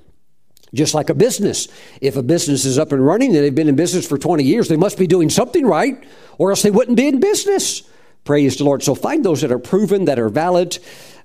Just 0.73 0.93
like 0.93 1.09
a 1.09 1.13
business. 1.13 1.67
If 1.99 2.15
a 2.15 2.23
business 2.23 2.65
is 2.65 2.79
up 2.79 2.91
and 2.91 3.05
running 3.05 3.35
and 3.35 3.43
they've 3.43 3.53
been 3.53 3.67
in 3.67 3.75
business 3.75 4.07
for 4.07 4.17
20 4.17 4.43
years, 4.43 4.69
they 4.69 4.77
must 4.77 4.97
be 4.97 5.07
doing 5.07 5.29
something 5.29 5.65
right, 5.65 6.01
or 6.37 6.51
else 6.51 6.61
they 6.61 6.71
wouldn't 6.71 6.97
be 6.97 7.07
in 7.07 7.19
business. 7.19 7.83
Praise 8.23 8.57
the 8.57 8.63
Lord. 8.63 8.83
So 8.83 8.95
find 8.95 9.25
those 9.25 9.41
that 9.41 9.51
are 9.51 9.59
proven, 9.59 10.05
that 10.05 10.19
are 10.19 10.29
valid, 10.29 10.79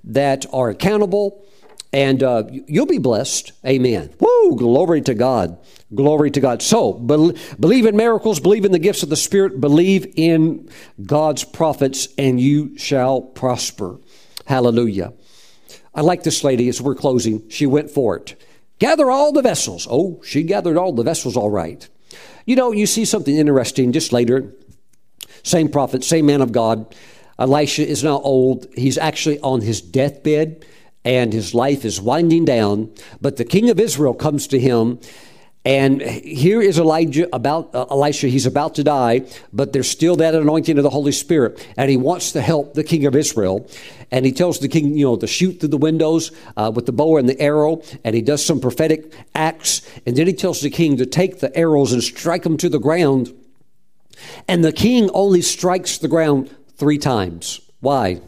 that 0.05 0.47
are 0.53 0.71
accountable, 0.71 1.45
and 1.93 2.23
uh, 2.23 2.45
you'll 2.51 2.87
be 2.87 2.99
blessed. 2.99 3.53
Amen. 3.65 4.13
Woo! 4.19 4.57
Glory 4.57 5.01
to 5.03 5.15
God. 5.15 5.59
Glory 5.95 6.31
to 6.33 6.41
God. 6.41 6.63
So, 6.63 6.93
believe 6.93 7.87
in 7.87 7.97
miracles, 7.97 8.41
believe 8.41 8.65
in 8.65 8.73
the 8.73 8.79
gifts 8.79 9.05
of 9.05 9.09
the 9.09 9.17
Spirit, 9.17 9.61
believe 9.61 10.13
in 10.17 10.69
God's 11.05 11.45
prophets, 11.45 12.09
and 12.19 12.41
you 12.41 12.77
shall 12.77 13.21
prosper. 13.21 14.01
Hallelujah. 14.47 15.13
I 15.95 16.01
like 16.01 16.25
this 16.25 16.43
lady 16.43 16.69
as 16.69 16.83
we're 16.83 16.97
closing. 16.97 17.49
She 17.49 17.67
went 17.67 17.91
for 17.91 18.17
it. 18.17 18.35
Gather 18.79 19.11
all 19.11 19.33
the 19.33 19.43
vessels. 19.43 19.87
Oh, 19.91 20.21
she 20.25 20.43
gathered 20.43 20.77
all 20.77 20.93
the 20.93 21.03
vessels 21.03 21.37
all 21.37 21.51
right. 21.51 21.89
You 22.45 22.57
know, 22.57 22.73
you 22.73 22.87
see 22.87 23.05
something 23.05 23.37
interesting 23.37 23.93
just 23.93 24.13
later. 24.13 24.55
Same 25.43 25.69
prophet, 25.69 26.05
same 26.05 26.27
man 26.27 26.43
of 26.43 26.53
God. 26.53 26.95
Elisha 27.39 27.87
is 27.87 28.05
now 28.05 28.21
old. 28.21 28.67
He's 28.75 28.99
actually 28.99 29.39
on 29.41 29.61
his 29.61 29.81
deathbed 29.81 30.65
and 31.05 31.33
his 31.33 31.55
life 31.55 31.85
is 31.85 32.01
winding 32.01 32.45
down. 32.45 32.93
But 33.21 33.37
the 33.37 33.45
king 33.45 33.71
of 33.71 33.79
Israel 33.79 34.15
comes 34.15 34.47
to 34.49 34.59
him 34.59 34.99
and 35.67 36.01
here 36.01 36.63
is 36.63 36.79
Elijah 36.79 37.29
about 37.35 37.75
uh, 37.75 37.87
Elisha. 37.91 38.29
He's 38.29 38.47
about 38.47 38.77
to 38.77 38.85
die, 38.85 39.23
but 39.53 39.73
there's 39.73 39.91
still 39.91 40.15
that 40.17 40.33
anointing 40.33 40.79
of 40.79 40.85
the 40.85 40.91
Holy 40.91 41.11
Spirit, 41.11 41.67
and 41.77 41.91
he 41.91 41.97
wants 41.97 42.31
to 42.33 42.41
help 42.41 42.75
the 42.75 42.85
king 42.85 43.05
of 43.05 43.17
Israel. 43.17 43.69
And 44.13 44.25
he 44.25 44.31
tells 44.31 44.61
the 44.61 44.69
king, 44.69 44.97
you 44.97 45.05
know, 45.05 45.17
to 45.17 45.27
shoot 45.27 45.59
through 45.59 45.71
the 45.71 45.77
windows 45.77 46.31
uh, 46.57 46.71
with 46.73 46.87
the 46.87 46.93
bow 46.93 47.17
and 47.17 47.29
the 47.29 47.41
arrow, 47.41 47.83
and 48.05 48.15
he 48.15 48.23
does 48.23 48.47
some 48.47 48.61
prophetic 48.61 49.13
acts. 49.35 49.83
And 50.07 50.15
then 50.15 50.29
he 50.29 50.35
tells 50.35 50.61
the 50.61 50.71
king 50.71 50.99
to 50.99 51.07
take 51.07 51.41
the 51.41 51.55
arrows 51.59 51.93
and 51.93 52.01
strike 52.01 52.45
them 52.45 52.57
to 52.59 52.69
the 52.69 52.79
ground. 52.79 53.35
And 54.47 54.65
the 54.65 54.73
king 54.73 55.11
only 55.11 55.43
strikes 55.43 55.99
the 55.99 56.07
ground 56.07 56.55
three 56.77 56.99
times. 56.99 57.61
Why? 57.81 58.21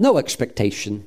No 0.00 0.18
expectation. 0.18 1.06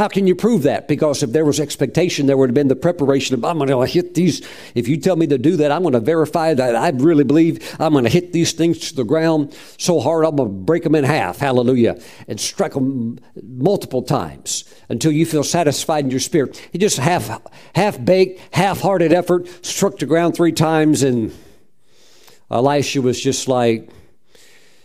How 0.00 0.08
can 0.08 0.26
you 0.26 0.34
prove 0.34 0.62
that? 0.62 0.88
Because 0.88 1.22
if 1.22 1.32
there 1.32 1.44
was 1.44 1.60
expectation, 1.60 2.24
there 2.24 2.38
would 2.38 2.48
have 2.48 2.54
been 2.54 2.68
the 2.68 2.74
preparation 2.74 3.34
of, 3.34 3.44
I'm 3.44 3.58
going 3.58 3.68
to 3.68 3.80
hit 3.82 4.14
these. 4.14 4.40
If 4.74 4.88
you 4.88 4.96
tell 4.96 5.14
me 5.14 5.26
to 5.26 5.36
do 5.36 5.56
that, 5.58 5.70
I'm 5.70 5.82
going 5.82 5.92
to 5.92 6.00
verify 6.00 6.54
that 6.54 6.74
I 6.74 6.88
really 6.88 7.22
believe 7.22 7.76
I'm 7.78 7.92
going 7.92 8.04
to 8.04 8.10
hit 8.10 8.32
these 8.32 8.52
things 8.52 8.78
to 8.88 8.96
the 8.96 9.04
ground 9.04 9.54
so 9.76 10.00
hard, 10.00 10.24
I'm 10.24 10.36
going 10.36 10.48
to 10.48 10.54
break 10.54 10.84
them 10.84 10.94
in 10.94 11.04
half. 11.04 11.36
Hallelujah. 11.36 12.00
And 12.28 12.40
strike 12.40 12.72
them 12.72 13.18
multiple 13.42 14.00
times 14.00 14.64
until 14.88 15.12
you 15.12 15.26
feel 15.26 15.44
satisfied 15.44 16.06
in 16.06 16.10
your 16.10 16.18
spirit. 16.18 16.56
He 16.72 16.78
just 16.78 16.96
half, 16.96 17.38
half 17.74 18.02
baked, 18.02 18.40
half 18.54 18.80
hearted 18.80 19.12
effort, 19.12 19.48
struck 19.66 19.98
the 19.98 20.06
ground 20.06 20.34
three 20.34 20.52
times, 20.52 21.02
and 21.02 21.30
Elisha 22.50 23.02
was 23.02 23.20
just 23.20 23.48
like, 23.48 23.90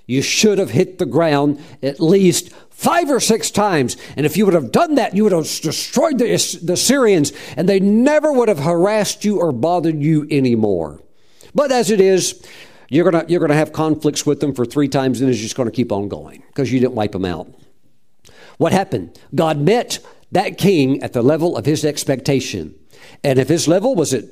you 0.08 0.22
should 0.22 0.60
have 0.60 0.72
hit 0.72 1.00
the 1.00 1.06
ground 1.06 1.60
at 1.82 2.00
least 2.02 2.54
five 2.76 3.10
or 3.10 3.20
six 3.20 3.50
times. 3.50 3.98
And 4.18 4.26
if 4.26 4.38
you 4.38 4.46
would 4.46 4.54
have 4.54 4.72
done 4.72 4.96
that, 4.96 5.16
you 5.16 5.24
would 5.24 5.32
have 5.32 5.46
destroyed 5.46 6.20
the, 6.20 6.28
the 6.62 6.78
Syrians, 6.78 7.32
and 7.58 7.68
they 7.68 7.80
never 7.80 8.32
would 8.32 8.50
have 8.50 8.60
harassed 8.60 9.26
you 9.26 9.40
or 9.40 9.52
bothered 9.52 10.00
you 10.00 10.28
anymore. 10.30 11.02
But 11.56 11.72
as 11.72 11.90
it 11.90 12.02
is, 12.02 12.46
you're 12.90 13.10
going 13.10 13.28
you're 13.30 13.40
gonna 13.40 13.56
have 13.56 13.74
conflicts 13.74 14.26
with 14.26 14.42
them 14.42 14.54
for 14.54 14.66
three 14.66 14.90
times, 14.90 15.22
and 15.22 15.30
it's 15.30 15.40
just 15.40 15.56
going 15.56 15.70
to 15.70 15.76
keep 15.76 15.92
on 15.92 16.10
going 16.10 16.44
because 16.48 16.72
you 16.72 16.80
didn't 16.80 16.96
wipe 16.96 17.14
them 17.14 17.26
out. 17.26 17.48
What 18.58 18.74
happened? 18.74 19.18
God 19.34 19.58
met 19.58 20.00
that 20.32 20.58
king 20.58 21.02
at 21.02 21.14
the 21.14 21.22
level 21.22 21.58
of 21.58 21.66
his 21.66 21.86
expectation. 21.86 22.76
And 23.24 23.40
if 23.40 23.48
his 23.48 23.68
level 23.68 23.96
was 23.96 24.14
at, 24.14 24.26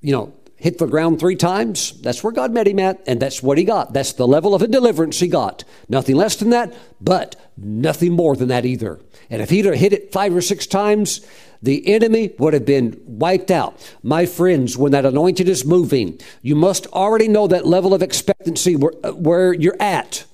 you 0.00 0.12
know, 0.12 0.32
hit 0.58 0.78
the 0.78 0.86
ground 0.86 1.20
three 1.20 1.36
times. 1.36 1.92
That's 2.00 2.22
where 2.22 2.32
God 2.32 2.52
met 2.52 2.66
him 2.66 2.78
at, 2.80 3.00
and 3.06 3.20
that's 3.20 3.42
what 3.42 3.58
he 3.58 3.64
got. 3.64 3.92
That's 3.92 4.12
the 4.12 4.26
level 4.26 4.54
of 4.54 4.62
a 4.62 4.66
deliverance 4.66 5.20
he 5.20 5.28
got. 5.28 5.64
Nothing 5.88 6.16
less 6.16 6.36
than 6.36 6.50
that, 6.50 6.74
but 7.00 7.36
nothing 7.60 8.12
more 8.12 8.36
than 8.36 8.48
that 8.48 8.64
either. 8.64 9.00
And 9.30 9.42
if 9.42 9.50
he'd 9.50 9.64
have 9.64 9.74
hit 9.74 9.92
it 9.92 10.12
five 10.12 10.34
or 10.34 10.40
six 10.40 10.66
times, 10.66 11.20
the 11.62 11.86
enemy 11.88 12.32
would 12.38 12.54
have 12.54 12.64
been 12.64 13.00
wiped 13.04 13.50
out. 13.50 13.94
My 14.02 14.26
friends, 14.26 14.76
when 14.76 14.92
that 14.92 15.04
anointing 15.04 15.48
is 15.48 15.64
moving, 15.64 16.20
you 16.40 16.54
must 16.54 16.86
already 16.88 17.28
know 17.28 17.46
that 17.46 17.66
level 17.66 17.94
of 17.94 18.02
expectancy 18.02 18.76
where, 18.76 18.92
uh, 19.02 19.12
where 19.12 19.52
you're 19.52 19.80
at. 19.80 20.24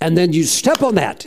And 0.00 0.16
then 0.16 0.32
you 0.32 0.44
step 0.44 0.82
on 0.82 0.96
that 0.96 1.26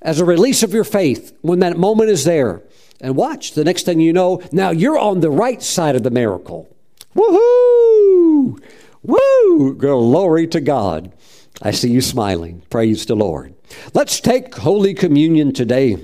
as 0.00 0.20
a 0.20 0.24
release 0.24 0.62
of 0.62 0.72
your 0.72 0.84
faith 0.84 1.36
when 1.42 1.60
that 1.60 1.76
moment 1.76 2.10
is 2.10 2.24
there. 2.24 2.62
And 3.00 3.16
watch, 3.16 3.52
the 3.52 3.64
next 3.64 3.84
thing 3.84 4.00
you 4.00 4.12
know, 4.12 4.42
now 4.52 4.70
you're 4.70 4.98
on 4.98 5.20
the 5.20 5.30
right 5.30 5.62
side 5.62 5.96
of 5.96 6.02
the 6.02 6.10
miracle. 6.10 6.74
Woohoo! 7.14 8.62
Woo! 9.02 9.74
Glory 9.74 10.46
to 10.46 10.60
God. 10.60 11.12
I 11.60 11.72
see 11.72 11.90
you 11.90 12.00
smiling. 12.00 12.62
Praise 12.70 13.04
the 13.04 13.16
Lord. 13.16 13.54
Let's 13.94 14.20
take 14.20 14.54
Holy 14.54 14.94
Communion 14.94 15.52
today. 15.52 15.98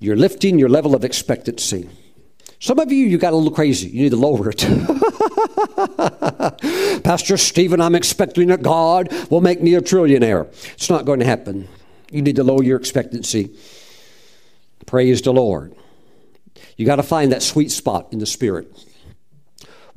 You're 0.00 0.16
lifting 0.16 0.58
your 0.58 0.68
level 0.68 0.94
of 0.94 1.04
expectancy. 1.04 1.88
Some 2.60 2.78
of 2.78 2.90
you, 2.90 3.06
you 3.06 3.18
got 3.18 3.32
a 3.32 3.36
little 3.36 3.52
crazy. 3.52 3.88
You 3.88 4.02
need 4.02 4.10
to 4.10 4.16
lower 4.16 4.50
it. 4.50 4.64
Pastor 7.04 7.36
Stephen, 7.36 7.80
I'm 7.80 7.94
expecting 7.94 8.48
that 8.48 8.62
God 8.62 9.12
will 9.30 9.40
make 9.40 9.62
me 9.62 9.74
a 9.74 9.80
trillionaire. 9.80 10.46
It's 10.74 10.90
not 10.90 11.04
going 11.04 11.20
to 11.20 11.26
happen. 11.26 11.68
You 12.10 12.22
need 12.22 12.36
to 12.36 12.44
lower 12.44 12.62
your 12.62 12.78
expectancy. 12.78 13.50
Praise 14.86 15.22
the 15.22 15.32
Lord. 15.32 15.74
You 16.76 16.86
got 16.86 16.96
to 16.96 17.02
find 17.02 17.32
that 17.32 17.42
sweet 17.42 17.70
spot 17.70 18.08
in 18.12 18.18
the 18.18 18.26
spirit. 18.26 18.72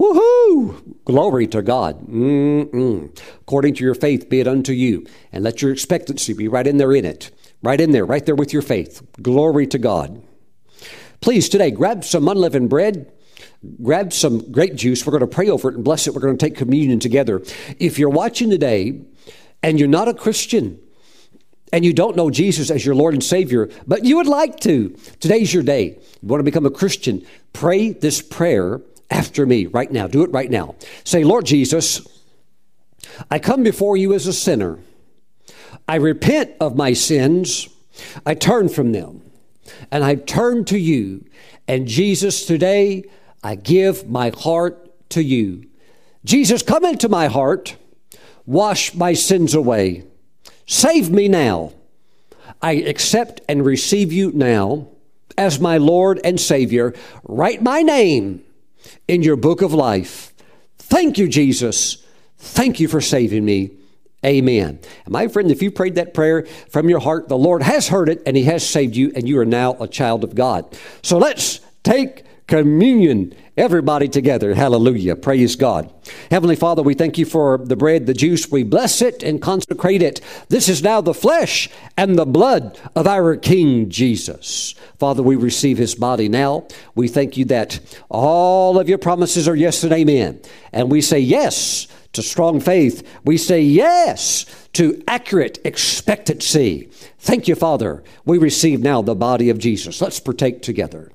Woohoo! 0.01 0.95
Glory 1.05 1.45
to 1.47 1.61
God. 1.61 2.07
Mm-mm. 2.07 3.15
According 3.41 3.75
to 3.75 3.83
your 3.83 3.93
faith, 3.93 4.29
be 4.29 4.39
it 4.39 4.47
unto 4.47 4.73
you. 4.73 5.05
And 5.31 5.43
let 5.43 5.61
your 5.61 5.71
expectancy 5.71 6.33
be 6.33 6.47
right 6.47 6.65
in 6.65 6.77
there 6.77 6.91
in 6.93 7.05
it. 7.05 7.29
Right 7.61 7.79
in 7.79 7.91
there, 7.91 8.03
right 8.03 8.25
there 8.25 8.33
with 8.33 8.51
your 8.51 8.63
faith. 8.63 9.05
Glory 9.21 9.67
to 9.67 9.77
God. 9.77 10.23
Please, 11.19 11.49
today, 11.49 11.69
grab 11.69 12.03
some 12.03 12.27
unleavened 12.27 12.67
bread. 12.67 13.11
Grab 13.83 14.11
some 14.11 14.51
grape 14.51 14.73
juice. 14.73 15.05
We're 15.05 15.11
going 15.11 15.21
to 15.21 15.27
pray 15.27 15.49
over 15.49 15.69
it 15.69 15.75
and 15.75 15.83
bless 15.83 16.07
it. 16.07 16.15
We're 16.15 16.21
going 16.21 16.35
to 16.35 16.43
take 16.43 16.57
communion 16.57 16.99
together. 16.99 17.43
If 17.77 17.99
you're 17.99 18.09
watching 18.09 18.49
today 18.49 19.01
and 19.61 19.77
you're 19.77 19.87
not 19.87 20.07
a 20.07 20.15
Christian, 20.15 20.79
and 21.71 21.85
you 21.85 21.93
don't 21.93 22.17
know 22.17 22.29
Jesus 22.29 22.69
as 22.69 22.85
your 22.85 22.95
Lord 22.95 23.13
and 23.13 23.23
Savior, 23.23 23.69
but 23.87 24.03
you 24.03 24.17
would 24.17 24.27
like 24.27 24.59
to, 24.61 24.89
today's 25.19 25.53
your 25.53 25.63
day. 25.63 25.99
You 26.21 26.27
want 26.27 26.39
to 26.39 26.43
become 26.43 26.65
a 26.65 26.71
Christian, 26.71 27.25
pray 27.53 27.91
this 27.91 28.21
prayer 28.21 28.81
after 29.11 29.45
me 29.45 29.67
right 29.67 29.91
now. 29.91 30.07
Do 30.07 30.23
it 30.23 30.31
right 30.31 30.49
now. 30.49 30.75
Say, 31.03 31.23
Lord 31.23 31.45
Jesus, 31.45 32.07
I 33.29 33.37
come 33.37 33.61
before 33.61 33.97
you 33.97 34.13
as 34.13 34.25
a 34.25 34.33
sinner. 34.33 34.79
I 35.87 35.95
repent 35.95 36.53
of 36.59 36.75
my 36.75 36.93
sins. 36.93 37.67
I 38.25 38.33
turn 38.33 38.69
from 38.69 38.93
them 38.93 39.21
and 39.91 40.03
I 40.03 40.15
turn 40.15 40.65
to 40.65 40.79
you. 40.79 41.25
And 41.67 41.87
Jesus, 41.87 42.45
today 42.45 43.03
I 43.43 43.55
give 43.55 44.09
my 44.09 44.29
heart 44.29 45.09
to 45.09 45.21
you. 45.21 45.67
Jesus, 46.23 46.63
come 46.63 46.85
into 46.85 47.09
my 47.09 47.27
heart. 47.27 47.75
Wash 48.45 48.93
my 48.93 49.13
sins 49.13 49.53
away. 49.53 50.05
Save 50.65 51.09
me 51.11 51.27
now. 51.27 51.73
I 52.61 52.73
accept 52.73 53.41
and 53.49 53.65
receive 53.65 54.13
you 54.13 54.31
now 54.31 54.87
as 55.37 55.59
my 55.59 55.77
Lord 55.77 56.19
and 56.23 56.39
Savior. 56.39 56.93
Write 57.23 57.61
my 57.61 57.81
name 57.81 58.43
in 59.07 59.23
your 59.23 59.35
book 59.35 59.61
of 59.61 59.73
life. 59.73 60.33
Thank 60.77 61.17
you, 61.17 61.27
Jesus. 61.27 62.03
Thank 62.37 62.79
you 62.79 62.87
for 62.87 63.01
saving 63.01 63.45
me. 63.45 63.71
Amen. 64.25 64.79
And 65.05 65.11
my 65.11 65.27
friend, 65.27 65.49
if 65.49 65.61
you 65.61 65.71
prayed 65.71 65.95
that 65.95 66.13
prayer 66.13 66.45
from 66.69 66.89
your 66.89 66.99
heart, 66.99 67.27
the 67.27 67.37
Lord 67.37 67.63
has 67.63 67.87
heard 67.87 68.07
it 68.09 68.21
and 68.25 68.37
He 68.37 68.43
has 68.43 68.67
saved 68.67 68.95
you, 68.95 69.11
and 69.15 69.27
you 69.27 69.39
are 69.39 69.45
now 69.45 69.73
a 69.79 69.87
child 69.87 70.23
of 70.23 70.35
God. 70.35 70.77
So 71.01 71.17
let's 71.17 71.59
take 71.83 72.23
communion. 72.51 73.33
Everybody 73.55 74.09
together. 74.09 74.53
Hallelujah. 74.53 75.15
Praise 75.15 75.55
God. 75.55 75.89
Heavenly 76.29 76.57
Father, 76.57 76.83
we 76.83 76.93
thank 76.93 77.17
you 77.17 77.23
for 77.23 77.57
the 77.57 77.77
bread, 77.77 78.07
the 78.07 78.13
juice. 78.13 78.51
We 78.51 78.63
bless 78.63 79.01
it 79.01 79.23
and 79.23 79.41
consecrate 79.41 80.01
it. 80.01 80.19
This 80.49 80.67
is 80.67 80.83
now 80.83 80.99
the 80.99 81.13
flesh 81.13 81.69
and 81.95 82.19
the 82.19 82.25
blood 82.25 82.77
of 82.93 83.07
our 83.07 83.37
King 83.37 83.89
Jesus. 83.89 84.75
Father, 84.99 85.23
we 85.23 85.37
receive 85.37 85.77
his 85.77 85.95
body 85.95 86.27
now. 86.27 86.67
We 86.93 87.07
thank 87.07 87.37
you 87.37 87.45
that 87.45 87.79
all 88.09 88.77
of 88.77 88.89
your 88.89 88.97
promises 88.97 89.47
are 89.47 89.55
yes 89.55 89.85
and 89.85 89.93
amen. 89.93 90.41
And 90.73 90.91
we 90.91 90.99
say 90.99 91.19
yes 91.19 91.87
to 92.11 92.21
strong 92.21 92.59
faith. 92.59 93.07
We 93.23 93.37
say 93.37 93.61
yes 93.61 94.45
to 94.73 95.01
accurate 95.07 95.59
expectancy. 95.63 96.89
Thank 97.17 97.47
you, 97.47 97.55
Father. 97.55 98.03
We 98.25 98.37
receive 98.37 98.81
now 98.81 99.01
the 99.01 99.15
body 99.15 99.49
of 99.49 99.57
Jesus. 99.57 100.01
Let's 100.01 100.19
partake 100.19 100.61
together. 100.61 101.13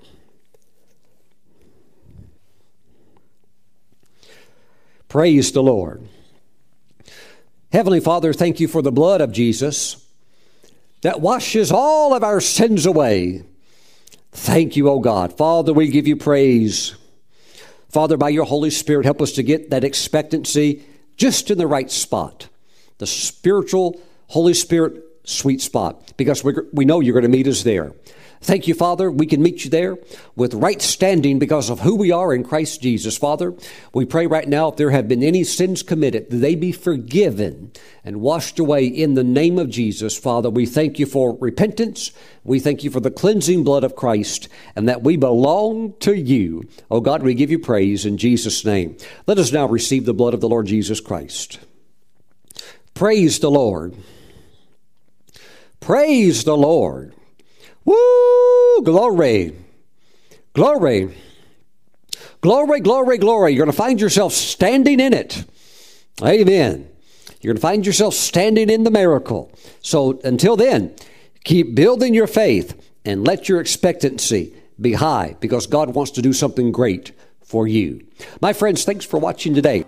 Praise 5.17 5.51
the 5.51 5.63
Lord. 5.63 6.07
Heavenly 7.73 8.01
Father, 8.01 8.35
thank 8.35 8.61
you 8.61 8.69
for 8.69 8.83
the 8.83 8.93
blood 8.93 9.23
of 9.23 9.33
Jesus 9.33 10.07
that 11.01 11.23
washes 11.23 11.73
all 11.73 12.13
of 12.13 12.23
our 12.23 12.39
sins 12.39 12.85
away. 12.85 13.43
Thank 14.33 14.77
you, 14.77 14.91
O 14.91 14.97
oh 14.97 15.01
God. 15.01 15.33
Father, 15.33 15.73
we 15.73 15.89
give 15.89 16.07
you 16.07 16.17
praise. 16.17 16.97
Father, 17.89 18.19
by 18.19 18.29
your 18.29 18.45
Holy 18.45 18.69
Spirit, 18.69 19.07
help 19.07 19.23
us 19.23 19.33
to 19.33 19.43
get 19.43 19.71
that 19.71 19.85
expectancy 19.85 20.85
just 21.17 21.51
in 21.51 21.57
the 21.57 21.67
right 21.67 21.91
spot. 21.91 22.51
The 22.99 23.07
spiritual, 23.07 23.99
Holy 24.27 24.53
Spirit 24.53 25.03
sweet 25.25 25.63
spot, 25.63 26.13
because 26.19 26.45
we 26.45 26.85
know 26.85 27.01
you're 27.01 27.15
going 27.15 27.23
to 27.23 27.31
meet 27.31 27.49
us 27.49 27.63
there. 27.63 27.95
Thank 28.41 28.69
you, 28.69 28.75
Father. 28.75 29.11
We 29.11 29.27
can 29.27 29.43
meet 29.43 29.65
you 29.65 29.71
there 29.71 29.99
with 30.37 30.55
right 30.55 30.81
standing 30.81 31.39
because 31.39 31.71
of 31.71 31.81
who 31.81 31.97
we 31.97 32.13
are 32.13 32.35
in 32.35 32.45
Christ 32.45 32.83
Jesus. 32.83 33.17
Father, 33.17 33.55
we 33.95 34.05
pray 34.05 34.27
right 34.27 34.49
now 34.49 34.69
if 34.69 34.77
there 34.77 34.91
have 34.91 35.09
been 35.09 35.23
any 35.23 35.43
sins 35.43 35.83
committed, 35.83 36.31
that 36.31 36.37
they 36.37 36.55
be 36.55 36.71
forgiven 36.71 37.73
and 38.05 38.21
washed 38.21 38.59
away 38.59 38.87
in 38.87 39.15
the 39.15 39.25
name 39.25 39.59
of 39.59 39.71
Jesus. 39.71 40.17
Father, 40.17 40.49
we 40.51 40.67
thank 40.67 40.99
you 40.99 41.07
for 41.07 41.37
repentance. 41.41 42.13
We 42.45 42.61
thank 42.61 42.85
you 42.85 42.91
for 42.91 43.01
the 43.01 43.11
cleansing 43.11 43.65
blood 43.65 43.83
of 43.83 43.97
Christ 43.97 44.49
and 44.77 44.89
that 44.89 45.03
we 45.03 45.17
belong 45.17 45.95
to 46.01 46.15
you. 46.15 46.69
Oh 46.91 47.01
God, 47.01 47.23
we 47.23 47.35
give 47.35 47.51
you 47.51 47.59
praise 47.59 48.07
in 48.07 48.17
Jesus' 48.17 48.65
name. 48.65 48.97
Let 49.27 49.39
us 49.39 49.51
now 49.51 49.67
receive 49.67 50.05
the 50.05 50.15
blood 50.15 50.35
of 50.35 50.41
the 50.41 50.49
Lord 50.49 50.67
Jesus 50.67 51.01
Christ. 51.01 51.59
Praise 52.95 53.41
the 53.41 53.51
Lord. 53.51 53.97
Praise 55.81 56.45
the 56.45 56.57
Lord. 56.57 57.16
Woo! 57.87 58.83
Glory. 58.83 59.57
Glory. 60.53 61.17
Glory, 62.43 62.81
glory, 62.81 63.19
glory. 63.19 63.53
You're 63.53 63.65
going 63.65 63.73
to 63.73 63.77
find 63.77 64.01
yourself 64.01 64.33
standing 64.33 65.01
in 65.01 65.15
it. 65.15 65.45
Amen. 66.23 66.89
You're 67.41 67.53
going 67.53 67.57
to 67.57 67.63
find 67.63 67.87
yourself 67.87 68.15
standing 68.15 68.69
in 68.69 68.85
the 68.85 68.91
miracle. 68.91 69.53
So 69.81 70.21
until 70.25 70.57
then, 70.57 70.95
keep 71.45 71.75
building 71.75 72.13
your 72.13 72.27
faith 72.27 72.81
and 73.05 73.27
let 73.27 73.49
your 73.49 73.61
expectancy 73.61 74.55
be 74.81 74.95
high 74.95 75.37
because 75.41 75.67
God 75.67 75.95
wants 75.95 76.11
to 76.13 76.23
do 76.23 76.33
something 76.33 76.73
great 76.73 77.13
for 77.43 77.67
you. 77.67 78.05
My 78.41 78.53
friends, 78.53 78.85
thanks 78.85 79.05
for 79.05 79.19
watching 79.19 79.55
today. 79.55 79.85